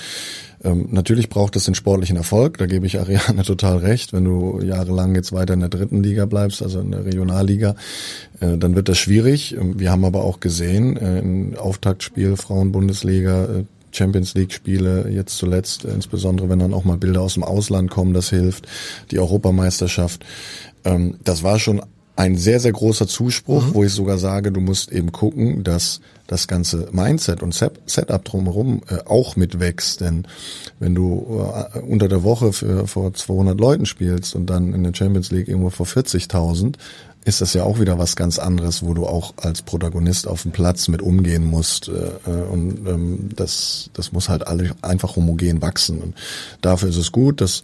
ähm, 0.64 0.88
natürlich 0.92 1.30
braucht 1.30 1.56
es 1.56 1.66
den 1.66 1.76
sportlichen 1.76 2.18
Erfolg, 2.18 2.58
da 2.58 2.66
gebe 2.66 2.86
ich 2.86 3.00
Ariane 3.00 3.44
total 3.46 3.78
recht. 3.78 4.14
Wenn 4.14 4.26
du 4.26 4.60
jahrelang 4.62 5.16
jetzt 5.16 5.32
weiter 5.32 5.54
in 5.54 5.60
der 5.60 5.70
dritten 5.70 6.04
Liga 6.04 6.26
bleibst, 6.26 6.62
also 6.62 6.80
in 6.80 6.92
der 6.92 7.06
Regionalliga, 7.06 7.76
äh, 8.40 8.58
dann 8.58 8.76
wird 8.76 8.90
das 8.90 8.98
schwierig. 8.98 9.56
Ähm, 9.56 9.80
wir 9.80 9.92
haben 9.92 10.06
aber 10.06 10.24
auch 10.24 10.40
gesehen, 10.40 10.98
äh, 10.98 11.20
im 11.20 11.56
Auftaktspiel 11.58 12.38
Frauenbundesliga, 12.38 13.46
äh, 13.46 13.64
Champions 13.98 14.34
League 14.36 14.54
Spiele, 14.54 15.10
jetzt 15.10 15.38
zuletzt, 15.38 15.86
insbesondere 15.86 16.50
wenn 16.50 16.60
dann 16.60 16.74
auch 16.74 16.84
mal 16.84 16.98
Bilder 16.98 17.22
aus 17.22 17.34
dem 17.34 17.44
Ausland 17.44 17.90
kommen, 17.90 18.14
das 18.14 18.30
hilft, 18.30 18.68
die 19.12 19.20
Europameisterschaft. 19.20 20.26
Ähm, 20.86 21.16
das 21.24 21.44
war 21.44 21.60
schon 21.60 21.82
ein 22.18 22.36
sehr, 22.36 22.60
sehr 22.60 22.72
großer 22.72 23.08
Zuspruch, 23.08 23.68
mhm. 23.68 23.74
wo 23.76 23.84
ich 23.84 23.94
sogar 23.94 24.18
sage, 24.18 24.52
du 24.52 24.60
musst 24.60 24.92
eben 24.92 25.12
gucken, 25.12 25.64
dass 25.64 26.02
das 26.26 26.48
ganze 26.48 26.90
Mindset 26.92 27.44
und 27.44 27.54
Setup 27.54 28.26
drumherum 28.26 28.82
äh, 28.90 28.98
auch 29.06 29.36
mitwächst. 29.36 30.02
Denn 30.02 30.26
wenn 30.80 30.96
du 30.96 31.44
äh, 31.76 31.80
unter 31.80 32.08
der 32.08 32.24
Woche 32.24 32.54
für, 32.54 32.88
vor 32.88 33.14
200 33.14 33.60
Leuten 33.60 33.86
spielst 33.86 34.36
und 34.36 34.48
dann 34.48 34.74
in 34.74 34.84
der 34.84 34.96
Champions 34.96 35.32
League 35.32 35.48
irgendwo 35.48 35.70
vor 35.70 35.86
40.000, 35.86 36.76
ist 37.28 37.42
das 37.42 37.54
ja 37.54 37.64
auch 37.64 37.80
wieder 37.80 38.00
was 38.00 38.16
ganz 38.16 38.40
anderes, 38.40 38.84
wo 38.84 38.94
du 38.94 39.06
auch 39.06 39.34
als 39.38 39.62
Protagonist 39.62 40.28
auf 40.28 40.44
dem 40.44 40.52
Platz 40.52 40.88
mit 40.88 41.02
umgehen 41.02 41.46
musst. 41.46 41.90
Äh, 41.90 41.92
äh, 42.26 42.44
und 42.50 42.88
ähm, 42.88 43.30
das, 43.36 43.90
das 43.94 44.14
muss 44.14 44.30
halt 44.30 44.48
alle 44.48 44.72
einfach 44.82 45.18
homogen 45.18 45.62
wachsen. 45.62 46.02
Und 46.02 46.16
dafür 46.62 46.90
ist 46.90 46.98
es 46.98 47.12
gut, 47.12 47.42
dass 47.42 47.64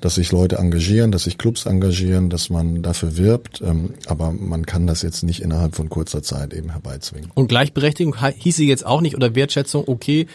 dass 0.00 0.14
sich 0.14 0.30
Leute 0.30 0.58
engagieren, 0.58 1.10
dass 1.10 1.24
sich 1.24 1.38
Clubs 1.38 1.66
engagieren, 1.66 2.30
dass 2.30 2.50
man 2.50 2.82
dafür 2.82 3.16
wirbt, 3.16 3.60
ähm, 3.62 3.94
aber 4.06 4.30
man 4.30 4.64
kann 4.64 4.86
das 4.86 5.02
jetzt 5.02 5.24
nicht 5.24 5.42
innerhalb 5.42 5.74
von 5.74 5.88
kurzer 5.88 6.22
Zeit 6.22 6.54
eben 6.54 6.70
herbeizwingen. 6.70 7.32
Und 7.34 7.48
Gleichberechtigung 7.48 8.14
hieße 8.22 8.62
jetzt 8.62 8.86
auch 8.86 9.00
nicht 9.00 9.16
oder 9.16 9.34
Wertschätzung, 9.34 9.82
okay, 9.88 10.28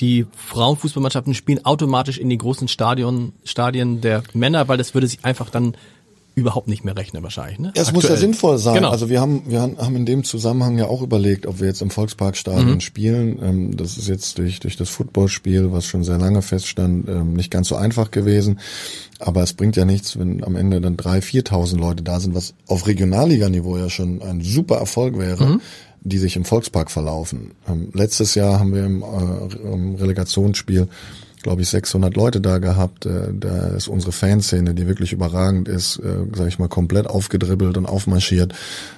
die 0.00 0.26
Frauenfußballmannschaften 0.34 1.34
spielen 1.34 1.62
automatisch 1.66 2.16
in 2.16 2.30
die 2.30 2.38
großen 2.38 2.68
Stadion, 2.68 3.34
Stadien 3.44 4.00
der 4.00 4.22
Männer, 4.32 4.68
weil 4.68 4.78
das 4.78 4.94
würde 4.94 5.06
sich 5.06 5.26
einfach 5.26 5.50
dann 5.50 5.76
überhaupt 6.34 6.68
nicht 6.68 6.84
mehr 6.84 6.96
rechnen 6.96 7.22
wahrscheinlich. 7.22 7.58
Ne? 7.58 7.72
Ja, 7.76 7.82
es 7.82 7.92
muss 7.92 8.08
ja 8.08 8.16
sinnvoll 8.16 8.58
sein. 8.58 8.74
Genau. 8.74 8.90
Also 8.90 9.08
wir 9.08 9.20
haben, 9.20 9.42
wir 9.46 9.60
haben 9.60 9.96
in 9.96 10.06
dem 10.06 10.24
Zusammenhang 10.24 10.78
ja 10.78 10.86
auch 10.86 11.02
überlegt, 11.02 11.46
ob 11.46 11.60
wir 11.60 11.66
jetzt 11.66 11.82
im 11.82 11.90
Volksparkstadion 11.90 12.74
mhm. 12.74 12.80
spielen. 12.80 13.38
Ähm, 13.42 13.76
das 13.76 13.98
ist 13.98 14.08
jetzt 14.08 14.38
durch, 14.38 14.60
durch 14.60 14.76
das 14.76 14.88
Footballspiel, 14.88 15.72
was 15.72 15.86
schon 15.86 16.04
sehr 16.04 16.18
lange 16.18 16.42
feststand, 16.42 17.08
ähm, 17.08 17.34
nicht 17.34 17.50
ganz 17.50 17.68
so 17.68 17.76
einfach 17.76 18.10
gewesen. 18.10 18.60
Aber 19.18 19.42
es 19.42 19.52
bringt 19.52 19.76
ja 19.76 19.84
nichts, 19.84 20.18
wenn 20.18 20.42
am 20.42 20.56
Ende 20.56 20.80
dann 20.80 20.96
drei, 20.96 21.20
viertausend 21.20 21.80
Leute 21.80 22.02
da 22.02 22.18
sind, 22.18 22.34
was 22.34 22.54
auf 22.66 22.86
Regionalliganiveau 22.86 23.76
ja 23.76 23.90
schon 23.90 24.22
ein 24.22 24.40
super 24.40 24.76
Erfolg 24.76 25.18
wäre. 25.18 25.44
Mhm 25.44 25.60
die 26.04 26.18
sich 26.18 26.34
im 26.34 26.44
Volkspark 26.44 26.90
verlaufen. 26.90 27.52
Ähm, 27.68 27.90
letztes 27.94 28.34
Jahr 28.34 28.58
haben 28.58 28.74
wir 28.74 28.84
im, 28.84 29.02
äh, 29.02 29.72
im 29.72 29.94
Relegationsspiel 29.94 30.88
glaube 31.42 31.62
ich, 31.62 31.68
600 31.68 32.14
Leute 32.16 32.40
da 32.40 32.58
gehabt. 32.58 33.06
Äh, 33.06 33.32
da 33.32 33.68
ist 33.68 33.88
unsere 33.88 34.12
Fanszene, 34.12 34.74
die 34.74 34.86
wirklich 34.86 35.12
überragend 35.12 35.68
ist, 35.68 35.98
äh, 35.98 36.24
sage 36.34 36.48
ich 36.48 36.58
mal, 36.58 36.68
komplett 36.68 37.06
aufgedribbelt 37.06 37.76
und 37.76 37.86
aufmarschiert. 37.86 38.54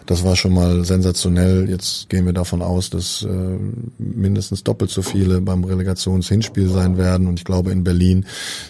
Das 0.07 0.25
war 0.25 0.37
schon 0.37 0.55
mal 0.55 0.85
sensationell. 0.85 1.69
Jetzt 1.69 2.09
gehen 2.09 2.27
wir 2.27 2.33
davon 2.33 2.63
aus, 2.63 2.91
dass 2.91 3.23
äh, 3.23 3.59
mindestens 3.99 4.63
doppelt 4.65 4.91
so 4.91 5.03
viele 5.03 5.41
beim 5.41 5.65
Relegationshinspiel 5.65 6.69
sein 6.69 6.99
werden. 6.99 7.27
Und 7.27 7.39
ich 7.39 7.45
glaube, 7.45 7.73
in 7.73 7.85
Berlin, 7.85 8.27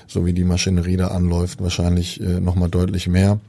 so 0.06 0.24
wie 0.26 0.32
die 0.32 0.44
Maschinerie 0.44 0.96
da 0.96 1.08
anläuft, 1.08 1.60
wahrscheinlich 1.60 2.20
nochmal 2.20 2.68
deutlich 2.68 3.08
mehr. 3.08 3.40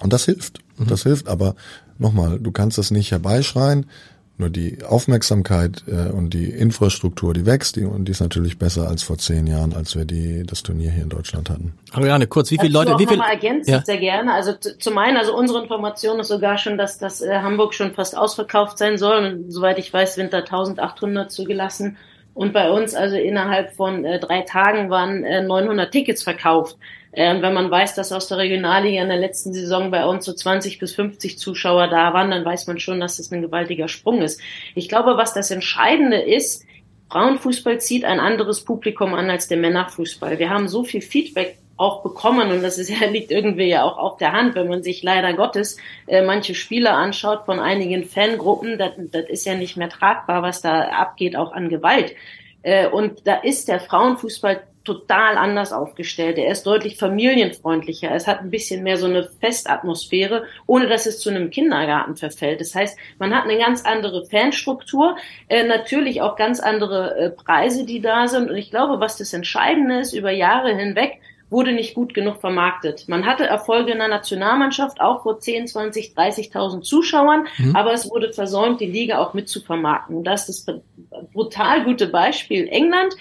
Und 0.00 0.12
das 0.12 0.24
hilft. 0.24 0.60
Mhm. 0.78 0.86
Das 0.86 1.02
hilft. 1.02 1.28
Aber 1.28 1.54
nochmal, 1.98 2.38
du 2.38 2.50
kannst 2.50 2.78
das 2.78 2.90
nicht 2.90 3.10
herbeischreien. 3.10 3.86
Nur 4.40 4.50
die 4.50 4.84
Aufmerksamkeit 4.84 5.82
äh, 5.88 6.10
und 6.10 6.32
die 6.32 6.48
Infrastruktur, 6.48 7.34
die 7.34 7.44
wächst, 7.44 7.74
die, 7.74 7.84
und 7.84 8.04
die 8.04 8.12
ist 8.12 8.20
natürlich 8.20 8.56
besser 8.56 8.86
als 8.88 9.02
vor 9.02 9.18
zehn 9.18 9.48
Jahren, 9.48 9.74
als 9.74 9.96
wir 9.96 10.04
die 10.04 10.44
das 10.46 10.62
Turnier 10.62 10.92
hier 10.92 11.02
in 11.02 11.08
Deutschland 11.08 11.50
hatten. 11.50 11.72
Ariane, 11.92 12.28
kurz, 12.28 12.52
wie 12.52 12.58
viele 12.58 12.72
Leute, 12.72 12.96
wie 13.00 13.06
viele? 13.08 13.20
ergänzen 13.22 13.70
ja. 13.72 13.82
sehr 13.84 13.98
gerne. 13.98 14.32
Also 14.32 14.52
zum 14.54 14.96
einen, 14.96 15.16
also 15.16 15.36
unsere 15.36 15.60
Information 15.60 16.20
ist 16.20 16.28
sogar 16.28 16.56
schon, 16.56 16.78
dass 16.78 16.98
das 16.98 17.20
äh, 17.20 17.40
Hamburg 17.40 17.74
schon 17.74 17.94
fast 17.94 18.16
ausverkauft 18.16 18.78
sein 18.78 18.96
soll. 18.96 19.16
Und 19.16 19.50
soweit 19.50 19.76
ich 19.80 19.92
weiß, 19.92 20.14
sind 20.14 20.32
da 20.32 20.38
1800 20.38 21.32
zugelassen. 21.32 21.96
Und 22.32 22.52
bei 22.52 22.70
uns, 22.70 22.94
also 22.94 23.16
innerhalb 23.16 23.74
von 23.74 24.04
äh, 24.04 24.20
drei 24.20 24.42
Tagen, 24.42 24.88
waren 24.88 25.24
äh, 25.24 25.42
900 25.42 25.90
Tickets 25.90 26.22
verkauft. 26.22 26.76
Äh, 27.12 27.40
wenn 27.40 27.54
man 27.54 27.70
weiß, 27.70 27.94
dass 27.94 28.12
aus 28.12 28.28
der 28.28 28.38
Regionalliga 28.38 29.02
in 29.02 29.08
der 29.08 29.18
letzten 29.18 29.52
Saison 29.52 29.90
bei 29.90 30.04
uns 30.04 30.24
so 30.24 30.32
20 30.32 30.78
bis 30.78 30.94
50 30.94 31.38
Zuschauer 31.38 31.88
da 31.88 32.12
waren, 32.12 32.30
dann 32.30 32.44
weiß 32.44 32.66
man 32.66 32.78
schon, 32.78 33.00
dass 33.00 33.16
das 33.16 33.32
ein 33.32 33.42
gewaltiger 33.42 33.88
Sprung 33.88 34.22
ist. 34.22 34.40
Ich 34.74 34.88
glaube, 34.88 35.16
was 35.16 35.32
das 35.32 35.50
Entscheidende 35.50 36.20
ist, 36.20 36.64
Frauenfußball 37.10 37.80
zieht 37.80 38.04
ein 38.04 38.20
anderes 38.20 38.64
Publikum 38.64 39.14
an 39.14 39.30
als 39.30 39.48
der 39.48 39.56
Männerfußball. 39.56 40.38
Wir 40.38 40.50
haben 40.50 40.68
so 40.68 40.84
viel 40.84 41.00
Feedback 41.00 41.56
auch 41.78 42.02
bekommen 42.02 42.50
und 42.50 42.62
das 42.62 42.76
ist 42.76 42.90
ja, 42.90 43.06
liegt 43.10 43.30
irgendwie 43.30 43.68
ja 43.68 43.84
auch 43.84 43.96
auf 43.96 44.18
der 44.18 44.32
Hand, 44.32 44.54
wenn 44.54 44.68
man 44.68 44.82
sich 44.82 45.02
leider 45.02 45.32
Gottes 45.32 45.78
äh, 46.06 46.22
manche 46.22 46.54
Spiele 46.54 46.90
anschaut 46.90 47.46
von 47.46 47.60
einigen 47.60 48.04
Fangruppen, 48.04 48.76
das, 48.76 48.92
das 49.10 49.28
ist 49.28 49.46
ja 49.46 49.54
nicht 49.54 49.76
mehr 49.76 49.88
tragbar, 49.88 50.42
was 50.42 50.60
da 50.60 50.80
abgeht, 50.80 51.36
auch 51.36 51.52
an 51.52 51.68
Gewalt. 51.68 52.14
Äh, 52.62 52.88
und 52.88 53.26
da 53.26 53.36
ist 53.36 53.68
der 53.68 53.80
Frauenfußball 53.80 54.60
total 54.88 55.36
anders 55.36 55.70
aufgestellt. 55.70 56.38
Er 56.38 56.50
ist 56.50 56.66
deutlich 56.66 56.96
familienfreundlicher. 56.96 58.10
Es 58.14 58.26
hat 58.26 58.40
ein 58.40 58.50
bisschen 58.50 58.82
mehr 58.82 58.96
so 58.96 59.04
eine 59.04 59.28
Festatmosphäre, 59.40 60.44
ohne 60.66 60.88
dass 60.88 61.04
es 61.04 61.20
zu 61.20 61.28
einem 61.28 61.50
Kindergarten 61.50 62.16
verfällt. 62.16 62.62
Das 62.62 62.74
heißt, 62.74 62.98
man 63.18 63.34
hat 63.34 63.44
eine 63.44 63.58
ganz 63.58 63.84
andere 63.84 64.24
Fanstruktur, 64.24 65.16
äh, 65.48 65.62
natürlich 65.64 66.22
auch 66.22 66.36
ganz 66.36 66.58
andere 66.58 67.16
äh, 67.18 67.30
Preise, 67.30 67.84
die 67.84 68.00
da 68.00 68.28
sind. 68.28 68.48
Und 68.48 68.56
ich 68.56 68.70
glaube, 68.70 68.98
was 68.98 69.18
das 69.18 69.34
Entscheidende 69.34 70.00
ist, 70.00 70.14
über 70.14 70.30
Jahre 70.30 70.74
hinweg 70.74 71.20
wurde 71.50 71.72
nicht 71.72 71.94
gut 71.94 72.14
genug 72.14 72.40
vermarktet. 72.40 73.08
Man 73.08 73.26
hatte 73.26 73.44
Erfolge 73.44 73.92
in 73.92 73.98
der 73.98 74.08
Nationalmannschaft, 74.08 75.00
auch 75.00 75.22
vor 75.22 75.40
10, 75.40 75.66
20, 75.66 76.14
30.000 76.14 76.82
Zuschauern, 76.82 77.46
mhm. 77.56 77.74
aber 77.74 77.92
es 77.92 78.10
wurde 78.10 78.32
versäumt, 78.32 78.80
die 78.80 78.86
Liga 78.86 79.18
auch 79.18 79.34
mitzuvermarkten. 79.34 80.24
Das 80.24 80.48
ist 80.48 80.68
das 80.68 80.80
brutal 81.32 81.84
gute 81.84 82.08
Beispiel. 82.08 82.68
England, 82.68 83.14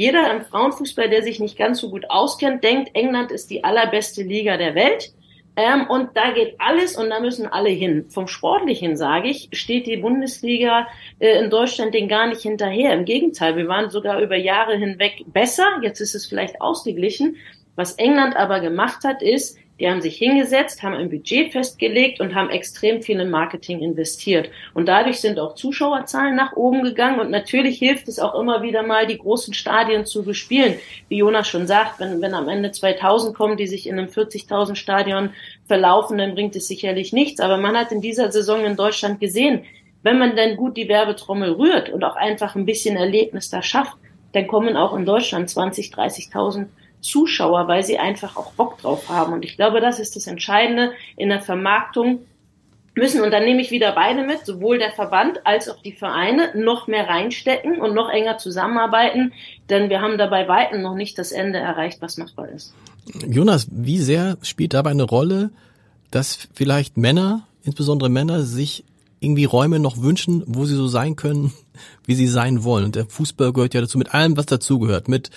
jeder 0.00 0.34
im 0.34 0.40
Frauenfußball, 0.40 1.10
der 1.10 1.22
sich 1.22 1.40
nicht 1.40 1.58
ganz 1.58 1.78
so 1.78 1.90
gut 1.90 2.08
auskennt, 2.08 2.64
denkt, 2.64 2.92
England 2.94 3.30
ist 3.30 3.50
die 3.50 3.64
allerbeste 3.64 4.22
Liga 4.22 4.56
der 4.56 4.74
Welt. 4.74 5.12
Ähm, 5.56 5.90
und 5.90 6.16
da 6.16 6.30
geht 6.30 6.54
alles 6.58 6.96
und 6.96 7.10
da 7.10 7.20
müssen 7.20 7.46
alle 7.46 7.68
hin. 7.68 8.06
Vom 8.08 8.26
Sportlichen, 8.26 8.96
sage 8.96 9.28
ich, 9.28 9.50
steht 9.52 9.86
die 9.86 9.98
Bundesliga 9.98 10.88
äh, 11.18 11.38
in 11.38 11.50
Deutschland 11.50 11.92
den 11.92 12.08
gar 12.08 12.28
nicht 12.28 12.40
hinterher. 12.40 12.94
Im 12.94 13.04
Gegenteil, 13.04 13.56
wir 13.58 13.68
waren 13.68 13.90
sogar 13.90 14.22
über 14.22 14.36
Jahre 14.36 14.74
hinweg 14.74 15.22
besser. 15.26 15.66
Jetzt 15.82 16.00
ist 16.00 16.14
es 16.14 16.26
vielleicht 16.26 16.62
ausgeglichen. 16.62 17.36
Was 17.76 17.96
England 17.96 18.36
aber 18.36 18.60
gemacht 18.60 19.04
hat, 19.04 19.20
ist, 19.20 19.58
die 19.80 19.88
haben 19.88 20.02
sich 20.02 20.18
hingesetzt, 20.18 20.82
haben 20.82 20.94
ein 20.94 21.08
Budget 21.08 21.52
festgelegt 21.52 22.20
und 22.20 22.34
haben 22.34 22.50
extrem 22.50 23.02
viel 23.02 23.18
in 23.18 23.30
Marketing 23.30 23.80
investiert. 23.80 24.50
Und 24.74 24.86
dadurch 24.86 25.20
sind 25.20 25.40
auch 25.40 25.54
Zuschauerzahlen 25.54 26.36
nach 26.36 26.54
oben 26.54 26.82
gegangen. 26.82 27.18
Und 27.18 27.30
natürlich 27.30 27.78
hilft 27.78 28.06
es 28.06 28.18
auch 28.18 28.38
immer 28.38 28.62
wieder 28.62 28.82
mal, 28.82 29.06
die 29.06 29.16
großen 29.16 29.54
Stadien 29.54 30.04
zu 30.04 30.22
bespielen. 30.22 30.74
Wie 31.08 31.16
Jonas 31.16 31.48
schon 31.48 31.66
sagt, 31.66 31.98
wenn, 31.98 32.20
wenn 32.20 32.34
am 32.34 32.50
Ende 32.50 32.72
2000 32.72 33.34
kommen, 33.34 33.56
die 33.56 33.66
sich 33.66 33.86
in 33.86 33.98
einem 33.98 34.08
40.000 34.08 34.74
Stadion 34.74 35.30
verlaufen, 35.66 36.18
dann 36.18 36.34
bringt 36.34 36.54
es 36.56 36.68
sicherlich 36.68 37.14
nichts. 37.14 37.40
Aber 37.40 37.56
man 37.56 37.76
hat 37.76 37.90
in 37.90 38.02
dieser 38.02 38.30
Saison 38.30 38.64
in 38.64 38.76
Deutschland 38.76 39.18
gesehen, 39.18 39.64
wenn 40.02 40.18
man 40.18 40.36
dann 40.36 40.56
gut 40.56 40.76
die 40.76 40.88
Werbetrommel 40.88 41.52
rührt 41.52 41.88
und 41.88 42.04
auch 42.04 42.16
einfach 42.16 42.54
ein 42.54 42.66
bisschen 42.66 42.96
Erlebnis 42.96 43.48
da 43.48 43.62
schafft, 43.62 43.96
dann 44.32 44.46
kommen 44.46 44.76
auch 44.76 44.94
in 44.94 45.06
Deutschland 45.06 45.48
20, 45.48 45.92
30.000 45.94 46.66
Zuschauer, 47.00 47.68
weil 47.68 47.82
sie 47.82 47.98
einfach 47.98 48.36
auch 48.36 48.52
Bock 48.52 48.78
drauf 48.78 49.08
haben. 49.08 49.32
Und 49.32 49.44
ich 49.44 49.56
glaube, 49.56 49.80
das 49.80 49.98
ist 49.98 50.16
das 50.16 50.26
Entscheidende 50.26 50.92
in 51.16 51.28
der 51.28 51.40
Vermarktung 51.40 52.20
müssen, 52.94 53.22
und 53.22 53.30
dann 53.30 53.44
nehme 53.44 53.62
ich 53.62 53.70
wieder 53.70 53.92
beide 53.92 54.24
mit, 54.24 54.44
sowohl 54.44 54.78
der 54.78 54.92
Verband 54.92 55.46
als 55.46 55.68
auch 55.68 55.80
die 55.80 55.92
Vereine, 55.92 56.52
noch 56.54 56.86
mehr 56.86 57.08
reinstecken 57.08 57.80
und 57.80 57.94
noch 57.94 58.10
enger 58.10 58.38
zusammenarbeiten, 58.38 59.32
denn 59.68 59.90
wir 59.90 60.00
haben 60.00 60.18
dabei 60.18 60.48
weitem 60.48 60.82
noch 60.82 60.94
nicht 60.94 61.18
das 61.18 61.32
Ende 61.32 61.58
erreicht, 61.58 62.02
was 62.02 62.16
machbar 62.16 62.48
ist. 62.48 62.74
Jonas, 63.26 63.68
wie 63.70 63.98
sehr 63.98 64.36
spielt 64.42 64.74
dabei 64.74 64.90
eine 64.90 65.04
Rolle, 65.04 65.50
dass 66.10 66.48
vielleicht 66.52 66.96
Männer, 66.96 67.46
insbesondere 67.62 68.10
Männer, 68.10 68.42
sich 68.42 68.84
irgendwie 69.20 69.44
Räume 69.44 69.78
noch 69.78 70.00
wünschen, 70.02 70.42
wo 70.46 70.64
sie 70.64 70.74
so 70.74 70.88
sein 70.88 71.16
können, 71.16 71.52
wie 72.06 72.14
sie 72.14 72.26
sein 72.26 72.64
wollen. 72.64 72.86
Und 72.86 72.96
der 72.96 73.06
Fußball 73.06 73.52
gehört 73.52 73.74
ja 73.74 73.80
dazu 73.80 73.98
mit 73.98 74.14
allem, 74.14 74.36
was 74.36 74.46
dazugehört, 74.46 75.08
mit 75.08 75.30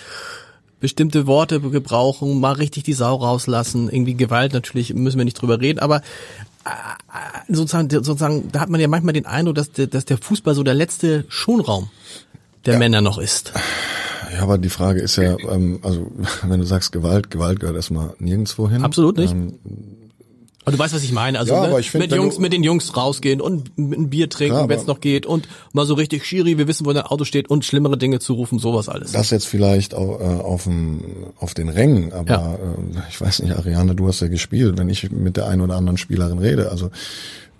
bestimmte 0.84 1.26
Worte 1.26 1.60
gebrauchen, 1.60 2.40
mal 2.40 2.52
richtig 2.52 2.82
die 2.82 2.92
Sau 2.92 3.16
rauslassen, 3.16 3.88
irgendwie 3.88 4.12
Gewalt 4.12 4.52
natürlich 4.52 4.92
müssen 4.92 5.16
wir 5.16 5.24
nicht 5.24 5.40
drüber 5.40 5.58
reden, 5.58 5.78
aber 5.78 6.02
äh, 6.66 6.68
sozusagen, 7.48 7.88
sozusagen, 7.88 8.52
da 8.52 8.60
hat 8.60 8.68
man 8.68 8.82
ja 8.82 8.86
manchmal 8.86 9.14
den 9.14 9.24
Eindruck, 9.24 9.54
dass 9.54 9.72
der, 9.72 9.86
dass 9.86 10.04
der 10.04 10.18
Fußball 10.18 10.54
so 10.54 10.62
der 10.62 10.74
letzte 10.74 11.24
Schonraum 11.28 11.88
der 12.66 12.74
ja. 12.74 12.78
Männer 12.78 13.00
noch 13.00 13.16
ist. 13.16 13.54
Ja, 14.34 14.42
aber 14.42 14.58
die 14.58 14.68
Frage 14.68 15.00
ist 15.00 15.16
ja, 15.16 15.38
ähm, 15.48 15.78
also 15.80 16.12
wenn 16.42 16.60
du 16.60 16.66
sagst 16.66 16.92
Gewalt, 16.92 17.30
Gewalt 17.30 17.60
gehört 17.60 17.76
erstmal 17.76 18.12
nirgendwo 18.18 18.68
hin. 18.68 18.84
Absolut 18.84 19.16
nicht. 19.16 19.32
Ähm, 19.32 19.54
aber 20.64 20.72
du 20.72 20.78
weißt, 20.78 20.94
was 20.94 21.02
ich 21.02 21.12
meine. 21.12 21.38
Also 21.38 21.52
ja, 21.52 21.66
ne, 21.68 21.82
find, 21.82 22.04
mit 22.04 22.12
Jungs, 22.12 22.38
mit 22.38 22.52
den 22.52 22.62
Jungs 22.62 22.96
rausgehen 22.96 23.40
und 23.40 23.76
ein 23.78 24.08
Bier 24.08 24.30
trinken, 24.30 24.56
ja, 24.56 24.68
wenn 24.68 24.78
es 24.78 24.86
noch 24.86 25.00
geht 25.00 25.26
und 25.26 25.46
mal 25.72 25.84
so 25.84 25.94
richtig 25.94 26.24
Schiri, 26.24 26.56
wir 26.56 26.66
wissen, 26.66 26.86
wo 26.86 26.92
dein 26.92 27.04
Auto 27.04 27.24
steht 27.24 27.50
und 27.50 27.64
schlimmere 27.64 27.98
Dinge 27.98 28.18
zu 28.18 28.34
rufen, 28.34 28.58
sowas 28.58 28.88
alles. 28.88 29.12
Das 29.12 29.30
jetzt 29.30 29.46
vielleicht 29.46 29.92
äh, 29.92 29.96
auf, 29.96 30.64
dem, 30.64 31.02
auf 31.38 31.54
den 31.54 31.68
Rängen, 31.68 32.12
aber 32.12 32.30
ja. 32.30 32.54
äh, 32.54 33.02
ich 33.10 33.20
weiß 33.20 33.42
nicht, 33.42 33.54
Ariane, 33.54 33.94
du 33.94 34.08
hast 34.08 34.20
ja 34.20 34.28
gespielt, 34.28 34.78
wenn 34.78 34.88
ich 34.88 35.10
mit 35.10 35.36
der 35.36 35.48
einen 35.48 35.60
oder 35.60 35.76
anderen 35.76 35.98
Spielerin 35.98 36.38
rede, 36.38 36.70
also 36.70 36.90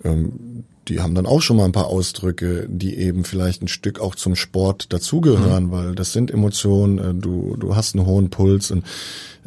ähm, 0.03 0.63
die 0.87 1.01
haben 1.01 1.15
dann 1.15 1.25
auch 1.25 1.41
schon 1.41 1.57
mal 1.57 1.65
ein 1.65 1.71
paar 1.71 1.87
Ausdrücke, 1.87 2.67
die 2.69 2.95
eben 2.97 3.23
vielleicht 3.23 3.61
ein 3.61 3.67
Stück 3.67 3.99
auch 3.99 4.15
zum 4.15 4.35
Sport 4.35 4.93
dazugehören, 4.93 5.65
mhm. 5.65 5.71
weil 5.71 5.95
das 5.95 6.13
sind 6.13 6.31
Emotionen, 6.31 6.97
äh, 6.99 7.13
du, 7.13 7.55
du 7.59 7.75
hast 7.75 7.95
einen 7.95 8.05
hohen 8.05 8.29
Puls 8.29 8.71
und 8.71 8.85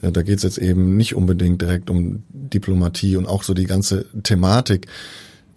äh, 0.03 0.13
da 0.13 0.23
geht's 0.23 0.43
jetzt 0.43 0.59
eben 0.59 0.97
nicht 0.97 1.15
unbedingt 1.15 1.63
direkt 1.63 1.91
um 1.91 2.25
Diplomatie 2.29 3.17
und 3.17 3.27
auch 3.27 3.43
so 3.43 3.55
die 3.55 3.67
ganze 3.67 4.07
Thematik. 4.23 4.87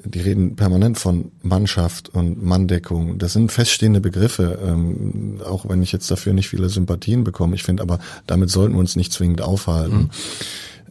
Die 0.04 0.20
reden 0.20 0.56
permanent 0.56 0.98
von 0.98 1.32
Mannschaft 1.44 2.10
und 2.10 2.44
Manndeckung. 2.44 3.20
Das 3.20 3.34
sind 3.34 3.52
feststehende 3.52 4.02
Begriffe, 4.02 4.58
ähm, 4.66 5.42
auch 5.46 5.70
wenn 5.70 5.84
ich 5.84 5.92
jetzt 5.92 6.10
dafür 6.10 6.34
nicht 6.34 6.50
viele 6.50 6.70
Sympathien 6.70 7.24
bekomme. 7.24 7.54
Ich 7.54 7.62
finde 7.62 7.84
aber, 7.84 8.00
damit 8.26 8.50
sollten 8.50 8.74
wir 8.74 8.80
uns 8.80 8.96
nicht 8.96 9.14
zwingend 9.14 9.42
aufhalten. 9.42 9.98
Mhm. 9.98 10.10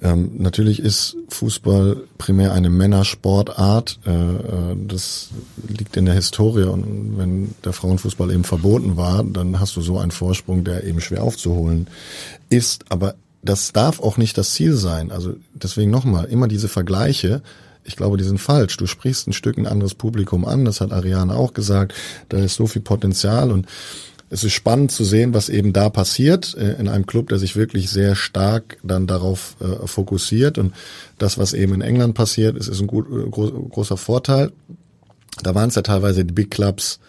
Ähm, 0.02 0.30
natürlich 0.38 0.80
ist 0.80 1.16
Fußball 1.28 2.04
primär 2.16 2.52
eine 2.52 2.70
Männersportart. 2.70 3.98
Äh, 4.06 4.10
äh, 4.10 4.76
das 4.86 5.28
liegt 5.68 5.96
in 5.96 6.06
der 6.06 6.14
Historie. 6.14 6.64
Und 6.64 7.18
wenn 7.18 7.54
der 7.64 7.72
Frauenfußball 7.72 8.30
eben 8.32 8.44
verboten 8.44 8.96
war, 8.96 9.22
dann 9.24 9.60
hast 9.60 9.76
du 9.76 9.82
so 9.82 9.98
einen 9.98 10.10
Vorsprung, 10.10 10.64
der 10.64 10.84
eben 10.84 11.00
schwer 11.00 11.22
aufzuholen 11.22 11.88
ist. 12.48 12.86
Aber 12.88 13.14
das 13.42 13.72
darf 13.72 14.00
auch 14.00 14.16
nicht 14.16 14.38
das 14.38 14.54
Ziel 14.54 14.74
sein. 14.74 15.10
Also 15.10 15.34
deswegen 15.54 15.90
nochmal, 15.90 16.26
immer 16.26 16.48
diese 16.48 16.68
Vergleiche, 16.68 17.42
ich 17.84 17.96
glaube, 17.96 18.16
die 18.16 18.24
sind 18.24 18.38
falsch. 18.38 18.76
Du 18.76 18.86
sprichst 18.86 19.26
ein 19.26 19.32
Stück 19.32 19.56
ein 19.58 19.66
anderes 19.66 19.94
Publikum 19.94 20.44
an, 20.44 20.64
das 20.64 20.80
hat 20.80 20.92
Ariane 20.92 21.34
auch 21.34 21.54
gesagt, 21.54 21.94
da 22.28 22.38
ist 22.38 22.54
so 22.54 22.66
viel 22.66 22.82
Potenzial 22.82 23.50
und 23.50 23.66
es 24.30 24.44
ist 24.44 24.52
spannend 24.52 24.92
zu 24.92 25.04
sehen, 25.04 25.34
was 25.34 25.48
eben 25.48 25.72
da 25.72 25.90
passiert 25.90 26.56
äh, 26.56 26.74
in 26.80 26.88
einem 26.88 27.04
Club, 27.04 27.28
der 27.28 27.38
sich 27.38 27.56
wirklich 27.56 27.90
sehr 27.90 28.14
stark 28.14 28.78
dann 28.82 29.06
darauf 29.08 29.56
äh, 29.60 29.86
fokussiert 29.86 30.56
und 30.56 30.72
das, 31.18 31.36
was 31.36 31.52
eben 31.52 31.74
in 31.74 31.80
England 31.82 32.14
passiert, 32.14 32.56
ist, 32.56 32.68
ist 32.68 32.80
ein 32.80 32.86
gut, 32.86 33.06
äh, 33.10 33.28
großer 33.28 33.96
Vorteil. 33.96 34.52
Da 35.42 35.54
waren 35.54 35.68
es 35.68 35.74
ja 35.74 35.82
teilweise 35.82 36.24
die 36.24 36.32
Big 36.32 36.50
Clubs, 36.50 37.00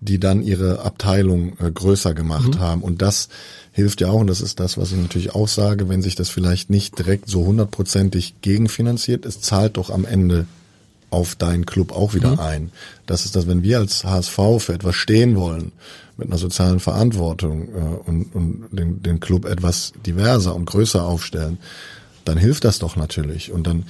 die 0.00 0.18
dann 0.18 0.42
ihre 0.42 0.80
Abteilung 0.80 1.56
äh, 1.58 1.70
größer 1.70 2.14
gemacht 2.14 2.54
mhm. 2.54 2.60
haben. 2.60 2.82
Und 2.82 3.02
das 3.02 3.28
hilft 3.72 4.00
ja 4.00 4.10
auch, 4.10 4.20
und 4.20 4.28
das 4.28 4.40
ist 4.40 4.60
das, 4.60 4.78
was 4.78 4.92
ich 4.92 4.98
natürlich 4.98 5.34
auch 5.34 5.48
sage, 5.48 5.88
wenn 5.88 6.02
sich 6.02 6.14
das 6.14 6.28
vielleicht 6.28 6.70
nicht 6.70 6.96
direkt 6.96 7.28
so 7.28 7.44
hundertprozentig 7.44 8.34
gegenfinanziert, 8.40 9.26
es 9.26 9.40
zahlt 9.40 9.76
doch 9.76 9.90
am 9.90 10.04
Ende 10.04 10.46
auf 11.10 11.34
deinen 11.34 11.66
Club 11.66 11.92
auch 11.92 12.14
wieder 12.14 12.32
mhm. 12.32 12.40
ein. 12.40 12.72
Das 13.06 13.24
ist 13.24 13.36
das, 13.36 13.46
wenn 13.46 13.62
wir 13.62 13.78
als 13.78 14.04
HSV 14.04 14.38
für 14.58 14.74
etwas 14.74 14.94
stehen 14.94 15.36
wollen, 15.36 15.72
mit 16.22 16.30
einer 16.30 16.38
sozialen 16.38 16.80
Verantwortung 16.80 17.68
äh, 17.68 18.08
und, 18.08 18.34
und 18.34 18.68
den, 18.70 19.02
den 19.02 19.20
Club 19.20 19.44
etwas 19.44 19.92
diverser 20.06 20.54
und 20.54 20.66
größer 20.66 21.02
aufstellen, 21.04 21.58
dann 22.24 22.38
hilft 22.38 22.64
das 22.64 22.78
doch 22.78 22.94
natürlich. 22.94 23.50
Und 23.50 23.66
dann 23.66 23.84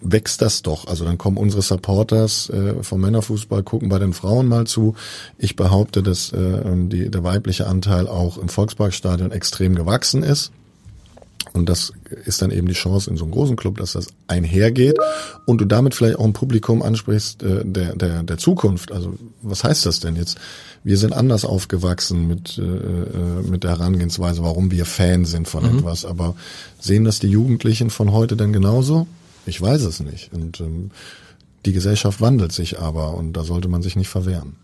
wächst 0.00 0.40
das 0.40 0.62
doch. 0.62 0.86
Also 0.86 1.04
dann 1.04 1.18
kommen 1.18 1.36
unsere 1.36 1.60
Supporters 1.60 2.48
äh, 2.48 2.82
vom 2.82 3.02
Männerfußball, 3.02 3.62
gucken 3.62 3.90
bei 3.90 3.98
den 3.98 4.14
Frauen 4.14 4.48
mal 4.48 4.66
zu. 4.66 4.94
Ich 5.36 5.56
behaupte, 5.56 6.02
dass 6.02 6.32
äh, 6.32 6.62
die, 6.88 7.10
der 7.10 7.22
weibliche 7.22 7.66
Anteil 7.66 8.08
auch 8.08 8.38
im 8.38 8.48
Volksparkstadion 8.48 9.30
extrem 9.30 9.74
gewachsen 9.74 10.22
ist. 10.22 10.52
Und 11.52 11.68
das 11.68 11.92
ist 12.26 12.42
dann 12.42 12.50
eben 12.50 12.68
die 12.68 12.74
Chance 12.74 13.10
in 13.10 13.16
so 13.16 13.24
einem 13.24 13.32
großen 13.32 13.56
Club, 13.56 13.78
dass 13.78 13.92
das 13.92 14.08
einhergeht 14.28 14.96
und 15.46 15.60
du 15.60 15.64
damit 15.64 15.94
vielleicht 15.94 16.18
auch 16.18 16.24
ein 16.24 16.32
Publikum 16.32 16.82
ansprichst 16.82 17.42
äh, 17.42 17.64
der, 17.64 17.96
der, 17.96 18.22
der 18.22 18.38
Zukunft. 18.38 18.92
Also 18.92 19.14
was 19.42 19.64
heißt 19.64 19.86
das 19.86 20.00
denn 20.00 20.16
jetzt? 20.16 20.38
Wir 20.84 20.96
sind 20.96 21.12
anders 21.12 21.44
aufgewachsen 21.44 22.28
mit, 22.28 22.58
äh, 22.58 22.62
äh 22.62 23.42
mit 23.48 23.64
der 23.64 23.70
Herangehensweise, 23.70 24.42
warum 24.42 24.70
wir 24.70 24.84
Fan 24.84 25.24
sind 25.24 25.48
von 25.48 25.64
mhm. 25.64 25.78
etwas. 25.78 26.04
Aber 26.04 26.34
sehen 26.78 27.04
das 27.04 27.18
die 27.18 27.28
Jugendlichen 27.28 27.90
von 27.90 28.12
heute 28.12 28.36
denn 28.36 28.52
genauso? 28.52 29.06
Ich 29.46 29.60
weiß 29.60 29.82
es 29.82 30.00
nicht. 30.00 30.32
Und 30.32 30.60
ähm, 30.60 30.90
die 31.66 31.72
Gesellschaft 31.72 32.20
wandelt 32.20 32.52
sich 32.52 32.78
aber 32.78 33.14
und 33.14 33.32
da 33.32 33.44
sollte 33.44 33.68
man 33.68 33.82
sich 33.82 33.96
nicht 33.96 34.08
verwehren. 34.08 34.56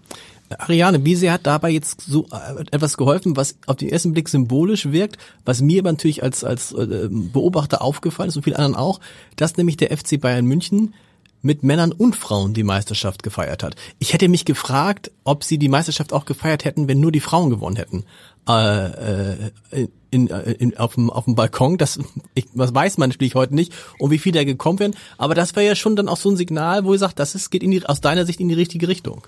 Ariane, 0.58 1.04
wie 1.04 1.14
sehr 1.14 1.32
hat 1.32 1.46
dabei 1.46 1.70
jetzt 1.70 2.02
so 2.02 2.26
äh, 2.26 2.60
etwas 2.70 2.96
geholfen, 2.96 3.36
was 3.36 3.56
auf 3.66 3.76
den 3.76 3.88
ersten 3.88 4.12
Blick 4.12 4.28
symbolisch 4.28 4.90
wirkt, 4.92 5.18
was 5.44 5.60
mir 5.60 5.80
aber 5.80 5.92
natürlich 5.92 6.22
als, 6.22 6.44
als 6.44 6.72
äh, 6.72 7.08
Beobachter 7.10 7.82
aufgefallen 7.82 8.28
ist 8.28 8.36
und 8.36 8.42
vielen 8.42 8.56
anderen 8.56 8.76
auch, 8.76 9.00
dass 9.36 9.56
nämlich 9.56 9.76
der 9.76 9.96
FC 9.96 10.20
Bayern 10.20 10.46
München 10.46 10.94
mit 11.42 11.62
Männern 11.62 11.92
und 11.92 12.16
Frauen 12.16 12.54
die 12.54 12.64
Meisterschaft 12.64 13.22
gefeiert 13.22 13.62
hat. 13.62 13.76
Ich 13.98 14.12
hätte 14.12 14.28
mich 14.28 14.44
gefragt, 14.44 15.10
ob 15.24 15.44
sie 15.44 15.58
die 15.58 15.68
Meisterschaft 15.68 16.12
auch 16.12 16.24
gefeiert 16.24 16.64
hätten, 16.64 16.88
wenn 16.88 17.00
nur 17.00 17.12
die 17.12 17.20
Frauen 17.20 17.50
gewonnen 17.50 17.76
hätten. 17.76 18.04
Äh, 18.48 18.86
äh, 18.86 19.88
in, 20.10 20.28
äh, 20.28 20.52
in, 20.52 20.76
auf, 20.76 20.94
dem, 20.94 21.10
auf 21.10 21.24
dem 21.24 21.34
Balkon, 21.34 21.78
das, 21.78 21.98
ich, 22.34 22.46
das 22.54 22.74
weiß 22.74 22.98
man 22.98 23.10
natürlich 23.10 23.34
heute 23.34 23.54
nicht, 23.54 23.72
um 23.98 24.10
wie 24.10 24.18
viel 24.18 24.32
da 24.32 24.44
gekommen 24.44 24.78
wären, 24.78 24.94
aber 25.18 25.34
das 25.34 25.56
wäre 25.56 25.66
ja 25.66 25.74
schon 25.74 25.96
dann 25.96 26.08
auch 26.08 26.16
so 26.16 26.30
ein 26.30 26.36
Signal, 26.36 26.84
wo 26.84 26.92
ihr 26.92 26.98
sagt, 26.98 27.18
das 27.18 27.34
ist, 27.34 27.50
geht 27.50 27.62
in 27.62 27.70
die, 27.70 27.84
aus 27.84 28.00
deiner 28.00 28.24
Sicht 28.24 28.40
in 28.40 28.48
die 28.48 28.54
richtige 28.54 28.88
Richtung. 28.88 29.22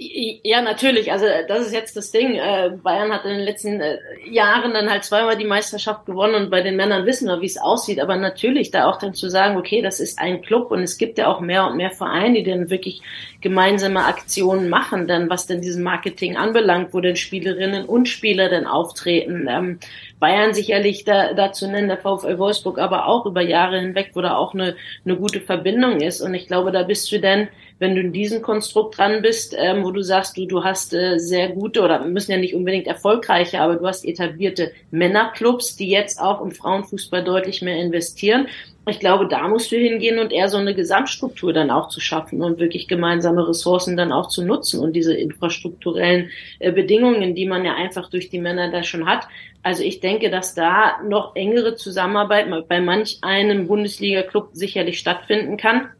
Ja, 0.00 0.62
natürlich. 0.62 1.10
Also 1.10 1.26
das 1.48 1.66
ist 1.66 1.72
jetzt 1.72 1.96
das 1.96 2.12
Ding. 2.12 2.36
Äh, 2.36 2.70
Bayern 2.82 3.12
hat 3.12 3.24
in 3.24 3.32
den 3.32 3.40
letzten 3.40 3.80
äh, 3.80 3.98
Jahren 4.30 4.72
dann 4.72 4.88
halt 4.88 5.02
zweimal 5.02 5.36
die 5.36 5.44
Meisterschaft 5.44 6.06
gewonnen 6.06 6.36
und 6.36 6.50
bei 6.50 6.60
den 6.60 6.76
Männern 6.76 7.04
wissen 7.04 7.26
wir, 7.26 7.40
wie 7.40 7.46
es 7.46 7.58
aussieht. 7.58 8.00
Aber 8.00 8.14
natürlich 8.16 8.70
da 8.70 8.88
auch 8.88 8.98
dann 8.98 9.14
zu 9.14 9.28
sagen, 9.28 9.56
okay, 9.56 9.82
das 9.82 9.98
ist 9.98 10.20
ein 10.20 10.42
Club 10.42 10.70
und 10.70 10.84
es 10.84 10.98
gibt 10.98 11.18
ja 11.18 11.26
auch 11.26 11.40
mehr 11.40 11.66
und 11.66 11.76
mehr 11.76 11.90
Vereine, 11.90 12.44
die 12.44 12.50
dann 12.50 12.70
wirklich 12.70 13.02
gemeinsame 13.40 14.04
Aktionen 14.04 14.68
machen, 14.68 15.08
dann 15.08 15.30
was 15.30 15.46
denn 15.46 15.62
diesen 15.62 15.82
Marketing 15.82 16.36
anbelangt, 16.36 16.94
wo 16.94 17.00
denn 17.00 17.16
Spielerinnen 17.16 17.84
und 17.84 18.08
Spieler 18.08 18.48
dann 18.48 18.66
auftreten. 18.66 19.48
Ähm, 19.50 19.80
Bayern 20.20 20.54
sicherlich 20.54 21.04
da, 21.04 21.34
dazu 21.34 21.66
nennen, 21.66 21.88
der 21.88 21.98
VfL 21.98 22.38
Wolfsburg 22.38 22.78
aber 22.78 23.06
auch 23.06 23.26
über 23.26 23.40
Jahre 23.40 23.80
hinweg, 23.80 24.10
wo 24.14 24.20
da 24.20 24.36
auch 24.36 24.54
eine, 24.54 24.76
eine 25.04 25.16
gute 25.16 25.40
Verbindung 25.40 26.00
ist. 26.00 26.20
Und 26.20 26.34
ich 26.34 26.46
glaube, 26.46 26.70
da 26.70 26.84
bist 26.84 27.10
du 27.10 27.18
dann 27.20 27.48
wenn 27.78 27.94
du 27.94 28.00
in 28.00 28.12
diesem 28.12 28.42
Konstrukt 28.42 28.98
dran 28.98 29.22
bist, 29.22 29.54
ähm, 29.56 29.84
wo 29.84 29.90
du 29.90 30.02
sagst, 30.02 30.36
du, 30.36 30.46
du 30.46 30.64
hast 30.64 30.94
äh, 30.94 31.18
sehr 31.18 31.50
gute 31.50 31.82
oder 31.82 32.04
müssen 32.04 32.32
ja 32.32 32.38
nicht 32.38 32.54
unbedingt 32.54 32.86
erfolgreiche, 32.86 33.60
aber 33.60 33.76
du 33.76 33.86
hast 33.86 34.04
etablierte 34.04 34.72
Männerclubs, 34.90 35.76
die 35.76 35.88
jetzt 35.88 36.20
auch 36.20 36.40
im 36.40 36.50
Frauenfußball 36.50 37.22
deutlich 37.22 37.62
mehr 37.62 37.76
investieren. 37.76 38.48
Ich 38.88 39.00
glaube, 39.00 39.28
da 39.28 39.46
musst 39.48 39.70
du 39.70 39.76
hingehen 39.76 40.18
und 40.18 40.32
eher 40.32 40.48
so 40.48 40.56
eine 40.56 40.74
Gesamtstruktur 40.74 41.52
dann 41.52 41.70
auch 41.70 41.88
zu 41.88 42.00
schaffen 42.00 42.42
und 42.42 42.58
wirklich 42.58 42.88
gemeinsame 42.88 43.46
Ressourcen 43.46 43.96
dann 43.96 44.12
auch 44.12 44.28
zu 44.28 44.44
nutzen 44.44 44.80
und 44.80 44.94
diese 44.94 45.14
infrastrukturellen 45.14 46.30
äh, 46.58 46.72
Bedingungen, 46.72 47.34
die 47.34 47.46
man 47.46 47.64
ja 47.64 47.74
einfach 47.74 48.08
durch 48.08 48.30
die 48.30 48.40
Männer 48.40 48.70
da 48.70 48.82
schon 48.82 49.06
hat. 49.06 49.28
Also 49.62 49.82
ich 49.82 50.00
denke, 50.00 50.30
dass 50.30 50.54
da 50.54 51.02
noch 51.06 51.36
engere 51.36 51.74
Zusammenarbeit 51.74 52.46
bei 52.68 52.80
manch 52.80 53.18
einem 53.22 53.66
Bundesliga-Club 53.66 54.50
sicherlich 54.52 54.98
stattfinden 54.98 55.56
kann. 55.56 55.90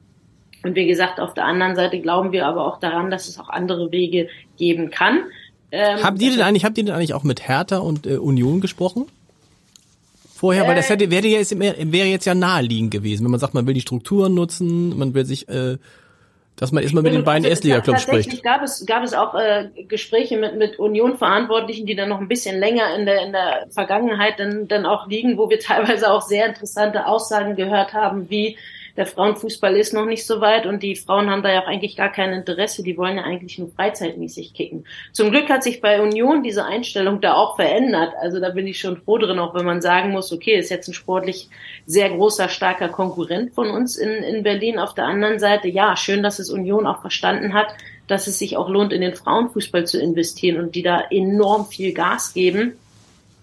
Und 0.63 0.75
wie 0.75 0.87
gesagt, 0.87 1.21
auf 1.21 1.35
der 1.35 1.45
anderen 1.45 1.77
Seite 1.77 2.01
glauben 2.01 2.33
wir 2.33 2.47
aber 2.47 2.67
auch 2.67 2.81
daran, 2.81 3.11
dass 3.11 3.29
es 3.29 3.39
auch 3.39 3.49
andere 3.49 3.93
Wege 3.93 4.29
geben 4.57 4.91
kann. 4.91 5.21
Ähm, 5.71 6.03
habt 6.03 6.21
ihr 6.21 6.31
denn 6.31 6.41
eigentlich, 6.41 6.65
habt 6.65 6.79
ihr 6.79 6.85
denn 6.85 6.95
eigentlich 6.95 7.15
auch 7.15 7.25
mit 7.25 7.47
Hertha 7.47 7.79
und 7.79 8.07
äh, 8.07 8.17
Union 8.17 8.61
gesprochen? 8.61 9.07
Vorher, 10.35 10.65
äh, 10.65 10.69
weil 10.69 10.77
das 10.77 10.89
hätte, 10.89 11.11
wäre 11.11 11.27
jetzt, 11.27 11.59
wäre 11.59 12.07
jetzt 12.07 12.25
ja 12.25 12.35
naheliegend 12.35 12.91
gewesen, 12.91 13.25
wenn 13.25 13.31
man 13.31 13.41
sagt, 13.41 13.55
man 13.55 13.67
will 13.67 13.75
die 13.75 13.81
Strukturen 13.81 14.35
nutzen, 14.35 14.97
man 14.99 15.13
will 15.15 15.25
sich, 15.25 15.49
äh, 15.49 15.77
dass 16.57 16.73
man 16.73 16.83
erstmal 16.83 17.03
mit 17.03 17.13
den 17.13 17.25
beiden 17.25 17.45
also, 17.45 17.51
Erstliga-Clubs 17.51 18.03
spricht. 18.03 18.31
Tatsächlich 18.31 18.43
gab 18.43 18.63
es, 18.63 18.87
gab 18.87 19.03
es 19.05 19.15
auch 19.15 19.35
äh, 19.35 19.69
Gespräche 19.87 20.39
mit, 20.39 20.57
mit 20.57 20.79
Union-Verantwortlichen, 20.79 21.87
die 21.87 21.95
dann 21.95 22.09
noch 22.09 22.21
ein 22.21 22.29
bisschen 22.29 22.59
länger 22.59 22.97
in 22.97 23.05
der, 23.05 23.27
in 23.27 23.33
der 23.33 23.67
Vergangenheit 23.71 24.39
dann, 24.39 24.69
dann 24.69 24.87
auch 24.87 25.07
liegen, 25.07 25.39
wo 25.39 25.51
wir 25.51 25.61
teilweise 25.61 26.11
auch 26.11 26.23
sehr 26.23 26.47
interessante 26.47 27.07
Aussagen 27.07 27.55
gehört 27.55 27.93
haben, 27.93 28.31
wie 28.31 28.57
der 28.99 29.07
Frauenfußball 29.07 29.77
ist 29.77 29.95
noch 29.95 30.07
nicht 30.07 30.27
so 30.27 30.41
weit 30.41 30.67
und 30.67 30.83
die 30.83 30.97
Frauen 30.97 31.31
haben 31.31 31.45
da 31.45 31.53
ja 31.53 31.63
auch 31.63 31.69
eigentlich 31.69 31.95
gar 31.95 32.11
kein 32.11 32.33
Interesse. 32.33 32.83
Die 32.83 32.99
wollen 32.99 33.17
ja 33.17 33.23
eigentlich 33.23 33.57
nur 33.57 33.71
freizeitmäßig 33.71 34.55
kicken. 34.55 34.87
Zum 35.13 35.31
Glück 35.31 35.49
hat 35.49 35.63
sich 35.63 35.81
bei 35.81 36.03
Union 36.03 36.43
diese 36.43 36.65
Einstellung 36.65 37.21
da 37.21 37.35
auch 37.35 37.55
verändert. 37.55 38.13
Also 38.21 38.41
da 38.41 38.51
bin 38.51 38.67
ich 38.67 38.81
schon 38.81 38.97
froh 38.97 39.19
drin, 39.19 39.39
auch 39.39 39.55
wenn 39.55 39.65
man 39.65 39.81
sagen 39.81 40.11
muss, 40.11 40.33
okay, 40.33 40.59
ist 40.59 40.71
jetzt 40.71 40.89
ein 40.89 40.95
sportlich 40.95 41.49
sehr 41.87 42.11
großer, 42.11 42.49
starker 42.49 42.89
Konkurrent 42.89 43.55
von 43.55 43.71
uns 43.71 43.97
in, 43.97 44.11
in 44.11 44.43
Berlin. 44.43 44.81
Auf 44.81 44.95
der 44.95 45.05
anderen 45.05 45.39
Seite, 45.39 45.69
ja, 45.69 45.97
schön, 45.97 46.25
dass 46.25 46.41
es 46.41 46.51
Union 46.51 46.85
auch 46.85 47.01
verstanden 47.01 47.55
hat, 47.55 47.69
dass 48.09 48.27
es 48.27 48.41
sich 48.41 48.57
auch 48.57 48.69
lohnt, 48.69 48.93
in 48.93 49.01
den 49.01 49.15
Frauenfußball 49.15 49.87
zu 49.87 50.01
investieren 50.01 50.59
und 50.59 50.75
die 50.75 50.83
da 50.83 51.05
enorm 51.09 51.67
viel 51.67 51.95
Gas 51.95 52.35
geben 52.35 52.73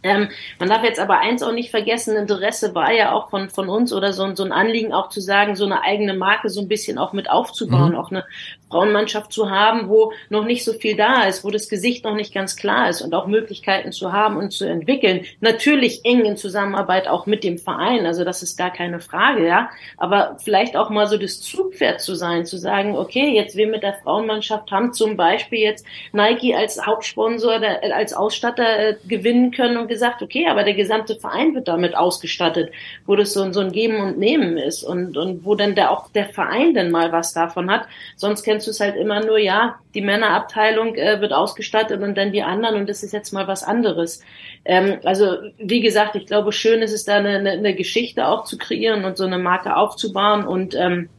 ähm, 0.05 0.29
man 0.59 0.69
darf 0.69 0.83
jetzt 0.83 0.99
aber 0.99 1.17
eins 1.17 1.41
auch 1.41 1.51
nicht 1.51 1.71
vergessen, 1.71 2.15
Interesse 2.15 2.75
war 2.75 2.91
ja 2.91 3.11
auch 3.11 3.31
von, 3.31 3.49
von 3.49 3.69
uns 3.69 3.91
oder 3.91 4.13
so, 4.13 4.35
so 4.35 4.43
ein 4.43 4.51
Anliegen 4.51 4.93
auch 4.93 5.09
zu 5.09 5.19
sagen, 5.19 5.55
so 5.55 5.65
eine 5.65 5.81
eigene 5.81 6.13
Marke 6.13 6.49
so 6.49 6.61
ein 6.61 6.67
bisschen 6.67 6.99
auch 6.99 7.11
mit 7.11 7.27
aufzubauen, 7.27 7.93
mhm. 7.93 7.97
auch 7.97 8.11
eine 8.11 8.23
Frauenmannschaft 8.69 9.31
zu 9.31 9.49
haben, 9.49 9.89
wo 9.89 10.11
noch 10.29 10.45
nicht 10.45 10.63
so 10.63 10.73
viel 10.73 10.95
da 10.95 11.23
ist, 11.23 11.43
wo 11.43 11.51
das 11.51 11.69
Gesicht 11.69 12.03
noch 12.03 12.15
nicht 12.15 12.33
ganz 12.33 12.55
klar 12.55 12.89
ist 12.89 13.01
und 13.01 13.13
auch 13.13 13.27
Möglichkeiten 13.27 13.91
zu 13.91 14.11
haben 14.11 14.37
und 14.37 14.51
zu 14.51 14.65
entwickeln. 14.65 15.25
Natürlich 15.39 16.03
eng 16.03 16.25
in 16.25 16.37
Zusammenarbeit 16.37 17.07
auch 17.07 17.25
mit 17.25 17.43
dem 17.43 17.57
Verein, 17.57 18.05
also 18.05 18.23
das 18.23 18.43
ist 18.43 18.57
gar 18.57 18.71
keine 18.71 18.99
Frage, 18.99 19.47
ja. 19.47 19.69
Aber 19.97 20.37
vielleicht 20.43 20.75
auch 20.75 20.89
mal 20.89 21.07
so 21.07 21.17
das 21.17 21.41
Zugpferd 21.41 22.01
zu 22.01 22.15
sein, 22.15 22.45
zu 22.45 22.57
sagen, 22.57 22.97
okay, 22.97 23.33
jetzt 23.33 23.55
wir 23.55 23.67
mit 23.67 23.83
der 23.83 23.93
Frauenmannschaft 23.93 24.71
haben 24.71 24.93
zum 24.93 25.15
Beispiel 25.15 25.59
jetzt 25.59 25.85
Nike 26.11 26.55
als 26.55 26.85
Hauptsponsor, 26.85 27.59
der, 27.59 27.95
als 27.95 28.13
Ausstatter 28.13 28.79
äh, 28.79 28.95
gewinnen 29.07 29.51
können 29.51 29.77
und 29.77 29.87
gesagt, 29.87 30.21
okay, 30.21 30.47
aber 30.47 30.63
der 30.63 30.73
gesamte 30.73 31.15
Verein 31.15 31.53
wird 31.53 31.67
damit 31.67 31.95
ausgestattet, 31.95 32.71
wo 33.05 33.15
das 33.15 33.33
so, 33.33 33.51
so 33.51 33.59
ein 33.59 33.71
Geben 33.71 34.01
und 34.01 34.17
Nehmen 34.17 34.57
ist 34.57 34.83
und, 34.83 35.17
und 35.17 35.45
wo 35.45 35.55
dann 35.55 35.75
der, 35.75 35.91
auch 35.91 36.09
der 36.09 36.25
Verein 36.25 36.73
dann 36.73 36.91
mal 36.91 37.11
was 37.11 37.33
davon 37.33 37.69
hat. 37.69 37.87
Sonst 38.15 38.43
kennst 38.55 38.67
du 38.67 38.71
es 38.71 38.79
halt 38.79 38.95
immer 38.95 39.19
nur, 39.19 39.37
ja, 39.37 39.79
die 39.93 40.01
Männerabteilung 40.01 40.95
äh, 40.95 41.19
wird 41.19 41.33
ausgestattet 41.33 42.01
und 42.01 42.15
dann 42.15 42.31
die 42.31 42.41
anderen 42.41 42.77
und 42.77 42.87
das 42.87 43.03
ist 43.03 43.11
jetzt 43.11 43.33
mal 43.33 43.49
was 43.49 43.63
anderes. 43.63 44.23
Ähm, 44.63 44.99
also 45.03 45.35
wie 45.57 45.81
gesagt, 45.81 46.15
ich 46.15 46.25
glaube, 46.25 46.53
schön 46.53 46.81
ist 46.81 46.93
es 46.93 47.03
da 47.03 47.15
eine, 47.15 47.51
eine, 47.51 47.75
Geschichte 47.75 48.27
auch 48.27 48.45
zu 48.45 48.57
kreieren 48.57 49.03
und 49.03 49.17
so 49.17 49.25
eine 49.25 49.39
Marke 49.39 49.75
aufzubauen 49.75 50.47
und 50.47 50.73
ähm, 50.73 51.09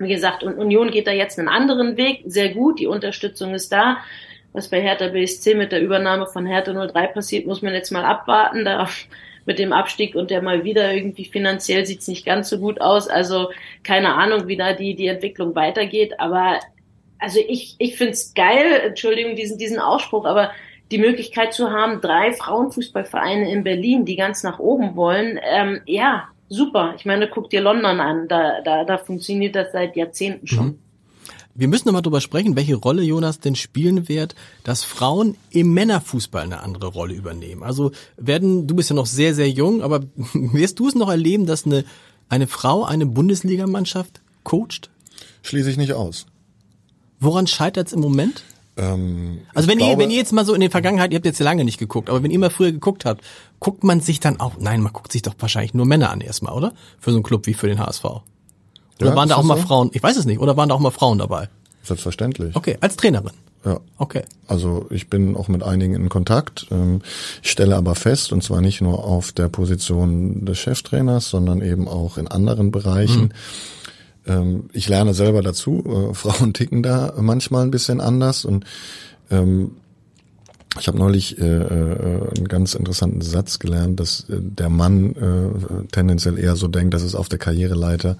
wie 0.00 0.08
gesagt, 0.08 0.42
und 0.42 0.58
Union 0.58 0.90
geht 0.90 1.06
da 1.06 1.12
jetzt 1.12 1.38
einen 1.38 1.46
anderen 1.46 1.96
Weg, 1.96 2.22
sehr 2.26 2.48
gut, 2.48 2.80
die 2.80 2.88
Unterstützung 2.88 3.54
ist 3.54 3.70
da 3.70 3.98
was 4.52 4.68
bei 4.68 4.80
Hertha 4.80 5.08
BSC 5.08 5.56
mit 5.56 5.72
der 5.72 5.82
Übernahme 5.82 6.26
von 6.26 6.46
Hertha 6.46 6.72
03 6.72 7.08
passiert, 7.08 7.44
muss 7.44 7.60
man 7.60 7.74
jetzt 7.74 7.90
mal 7.90 8.04
abwarten. 8.04 8.64
Da 8.64 8.88
mit 9.46 9.58
dem 9.58 9.72
Abstieg 9.72 10.14
und 10.14 10.30
der 10.30 10.42
mal 10.42 10.64
wieder 10.64 10.92
irgendwie 10.92 11.24
finanziell 11.24 11.84
sieht's 11.86 12.08
nicht 12.08 12.24
ganz 12.24 12.48
so 12.48 12.58
gut 12.58 12.80
aus. 12.80 13.08
Also 13.08 13.50
keine 13.82 14.14
Ahnung, 14.14 14.46
wie 14.46 14.56
da 14.56 14.72
die, 14.72 14.94
die 14.94 15.06
Entwicklung 15.06 15.54
weitergeht. 15.54 16.18
Aber 16.18 16.60
also 17.18 17.40
ich, 17.46 17.76
ich 17.78 17.96
find's 17.96 18.34
geil, 18.34 18.80
Entschuldigung, 18.84 19.36
diesen, 19.36 19.58
diesen 19.58 19.78
Ausspruch, 19.78 20.24
aber 20.24 20.50
die 20.90 20.98
Möglichkeit 20.98 21.54
zu 21.54 21.70
haben, 21.70 22.00
drei 22.00 22.32
Frauenfußballvereine 22.32 23.50
in 23.50 23.64
Berlin, 23.64 24.04
die 24.04 24.16
ganz 24.16 24.42
nach 24.42 24.58
oben 24.58 24.96
wollen, 24.96 25.40
ähm, 25.42 25.80
ja, 25.86 26.28
super. 26.48 26.94
Ich 26.96 27.04
meine, 27.04 27.28
guck 27.28 27.50
dir 27.50 27.60
London 27.60 28.00
an, 28.00 28.28
da, 28.28 28.60
da, 28.62 28.84
da 28.84 28.98
funktioniert 28.98 29.56
das 29.56 29.72
seit 29.72 29.96
Jahrzehnten 29.96 30.46
schon. 30.46 30.66
Mhm. 30.66 30.78
Wir 31.56 31.68
müssen 31.68 31.86
nochmal 31.86 32.02
drüber 32.02 32.20
sprechen, 32.20 32.56
welche 32.56 32.74
Rolle 32.74 33.02
Jonas 33.02 33.38
denn 33.38 33.54
spielen 33.54 34.08
wird, 34.08 34.34
dass 34.64 34.82
Frauen 34.82 35.36
im 35.50 35.72
Männerfußball 35.72 36.42
eine 36.42 36.60
andere 36.60 36.88
Rolle 36.88 37.14
übernehmen. 37.14 37.62
Also 37.62 37.92
werden, 38.16 38.66
du 38.66 38.74
bist 38.74 38.90
ja 38.90 38.96
noch 38.96 39.06
sehr, 39.06 39.34
sehr 39.34 39.48
jung, 39.48 39.82
aber 39.82 40.00
wirst 40.34 40.80
du 40.80 40.88
es 40.88 40.96
noch 40.96 41.08
erleben, 41.08 41.46
dass 41.46 41.64
eine, 41.64 41.84
eine 42.28 42.48
Frau 42.48 42.84
eine 42.84 43.06
Bundesligamannschaft 43.06 44.20
coacht? 44.42 44.90
Schließe 45.42 45.70
ich 45.70 45.76
nicht 45.76 45.92
aus. 45.92 46.26
Woran 47.20 47.46
scheitert 47.46 47.86
es 47.86 47.92
im 47.92 48.00
Moment? 48.00 48.42
Ähm, 48.76 49.38
also 49.54 49.68
wenn 49.68 49.78
glaube, 49.78 49.92
ihr, 49.92 49.98
wenn 49.98 50.10
ihr 50.10 50.16
jetzt 50.16 50.32
mal 50.32 50.44
so 50.44 50.54
in 50.54 50.60
der 50.60 50.70
Vergangenheit, 50.70 51.12
ihr 51.12 51.16
habt 51.16 51.26
jetzt 51.26 51.38
lange 51.38 51.64
nicht 51.64 51.78
geguckt, 51.78 52.10
aber 52.10 52.22
wenn 52.24 52.32
ihr 52.32 52.38
mal 52.40 52.50
früher 52.50 52.72
geguckt 52.72 53.04
habt, 53.04 53.22
guckt 53.60 53.84
man 53.84 54.00
sich 54.00 54.18
dann 54.18 54.40
auch, 54.40 54.54
nein, 54.58 54.80
man 54.80 54.92
guckt 54.92 55.12
sich 55.12 55.22
doch 55.22 55.34
wahrscheinlich 55.38 55.74
nur 55.74 55.86
Männer 55.86 56.10
an 56.10 56.20
erstmal, 56.20 56.54
oder? 56.54 56.72
Für 56.98 57.12
so 57.12 57.18
einen 57.18 57.22
Club 57.22 57.46
wie 57.46 57.54
für 57.54 57.68
den 57.68 57.78
HSV. 57.78 58.04
Oder 59.00 59.10
ja, 59.10 59.16
waren 59.16 59.28
da 59.28 59.36
auch 59.36 59.42
mal 59.42 59.58
so? 59.58 59.66
Frauen, 59.66 59.90
ich 59.92 60.02
weiß 60.02 60.16
es 60.16 60.24
nicht, 60.24 60.38
oder 60.38 60.56
waren 60.56 60.68
da 60.68 60.74
auch 60.74 60.80
mal 60.80 60.90
Frauen 60.90 61.18
dabei? 61.18 61.48
Selbstverständlich. 61.82 62.54
Okay, 62.56 62.78
als 62.80 62.96
Trainerin. 62.96 63.32
Ja. 63.64 63.80
Okay. 63.96 64.22
Also 64.46 64.86
ich 64.90 65.08
bin 65.08 65.36
auch 65.36 65.48
mit 65.48 65.62
einigen 65.62 65.94
in 65.94 66.08
Kontakt. 66.08 66.66
Ähm, 66.70 67.00
ich 67.42 67.50
stelle 67.50 67.76
aber 67.76 67.94
fest, 67.94 68.32
und 68.32 68.42
zwar 68.42 68.60
nicht 68.60 68.80
nur 68.80 69.04
auf 69.04 69.32
der 69.32 69.48
Position 69.48 70.44
des 70.44 70.58
Cheftrainers, 70.58 71.30
sondern 71.30 71.62
eben 71.62 71.88
auch 71.88 72.18
in 72.18 72.28
anderen 72.28 72.70
Bereichen. 72.70 73.32
Mhm. 74.26 74.70
Ich 74.72 74.88
lerne 74.88 75.12
selber 75.12 75.42
dazu. 75.42 75.84
Äh, 75.86 76.14
Frauen 76.14 76.54
ticken 76.54 76.82
da 76.82 77.12
manchmal 77.18 77.64
ein 77.64 77.70
bisschen 77.70 78.00
anders 78.00 78.44
und 78.44 78.64
ähm, 79.30 79.72
ich 80.80 80.88
habe 80.88 80.98
neulich 80.98 81.38
äh, 81.38 81.44
äh, 81.44 82.36
einen 82.36 82.48
ganz 82.48 82.74
interessanten 82.74 83.20
Satz 83.20 83.60
gelernt, 83.60 84.00
dass 84.00 84.24
der 84.28 84.68
Mann 84.68 85.14
äh, 85.14 85.86
tendenziell 85.92 86.38
eher 86.38 86.56
so 86.56 86.66
denkt, 86.66 86.94
dass 86.94 87.02
es 87.02 87.14
auf 87.14 87.28
der 87.28 87.38
Karriereleiter 87.38 88.18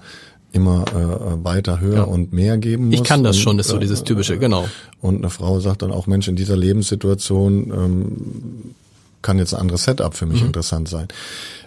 immer 0.55 0.85
äh, 0.87 1.43
weiter 1.43 1.81
höher 1.81 1.95
ja. 1.95 2.03
und 2.03 2.31
mehr 2.31 2.57
geben 2.57 2.85
muss. 2.85 2.95
Ich 2.95 3.03
kann 3.03 3.23
das 3.23 3.35
und, 3.35 3.41
schon, 3.41 3.59
ist 3.59 3.67
so 3.67 3.77
dieses 3.77 4.03
typische, 4.03 4.39
genau. 4.39 4.67
Und 5.01 5.17
eine 5.17 5.29
Frau 5.29 5.59
sagt 5.59 5.81
dann 5.81 5.91
auch, 5.91 6.07
Mensch, 6.07 6.27
in 6.27 6.37
dieser 6.37 6.55
Lebenssituation 6.55 7.71
ähm, 7.71 8.75
kann 9.21 9.37
jetzt 9.37 9.53
ein 9.53 9.59
anderes 9.59 9.83
Setup 9.83 10.13
für 10.13 10.25
mich 10.25 10.39
mhm. 10.39 10.47
interessant 10.47 10.87
sein. 10.87 11.07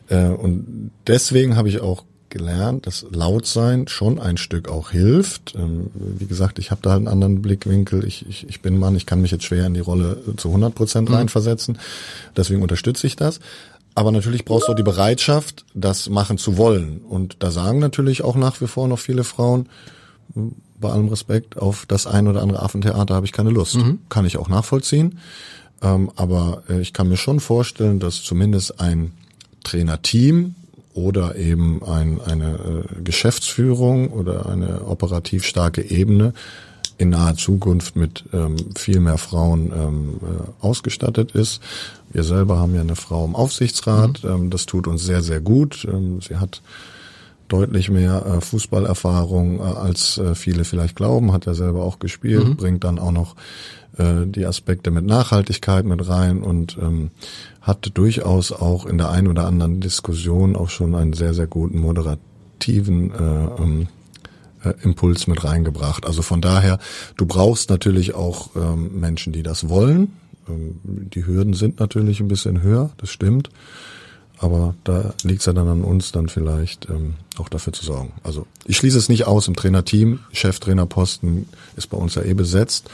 Äh, 0.08 0.28
und 0.28 0.90
deswegen 1.06 1.56
habe 1.56 1.68
ich 1.68 1.80
auch 1.80 2.04
gelernt, 2.30 2.86
dass 2.86 3.06
Lautsein 3.10 3.88
schon 3.88 4.18
ein 4.18 4.38
Stück 4.38 4.68
auch 4.68 4.90
hilft. 4.90 5.54
Ähm, 5.54 5.90
wie 5.94 6.26
gesagt, 6.26 6.58
ich 6.58 6.70
habe 6.70 6.80
da 6.82 6.90
halt 6.90 7.00
einen 7.00 7.08
anderen 7.08 7.42
Blickwinkel. 7.42 8.06
Ich, 8.06 8.26
ich, 8.26 8.48
ich 8.48 8.62
bin 8.62 8.78
Mann, 8.78 8.96
ich 8.96 9.06
kann 9.06 9.20
mich 9.20 9.30
jetzt 9.30 9.44
schwer 9.44 9.66
in 9.66 9.74
die 9.74 9.80
Rolle 9.80 10.18
zu 10.36 10.48
100 10.48 10.74
Prozent 10.74 11.08
mhm. 11.10 11.16
reinversetzen. 11.16 11.78
Deswegen 12.36 12.62
unterstütze 12.62 13.06
ich 13.06 13.16
das. 13.16 13.40
Aber 13.98 14.12
natürlich 14.12 14.44
brauchst 14.44 14.68
du 14.68 14.72
auch 14.72 14.76
die 14.76 14.84
Bereitschaft, 14.84 15.64
das 15.74 16.08
machen 16.08 16.38
zu 16.38 16.56
wollen. 16.56 16.98
Und 16.98 17.38
da 17.40 17.50
sagen 17.50 17.80
natürlich 17.80 18.22
auch 18.22 18.36
nach 18.36 18.60
wie 18.60 18.68
vor 18.68 18.86
noch 18.86 19.00
viele 19.00 19.24
Frauen, 19.24 19.68
bei 20.78 20.88
allem 20.88 21.08
Respekt, 21.08 21.58
auf 21.58 21.84
das 21.84 22.06
ein 22.06 22.28
oder 22.28 22.40
andere 22.40 22.62
Affentheater 22.62 23.16
habe 23.16 23.26
ich 23.26 23.32
keine 23.32 23.50
Lust. 23.50 23.74
Mhm. 23.74 23.98
Kann 24.08 24.24
ich 24.24 24.36
auch 24.36 24.48
nachvollziehen. 24.48 25.18
Ähm, 25.82 26.12
aber 26.14 26.62
äh, 26.70 26.80
ich 26.80 26.92
kann 26.92 27.08
mir 27.08 27.16
schon 27.16 27.40
vorstellen, 27.40 27.98
dass 27.98 28.22
zumindest 28.22 28.80
ein 28.80 29.14
Trainerteam 29.64 30.54
oder 30.94 31.34
eben 31.34 31.82
ein, 31.82 32.20
eine 32.20 32.84
äh, 32.98 33.02
Geschäftsführung 33.02 34.10
oder 34.10 34.46
eine 34.46 34.84
operativ 34.84 35.44
starke 35.44 35.82
Ebene 35.82 36.34
in 36.98 37.10
naher 37.10 37.36
Zukunft 37.36 37.96
mit 37.96 38.24
ähm, 38.32 38.56
viel 38.76 39.00
mehr 39.00 39.18
Frauen 39.18 39.72
ähm, 39.72 40.20
äh, 40.20 40.64
ausgestattet 40.66 41.32
ist. 41.32 41.62
Wir 42.10 42.24
selber 42.24 42.58
haben 42.58 42.74
ja 42.74 42.80
eine 42.80 42.96
Frau 42.96 43.24
im 43.24 43.36
Aufsichtsrat. 43.36 44.24
Mhm. 44.24 44.30
Ähm, 44.30 44.50
das 44.50 44.66
tut 44.66 44.86
uns 44.86 45.04
sehr, 45.04 45.22
sehr 45.22 45.40
gut. 45.40 45.86
Ähm, 45.90 46.20
sie 46.20 46.36
hat 46.36 46.60
deutlich 47.46 47.88
mehr 47.88 48.26
äh, 48.26 48.40
Fußballerfahrung, 48.40 49.60
äh, 49.60 49.62
als 49.62 50.18
äh, 50.18 50.34
viele 50.34 50.64
vielleicht 50.64 50.96
glauben, 50.96 51.32
hat 51.32 51.46
er 51.46 51.54
selber 51.54 51.82
auch 51.82 52.00
gespielt, 52.00 52.46
mhm. 52.46 52.56
bringt 52.56 52.84
dann 52.84 52.98
auch 52.98 53.12
noch 53.12 53.36
äh, 53.96 54.26
die 54.26 54.44
Aspekte 54.44 54.90
mit 54.90 55.06
Nachhaltigkeit 55.06 55.84
mit 55.84 56.08
rein 56.08 56.42
und 56.42 56.78
ähm, 56.80 57.10
hat 57.60 57.90
durchaus 57.94 58.52
auch 58.52 58.86
in 58.86 58.98
der 58.98 59.10
einen 59.10 59.28
oder 59.28 59.46
anderen 59.46 59.80
Diskussion 59.80 60.56
auch 60.56 60.68
schon 60.68 60.94
einen 60.94 61.12
sehr, 61.12 61.32
sehr 61.32 61.46
guten 61.46 61.80
moderativen 61.80 63.12
äh, 63.12 63.62
ähm, 63.62 63.88
äh, 64.64 64.74
Impuls 64.82 65.26
mit 65.26 65.44
reingebracht. 65.44 66.06
Also 66.06 66.22
von 66.22 66.40
daher, 66.40 66.78
du 67.16 67.26
brauchst 67.26 67.70
natürlich 67.70 68.14
auch 68.14 68.50
ähm, 68.56 69.00
Menschen, 69.00 69.32
die 69.32 69.42
das 69.42 69.68
wollen. 69.68 70.12
Ähm, 70.48 70.80
die 70.84 71.26
Hürden 71.26 71.54
sind 71.54 71.80
natürlich 71.80 72.20
ein 72.20 72.28
bisschen 72.28 72.62
höher, 72.62 72.90
das 72.98 73.10
stimmt. 73.10 73.50
Aber 74.40 74.74
da 74.84 75.14
liegt 75.24 75.40
es 75.40 75.46
ja 75.46 75.52
dann 75.52 75.66
an 75.66 75.82
uns, 75.82 76.12
dann 76.12 76.28
vielleicht 76.28 76.88
ähm, 76.88 77.14
auch 77.38 77.48
dafür 77.48 77.72
zu 77.72 77.84
sorgen. 77.84 78.12
Also 78.22 78.46
ich 78.66 78.76
schließe 78.76 78.96
es 78.96 79.08
nicht 79.08 79.26
aus 79.26 79.48
im 79.48 79.56
Trainerteam. 79.56 80.20
Cheftrainerposten 80.32 81.48
ist 81.76 81.88
bei 81.88 81.96
uns 81.96 82.14
ja 82.14 82.22
eh 82.22 82.34
besetzt. 82.34 82.88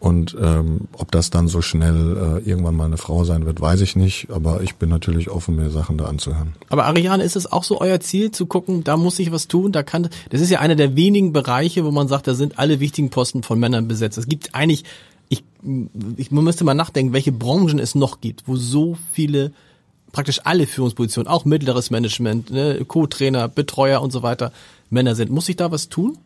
Und 0.00 0.34
ähm, 0.40 0.88
ob 0.96 1.12
das 1.12 1.28
dann 1.28 1.46
so 1.46 1.60
schnell 1.60 2.40
äh, 2.42 2.48
irgendwann 2.48 2.74
mal 2.74 2.86
eine 2.86 2.96
Frau 2.96 3.24
sein 3.24 3.44
wird, 3.44 3.60
weiß 3.60 3.82
ich 3.82 3.96
nicht. 3.96 4.28
Aber 4.30 4.62
ich 4.62 4.76
bin 4.76 4.88
natürlich 4.88 5.28
offen, 5.28 5.56
mir 5.56 5.68
Sachen 5.68 5.98
da 5.98 6.06
anzuhören. 6.06 6.54
Aber 6.70 6.86
Ariane, 6.86 7.22
ist 7.22 7.36
es 7.36 7.52
auch 7.52 7.64
so 7.64 7.82
euer 7.82 8.00
Ziel, 8.00 8.30
zu 8.30 8.46
gucken, 8.46 8.82
da 8.82 8.96
muss 8.96 9.18
ich 9.18 9.30
was 9.30 9.46
tun? 9.46 9.72
Da 9.72 9.82
kann 9.82 10.08
das 10.30 10.40
ist 10.40 10.48
ja 10.48 10.60
einer 10.60 10.74
der 10.74 10.96
wenigen 10.96 11.34
Bereiche, 11.34 11.84
wo 11.84 11.90
man 11.90 12.08
sagt, 12.08 12.26
da 12.26 12.32
sind 12.32 12.58
alle 12.58 12.80
wichtigen 12.80 13.10
Posten 13.10 13.42
von 13.42 13.60
Männern 13.60 13.88
besetzt. 13.88 14.16
Es 14.16 14.26
gibt 14.26 14.54
eigentlich, 14.54 14.84
ich, 15.28 15.44
ich 16.16 16.30
man 16.30 16.44
müsste 16.44 16.64
mal 16.64 16.72
nachdenken, 16.72 17.12
welche 17.12 17.32
Branchen 17.32 17.78
es 17.78 17.94
noch 17.94 18.22
gibt, 18.22 18.48
wo 18.48 18.56
so 18.56 18.96
viele 19.12 19.52
praktisch 20.12 20.40
alle 20.44 20.66
Führungspositionen, 20.66 21.30
auch 21.30 21.44
mittleres 21.44 21.90
Management, 21.90 22.50
ne, 22.50 22.84
Co-Trainer, 22.86 23.48
Betreuer 23.48 24.00
und 24.00 24.12
so 24.12 24.22
weiter, 24.22 24.50
Männer 24.88 25.14
sind. 25.14 25.30
Muss 25.30 25.48
ich 25.50 25.56
da 25.56 25.70
was 25.70 25.90
tun? 25.90 26.16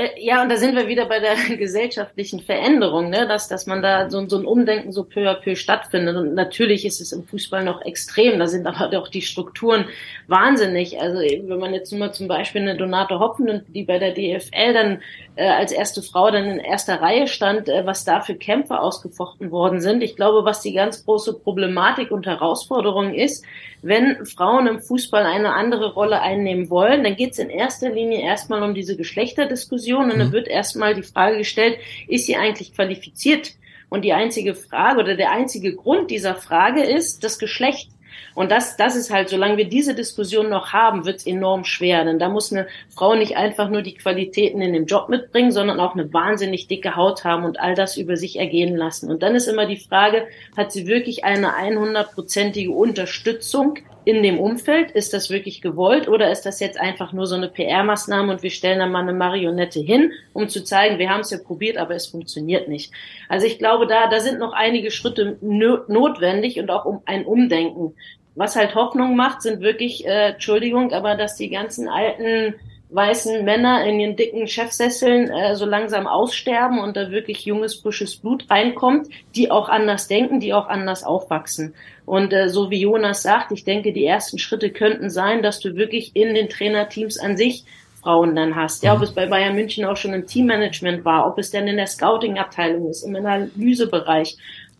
Äh, 0.00 0.12
ja, 0.18 0.42
und 0.42 0.48
da 0.48 0.56
sind 0.56 0.76
wir 0.76 0.88
wieder 0.88 1.04
bei 1.06 1.20
der 1.20 1.34
gesellschaftlichen 1.58 2.40
Veränderung, 2.40 3.10
ne? 3.10 3.26
dass, 3.28 3.48
dass 3.48 3.66
man 3.66 3.82
da 3.82 4.08
so, 4.08 4.26
so 4.28 4.38
ein 4.38 4.46
Umdenken 4.46 4.92
so 4.92 5.04
peu 5.04 5.28
à 5.28 5.34
peu 5.34 5.54
stattfindet. 5.54 6.16
Und 6.16 6.34
natürlich 6.34 6.86
ist 6.86 7.00
es 7.02 7.12
im 7.12 7.24
Fußball 7.24 7.64
noch 7.64 7.82
extrem, 7.82 8.38
da 8.38 8.46
sind 8.46 8.66
aber 8.66 8.88
doch 8.88 9.08
die 9.08 9.20
Strukturen 9.20 9.86
wahnsinnig. 10.26 10.98
Also 11.00 11.18
wenn 11.18 11.58
man 11.58 11.74
jetzt 11.74 11.92
nur 11.92 12.00
mal 12.00 12.12
zum 12.12 12.28
Beispiel 12.28 12.62
eine 12.62 12.76
Donate 12.76 13.18
Hoppen, 13.18 13.62
die 13.68 13.84
bei 13.84 13.98
der 13.98 14.12
DFL 14.12 14.72
dann 14.72 15.02
äh, 15.40 15.48
als 15.48 15.72
erste 15.72 16.02
Frau 16.02 16.30
dann 16.30 16.44
in 16.44 16.58
erster 16.58 17.00
Reihe 17.00 17.26
stand, 17.26 17.70
äh, 17.70 17.86
was 17.86 18.04
da 18.04 18.20
für 18.20 18.34
Kämpfe 18.34 18.78
ausgefochten 18.78 19.50
worden 19.50 19.80
sind. 19.80 20.02
Ich 20.02 20.14
glaube, 20.14 20.44
was 20.44 20.60
die 20.60 20.74
ganz 20.74 21.06
große 21.06 21.32
Problematik 21.38 22.10
und 22.10 22.26
Herausforderung 22.26 23.14
ist, 23.14 23.46
wenn 23.80 24.26
Frauen 24.26 24.66
im 24.66 24.82
Fußball 24.82 25.24
eine 25.24 25.54
andere 25.54 25.94
Rolle 25.94 26.20
einnehmen 26.20 26.68
wollen, 26.68 27.02
dann 27.04 27.16
geht 27.16 27.32
es 27.32 27.38
in 27.38 27.48
erster 27.48 27.88
Linie 27.88 28.20
erstmal 28.20 28.62
um 28.62 28.74
diese 28.74 28.98
Geschlechterdiskussion 28.98 30.10
und 30.10 30.18
dann 30.18 30.28
mhm. 30.28 30.32
wird 30.32 30.46
erstmal 30.46 30.94
die 30.94 31.02
Frage 31.02 31.38
gestellt, 31.38 31.78
ist 32.06 32.26
sie 32.26 32.36
eigentlich 32.36 32.74
qualifiziert? 32.74 33.52
Und 33.88 34.04
die 34.04 34.12
einzige 34.12 34.54
Frage 34.54 35.00
oder 35.00 35.16
der 35.16 35.32
einzige 35.32 35.74
Grund 35.74 36.10
dieser 36.10 36.34
Frage 36.34 36.82
ist 36.82 37.24
das 37.24 37.38
Geschlecht. 37.38 37.88
Und 38.34 38.50
das, 38.50 38.76
das 38.76 38.96
ist 38.96 39.10
halt, 39.10 39.28
solange 39.28 39.56
wir 39.56 39.68
diese 39.68 39.94
Diskussion 39.94 40.48
noch 40.48 40.72
haben, 40.72 41.04
wird 41.04 41.18
es 41.18 41.26
enorm 41.26 41.64
schwer. 41.64 42.04
Denn 42.04 42.18
da 42.18 42.28
muss 42.28 42.52
eine 42.52 42.66
Frau 42.94 43.14
nicht 43.14 43.36
einfach 43.36 43.68
nur 43.68 43.82
die 43.82 43.94
Qualitäten 43.94 44.60
in 44.60 44.72
dem 44.72 44.86
Job 44.86 45.08
mitbringen, 45.08 45.52
sondern 45.52 45.80
auch 45.80 45.94
eine 45.94 46.12
wahnsinnig 46.12 46.68
dicke 46.68 46.96
Haut 46.96 47.24
haben 47.24 47.44
und 47.44 47.60
all 47.60 47.74
das 47.74 47.96
über 47.96 48.16
sich 48.16 48.38
ergehen 48.38 48.76
lassen. 48.76 49.10
Und 49.10 49.22
dann 49.22 49.34
ist 49.34 49.46
immer 49.46 49.66
die 49.66 49.76
Frage, 49.76 50.26
hat 50.56 50.72
sie 50.72 50.86
wirklich 50.86 51.24
eine 51.24 51.54
100-prozentige 51.54 52.70
Unterstützung 52.70 53.78
in 54.04 54.22
dem 54.22 54.38
Umfeld? 54.38 54.90
Ist 54.90 55.12
das 55.12 55.30
wirklich 55.30 55.60
gewollt 55.60 56.08
oder 56.08 56.30
ist 56.30 56.42
das 56.42 56.60
jetzt 56.60 56.80
einfach 56.80 57.12
nur 57.12 57.26
so 57.26 57.34
eine 57.34 57.48
PR-Maßnahme 57.48 58.32
und 58.32 58.42
wir 58.42 58.50
stellen 58.50 58.78
da 58.78 58.86
mal 58.86 59.02
eine 59.02 59.12
Marionette 59.12 59.80
hin, 59.80 60.12
um 60.32 60.48
zu 60.48 60.64
zeigen, 60.64 60.98
wir 60.98 61.10
haben 61.10 61.20
es 61.20 61.30
ja 61.30 61.38
probiert, 61.38 61.76
aber 61.76 61.94
es 61.94 62.06
funktioniert 62.06 62.68
nicht. 62.68 62.92
Also 63.28 63.46
ich 63.46 63.58
glaube, 63.58 63.86
da, 63.86 64.08
da 64.08 64.20
sind 64.20 64.38
noch 64.38 64.52
einige 64.52 64.90
Schritte 64.90 65.36
notwendig 65.40 66.58
und 66.58 66.70
auch 66.70 66.84
um 66.84 67.02
ein 67.04 67.24
Umdenken. 67.24 67.94
Was 68.34 68.56
halt 68.56 68.74
Hoffnung 68.74 69.16
macht, 69.16 69.42
sind 69.42 69.60
wirklich, 69.60 70.06
äh, 70.06 70.30
Entschuldigung, 70.30 70.92
aber 70.92 71.16
dass 71.16 71.36
die 71.36 71.50
ganzen 71.50 71.88
alten 71.88 72.54
weißen 72.92 73.44
Männer 73.44 73.84
in 73.84 74.00
ihren 74.00 74.16
dicken 74.16 74.46
Chefsesseln 74.48 75.30
äh, 75.30 75.54
so 75.54 75.64
langsam 75.64 76.06
aussterben 76.06 76.80
und 76.80 76.96
da 76.96 77.10
wirklich 77.10 77.44
junges, 77.44 77.76
frisches 77.76 78.16
Blut 78.16 78.50
reinkommt, 78.50 79.08
die 79.36 79.50
auch 79.50 79.68
anders 79.68 80.08
denken, 80.08 80.40
die 80.40 80.52
auch 80.52 80.68
anders 80.68 81.04
aufwachsen. 81.04 81.74
Und 82.04 82.32
äh, 82.32 82.48
so 82.48 82.70
wie 82.70 82.80
Jonas 82.80 83.22
sagt, 83.22 83.52
ich 83.52 83.64
denke, 83.64 83.92
die 83.92 84.04
ersten 84.04 84.38
Schritte 84.38 84.70
könnten 84.70 85.10
sein, 85.10 85.42
dass 85.42 85.60
du 85.60 85.76
wirklich 85.76 86.14
in 86.14 86.34
den 86.34 86.48
Trainerteams 86.48 87.18
an 87.18 87.36
sich 87.36 87.64
Frauen 88.02 88.34
dann 88.34 88.56
hast. 88.56 88.82
Ja, 88.82 88.94
ob 88.94 89.02
es 89.02 89.12
bei 89.12 89.26
Bayern 89.26 89.54
München 89.54 89.84
auch 89.84 89.96
schon 89.96 90.14
im 90.14 90.26
Teammanagement 90.26 91.04
war, 91.04 91.26
ob 91.26 91.38
es 91.38 91.50
dann 91.50 91.68
in 91.68 91.76
der 91.76 91.86
Scouting-Abteilung 91.86 92.88
ist, 92.88 93.02
im 93.02 93.14
Analysebereich. 93.14 94.36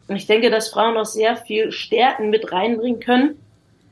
Und 0.09 0.17
ich 0.17 0.27
denke, 0.27 0.51
dass 0.51 0.71
Frauen 0.71 0.97
auch 0.97 1.05
sehr 1.05 1.37
viel 1.37 1.71
Stärken 1.71 2.31
mit 2.31 2.51
reinbringen 2.51 2.99
können, 2.99 3.37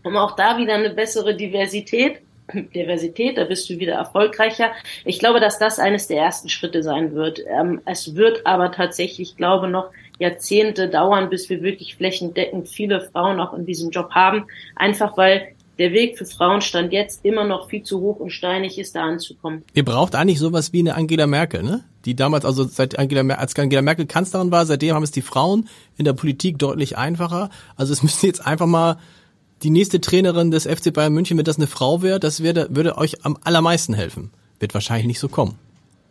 um 0.02 0.16
auch 0.16 0.34
da 0.34 0.58
wieder 0.58 0.74
eine 0.74 0.90
bessere 0.90 1.36
Diversität 1.36 2.20
Diversität, 2.52 3.36
da 3.36 3.44
bist 3.44 3.68
du 3.68 3.78
wieder 3.78 3.94
erfolgreicher. 3.94 4.70
Ich 5.04 5.18
glaube, 5.18 5.40
dass 5.40 5.58
das 5.58 5.78
eines 5.78 6.06
der 6.06 6.18
ersten 6.18 6.48
Schritte 6.48 6.82
sein 6.82 7.14
wird. 7.14 7.40
Ähm, 7.46 7.80
es 7.84 8.14
wird 8.14 8.46
aber 8.46 8.72
tatsächlich, 8.72 9.36
glaube 9.36 9.68
noch 9.68 9.90
Jahrzehnte 10.18 10.88
dauern, 10.88 11.30
bis 11.30 11.48
wir 11.48 11.62
wirklich 11.62 11.96
flächendeckend 11.96 12.68
viele 12.68 13.00
Frauen 13.00 13.40
auch 13.40 13.54
in 13.54 13.66
diesem 13.66 13.90
Job 13.90 14.10
haben. 14.10 14.46
Einfach 14.74 15.16
weil 15.16 15.48
der 15.78 15.92
Weg 15.92 16.18
für 16.18 16.26
Frauen 16.26 16.60
stand 16.60 16.92
jetzt 16.92 17.24
immer 17.24 17.44
noch 17.44 17.68
viel 17.68 17.84
zu 17.84 18.00
hoch 18.00 18.16
und 18.16 18.30
steinig 18.30 18.78
ist, 18.78 18.96
da 18.96 19.04
anzukommen. 19.04 19.62
Ihr 19.74 19.84
braucht 19.84 20.16
eigentlich 20.16 20.40
sowas 20.40 20.72
wie 20.72 20.80
eine 20.80 20.96
Angela 20.96 21.26
Merkel, 21.26 21.62
ne? 21.62 21.84
Die 22.04 22.16
damals, 22.16 22.44
also 22.44 22.64
seit 22.64 22.98
Angela, 22.98 23.22
als 23.34 23.56
Angela 23.56 23.82
Merkel 23.82 24.06
Kanzlerin 24.06 24.50
war, 24.50 24.66
seitdem 24.66 24.94
haben 24.94 25.02
es 25.02 25.10
die 25.12 25.22
Frauen 25.22 25.68
in 25.96 26.04
der 26.04 26.14
Politik 26.14 26.58
deutlich 26.58 26.96
einfacher. 26.98 27.50
Also 27.76 27.92
es 27.92 28.02
müsste 28.02 28.26
jetzt 28.26 28.44
einfach 28.44 28.66
mal 28.66 28.96
die 29.62 29.70
nächste 29.70 30.00
Trainerin 30.00 30.50
des 30.50 30.66
FC 30.66 30.92
Bayern 30.92 31.12
München, 31.12 31.36
wenn 31.38 31.44
das 31.44 31.56
eine 31.56 31.66
Frau 31.66 32.02
wäre, 32.02 32.20
das 32.20 32.42
würde, 32.42 32.68
würde 32.70 32.96
euch 32.98 33.24
am 33.24 33.38
allermeisten 33.42 33.94
helfen. 33.94 34.30
Wird 34.60 34.74
wahrscheinlich 34.74 35.06
nicht 35.06 35.20
so 35.20 35.28
kommen. 35.28 35.58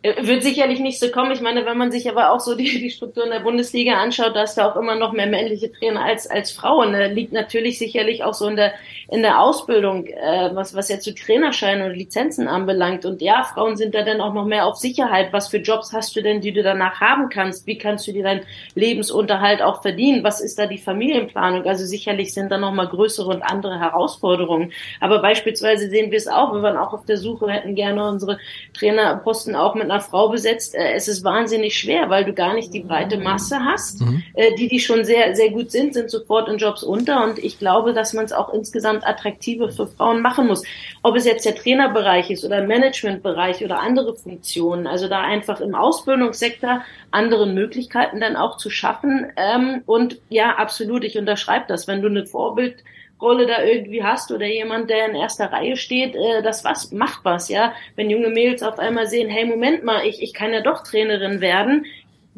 Äh, 0.00 0.24
wird 0.28 0.44
sicherlich 0.44 0.78
nicht 0.78 1.00
so 1.00 1.10
kommen. 1.10 1.32
Ich 1.32 1.40
meine, 1.40 1.66
wenn 1.66 1.76
man 1.76 1.90
sich 1.90 2.08
aber 2.08 2.30
auch 2.30 2.38
so 2.38 2.54
die, 2.54 2.78
die 2.78 2.90
Strukturen 2.90 3.30
der 3.30 3.40
Bundesliga 3.40 3.94
anschaut, 3.94 4.36
da 4.36 4.44
ist 4.44 4.54
da 4.54 4.70
auch 4.70 4.76
immer 4.76 4.94
noch 4.94 5.12
mehr 5.12 5.26
männliche 5.26 5.72
Trainer 5.72 6.04
als, 6.04 6.28
als 6.28 6.52
Frauen. 6.52 6.92
Da 6.92 7.06
liegt 7.06 7.32
natürlich 7.32 7.80
sicherlich 7.80 8.22
auch 8.22 8.34
so 8.34 8.46
in 8.46 8.54
der, 8.54 8.74
in 9.10 9.22
der 9.22 9.40
Ausbildung, 9.40 10.06
äh, 10.06 10.50
was, 10.54 10.76
was 10.76 10.88
jetzt 10.88 11.02
zu 11.02 11.16
Trainerscheinen 11.16 11.90
und 11.90 11.96
Lizenzen 11.96 12.46
anbelangt. 12.46 13.06
Und 13.06 13.20
ja, 13.22 13.42
Frauen 13.42 13.76
sind 13.76 13.92
da 13.92 14.04
dann 14.04 14.20
auch 14.20 14.34
noch 14.34 14.44
mehr 14.44 14.66
auf 14.66 14.76
Sicherheit. 14.76 15.32
Was 15.32 15.48
für 15.48 15.58
Jobs 15.58 15.92
hast 15.92 16.14
du 16.14 16.22
denn, 16.22 16.40
die 16.40 16.52
du 16.52 16.62
danach 16.62 17.00
haben 17.00 17.28
kannst? 17.28 17.66
Wie 17.66 17.76
kannst 17.76 18.06
du 18.06 18.12
dir 18.12 18.22
deinen 18.22 18.42
Lebensunterhalt 18.76 19.62
auch 19.62 19.82
verdienen? 19.82 20.22
Was 20.22 20.40
ist 20.40 20.60
da 20.60 20.66
die 20.66 20.78
Familienplanung? 20.78 21.64
Also 21.66 21.84
sicherlich 21.84 22.32
sind 22.32 22.52
da 22.52 22.58
noch 22.58 22.72
mal 22.72 22.86
größere 22.86 23.26
und 23.26 23.42
andere 23.42 23.80
Herausforderungen. 23.80 24.72
Aber 25.00 25.20
beispielsweise 25.20 25.90
sehen 25.90 26.12
wir 26.12 26.18
es 26.18 26.28
auch, 26.28 26.52
wir 26.52 26.62
waren 26.62 26.76
auch 26.76 26.92
auf 26.92 27.04
der 27.04 27.16
Suche, 27.16 27.50
hätten 27.50 27.74
gerne 27.74 28.08
unsere 28.08 28.38
Trainerposten 28.74 29.56
auch 29.56 29.74
mit 29.74 29.87
einer 29.90 30.00
Frau 30.00 30.28
besetzt. 30.28 30.74
Äh, 30.74 30.92
es 30.92 31.08
ist 31.08 31.24
wahnsinnig 31.24 31.78
schwer, 31.78 32.10
weil 32.10 32.24
du 32.24 32.32
gar 32.32 32.54
nicht 32.54 32.72
die 32.72 32.80
breite 32.80 33.18
Masse 33.18 33.64
hast. 33.64 34.00
Mhm. 34.00 34.22
Äh, 34.34 34.54
die, 34.56 34.68
die 34.68 34.80
schon 34.80 35.04
sehr, 35.04 35.34
sehr 35.34 35.50
gut 35.50 35.70
sind, 35.70 35.94
sind 35.94 36.10
sofort 36.10 36.48
in 36.48 36.58
Jobs 36.58 36.82
unter. 36.82 37.24
Und 37.24 37.38
ich 37.38 37.58
glaube, 37.58 37.92
dass 37.92 38.12
man 38.12 38.24
es 38.24 38.32
auch 38.32 38.52
insgesamt 38.52 39.06
attraktiver 39.06 39.70
für 39.70 39.86
Frauen 39.86 40.22
machen 40.22 40.46
muss. 40.46 40.62
Ob 41.02 41.16
es 41.16 41.24
jetzt 41.24 41.44
der 41.44 41.54
Trainerbereich 41.54 42.30
ist 42.30 42.44
oder 42.44 42.62
Managementbereich 42.62 43.64
oder 43.64 43.80
andere 43.80 44.14
Funktionen. 44.14 44.86
Also 44.86 45.08
da 45.08 45.20
einfach 45.20 45.60
im 45.60 45.74
Ausbildungssektor 45.74 46.82
andere 47.10 47.46
Möglichkeiten 47.46 48.20
dann 48.20 48.36
auch 48.36 48.56
zu 48.56 48.70
schaffen. 48.70 49.26
Ähm, 49.36 49.82
und 49.86 50.20
ja, 50.28 50.56
absolut, 50.56 51.04
ich 51.04 51.18
unterschreibe 51.18 51.64
das. 51.68 51.88
Wenn 51.88 52.02
du 52.02 52.08
eine 52.08 52.26
Vorbild 52.26 52.84
Rolle 53.20 53.46
da 53.46 53.62
irgendwie 53.64 54.02
hast 54.02 54.30
oder 54.30 54.46
jemand, 54.46 54.90
der 54.90 55.08
in 55.08 55.14
erster 55.14 55.52
Reihe 55.52 55.76
steht, 55.76 56.14
äh, 56.14 56.42
das 56.42 56.64
was 56.64 56.92
macht 56.92 57.24
was, 57.24 57.48
ja. 57.48 57.72
Wenn 57.96 58.10
junge 58.10 58.28
Mädels 58.28 58.62
auf 58.62 58.78
einmal 58.78 59.06
sehen, 59.06 59.28
hey, 59.28 59.44
Moment 59.44 59.84
mal, 59.84 60.06
ich, 60.06 60.22
ich 60.22 60.34
kann 60.34 60.52
ja 60.52 60.60
doch 60.60 60.82
Trainerin 60.82 61.40
werden, 61.40 61.86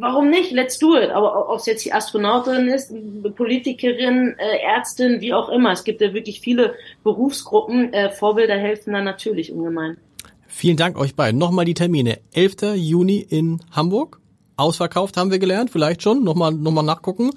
warum 0.00 0.30
nicht? 0.30 0.50
Let's 0.50 0.78
do 0.78 0.96
it. 0.96 1.10
Aber 1.10 1.50
ob 1.50 1.58
es 1.58 1.66
jetzt 1.66 1.84
die 1.84 1.92
Astronautin 1.92 2.68
ist, 2.68 2.92
Politikerin, 3.36 4.34
äh, 4.38 4.58
Ärztin, 4.64 5.20
wie 5.20 5.34
auch 5.34 5.48
immer. 5.48 5.72
Es 5.72 5.84
gibt 5.84 6.00
ja 6.00 6.12
wirklich 6.14 6.40
viele 6.40 6.74
Berufsgruppen. 7.04 7.92
Äh, 7.92 8.10
Vorbilder 8.10 8.56
helfen 8.56 8.92
da 8.92 9.02
natürlich 9.02 9.52
ungemein. 9.52 9.98
Vielen 10.46 10.76
Dank 10.76 10.98
euch 10.98 11.14
beiden. 11.14 11.38
Nochmal 11.38 11.64
die 11.64 11.74
Termine. 11.74 12.18
11. 12.32 12.74
Juni 12.74 13.18
in 13.20 13.60
Hamburg. 13.70 14.18
Ausverkauft 14.56 15.16
haben 15.16 15.30
wir 15.30 15.38
gelernt, 15.38 15.70
vielleicht 15.70 16.02
schon. 16.02 16.24
Nochmal, 16.24 16.52
nochmal 16.52 16.84
nachgucken. 16.84 17.30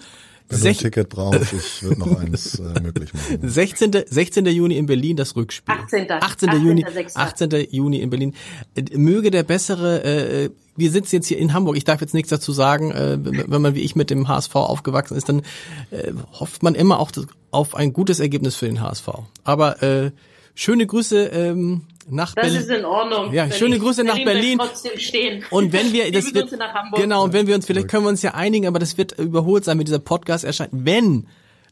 Wenn 0.49 0.59
du 0.59 0.67
ein 0.67 0.77
Ticket 0.77 1.09
brauchst, 1.09 1.53
ich 1.53 1.83
würde 1.83 1.99
noch 1.99 2.19
eins 2.19 2.59
äh, 2.59 2.79
möglich 2.81 3.13
machen. 3.13 3.39
16. 3.41 3.91
16. 4.07 4.45
Juni 4.47 4.77
in 4.77 4.85
Berlin 4.85 5.17
das 5.17 5.35
Rückspiel. 5.35 5.73
18. 5.73 6.11
18. 6.11 6.49
18. 6.49 6.65
Juni, 6.65 6.85
18. 7.13 7.67
Juni 7.71 7.99
in 8.01 8.09
Berlin. 8.09 8.35
Äh, 8.75 8.97
möge 8.97 9.31
der 9.31 9.43
bessere, 9.43 10.03
äh, 10.03 10.49
wir 10.75 10.91
sitzen 10.91 11.15
jetzt 11.15 11.27
hier 11.27 11.37
in 11.37 11.53
Hamburg, 11.53 11.77
ich 11.77 11.83
darf 11.83 12.01
jetzt 12.01 12.13
nichts 12.13 12.29
dazu 12.29 12.51
sagen, 12.51 12.91
äh, 12.91 13.17
wenn 13.21 13.61
man 13.61 13.75
wie 13.75 13.81
ich 13.81 13.95
mit 13.95 14.09
dem 14.09 14.27
HSV 14.27 14.55
aufgewachsen 14.55 15.15
ist, 15.15 15.29
dann 15.29 15.43
äh, 15.91 16.11
hofft 16.31 16.63
man 16.63 16.75
immer 16.75 16.99
auch 16.99 17.11
auf 17.51 17.75
ein 17.75 17.93
gutes 17.93 18.19
Ergebnis 18.19 18.55
für 18.55 18.65
den 18.65 18.81
HSV. 18.81 19.09
Aber 19.43 19.81
äh, 19.83 20.11
schöne 20.55 20.85
Grüße 20.85 21.25
ähm, 21.27 21.81
nach 22.09 22.33
das 22.33 22.45
Berlin. 22.45 22.53
Das 22.55 22.63
ist 22.63 22.69
in 22.71 22.85
Ordnung. 22.85 23.33
Ja, 23.33 23.51
schöne 23.51 23.79
Grüße 23.79 24.03
nach 24.03 24.15
Berlin. 24.23 24.57
Trotzdem 24.59 24.99
stehen. 24.99 25.43
Und 25.49 25.73
wenn 25.73 25.93
wir, 25.93 26.11
das 26.11 26.33
wird, 26.33 26.55
genau, 26.95 27.23
und 27.23 27.33
wenn 27.33 27.47
wir 27.47 27.55
uns, 27.55 27.65
vielleicht 27.65 27.87
können 27.87 28.05
wir 28.05 28.09
uns 28.09 28.21
ja 28.21 28.33
einigen, 28.33 28.67
aber 28.67 28.79
das 28.79 28.97
wird 28.97 29.17
überholt 29.19 29.65
sein, 29.65 29.77
wenn 29.77 29.85
dieser 29.85 29.99
Podcast 29.99 30.43
erscheint. 30.43 30.71
Wenn 30.71 31.27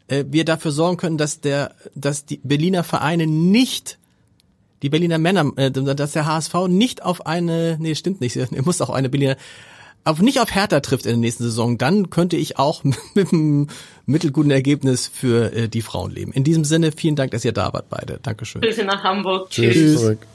äh, 0.07 0.25
wir 0.27 0.45
dafür 0.45 0.71
sorgen 0.71 0.97
können, 0.97 1.17
dass 1.17 1.41
der, 1.41 1.75
dass 1.95 2.25
die 2.25 2.39
Berliner 2.43 2.83
Vereine 2.83 3.27
nicht 3.27 3.97
die 4.81 4.89
Berliner 4.89 5.17
Männer, 5.17 5.51
äh, 5.57 5.71
dass 5.71 6.11
der 6.13 6.25
HSV 6.25 6.67
nicht 6.67 7.03
auf 7.03 7.25
eine, 7.25 7.77
nee, 7.79 7.95
stimmt 7.95 8.21
nicht, 8.21 8.35
er 8.37 8.47
muss 8.63 8.81
auch 8.81 8.89
eine 8.89 9.09
Berliner, 9.09 9.37
auf 10.03 10.21
nicht 10.21 10.39
auf 10.39 10.53
Hertha 10.53 10.79
trifft 10.79 11.05
in 11.05 11.11
der 11.11 11.19
nächsten 11.19 11.43
Saison, 11.43 11.77
dann 11.77 12.09
könnte 12.09 12.37
ich 12.37 12.57
auch 12.57 12.83
mit 13.13 13.31
einem 13.31 13.67
mittelguten 14.05 14.51
Ergebnis 14.51 15.07
für 15.07 15.53
äh, 15.53 15.69
die 15.69 15.81
Frauen 15.81 16.11
leben. 16.11 16.31
In 16.31 16.43
diesem 16.43 16.63
Sinne, 16.63 16.91
vielen 16.91 17.15
Dank, 17.15 17.31
dass 17.31 17.45
ihr 17.45 17.53
da 17.53 17.73
wart 17.73 17.89
beide. 17.89 18.19
Dankeschön. 18.21 18.61
Grüße 18.61 18.83
nach 18.83 19.03
Hamburg. 19.03 19.49
Tschüss. 19.49 19.73
Tschüss. 19.73 20.01
Zurück. 20.01 20.27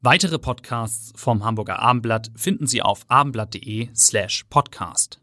Weitere 0.00 0.38
Podcasts 0.38 1.12
vom 1.16 1.44
Hamburger 1.44 1.80
Abendblatt 1.80 2.30
finden 2.36 2.68
Sie 2.68 2.82
auf 2.82 3.04
abendblatt.de 3.08 3.88
slash 3.94 4.44
podcast. 4.48 5.20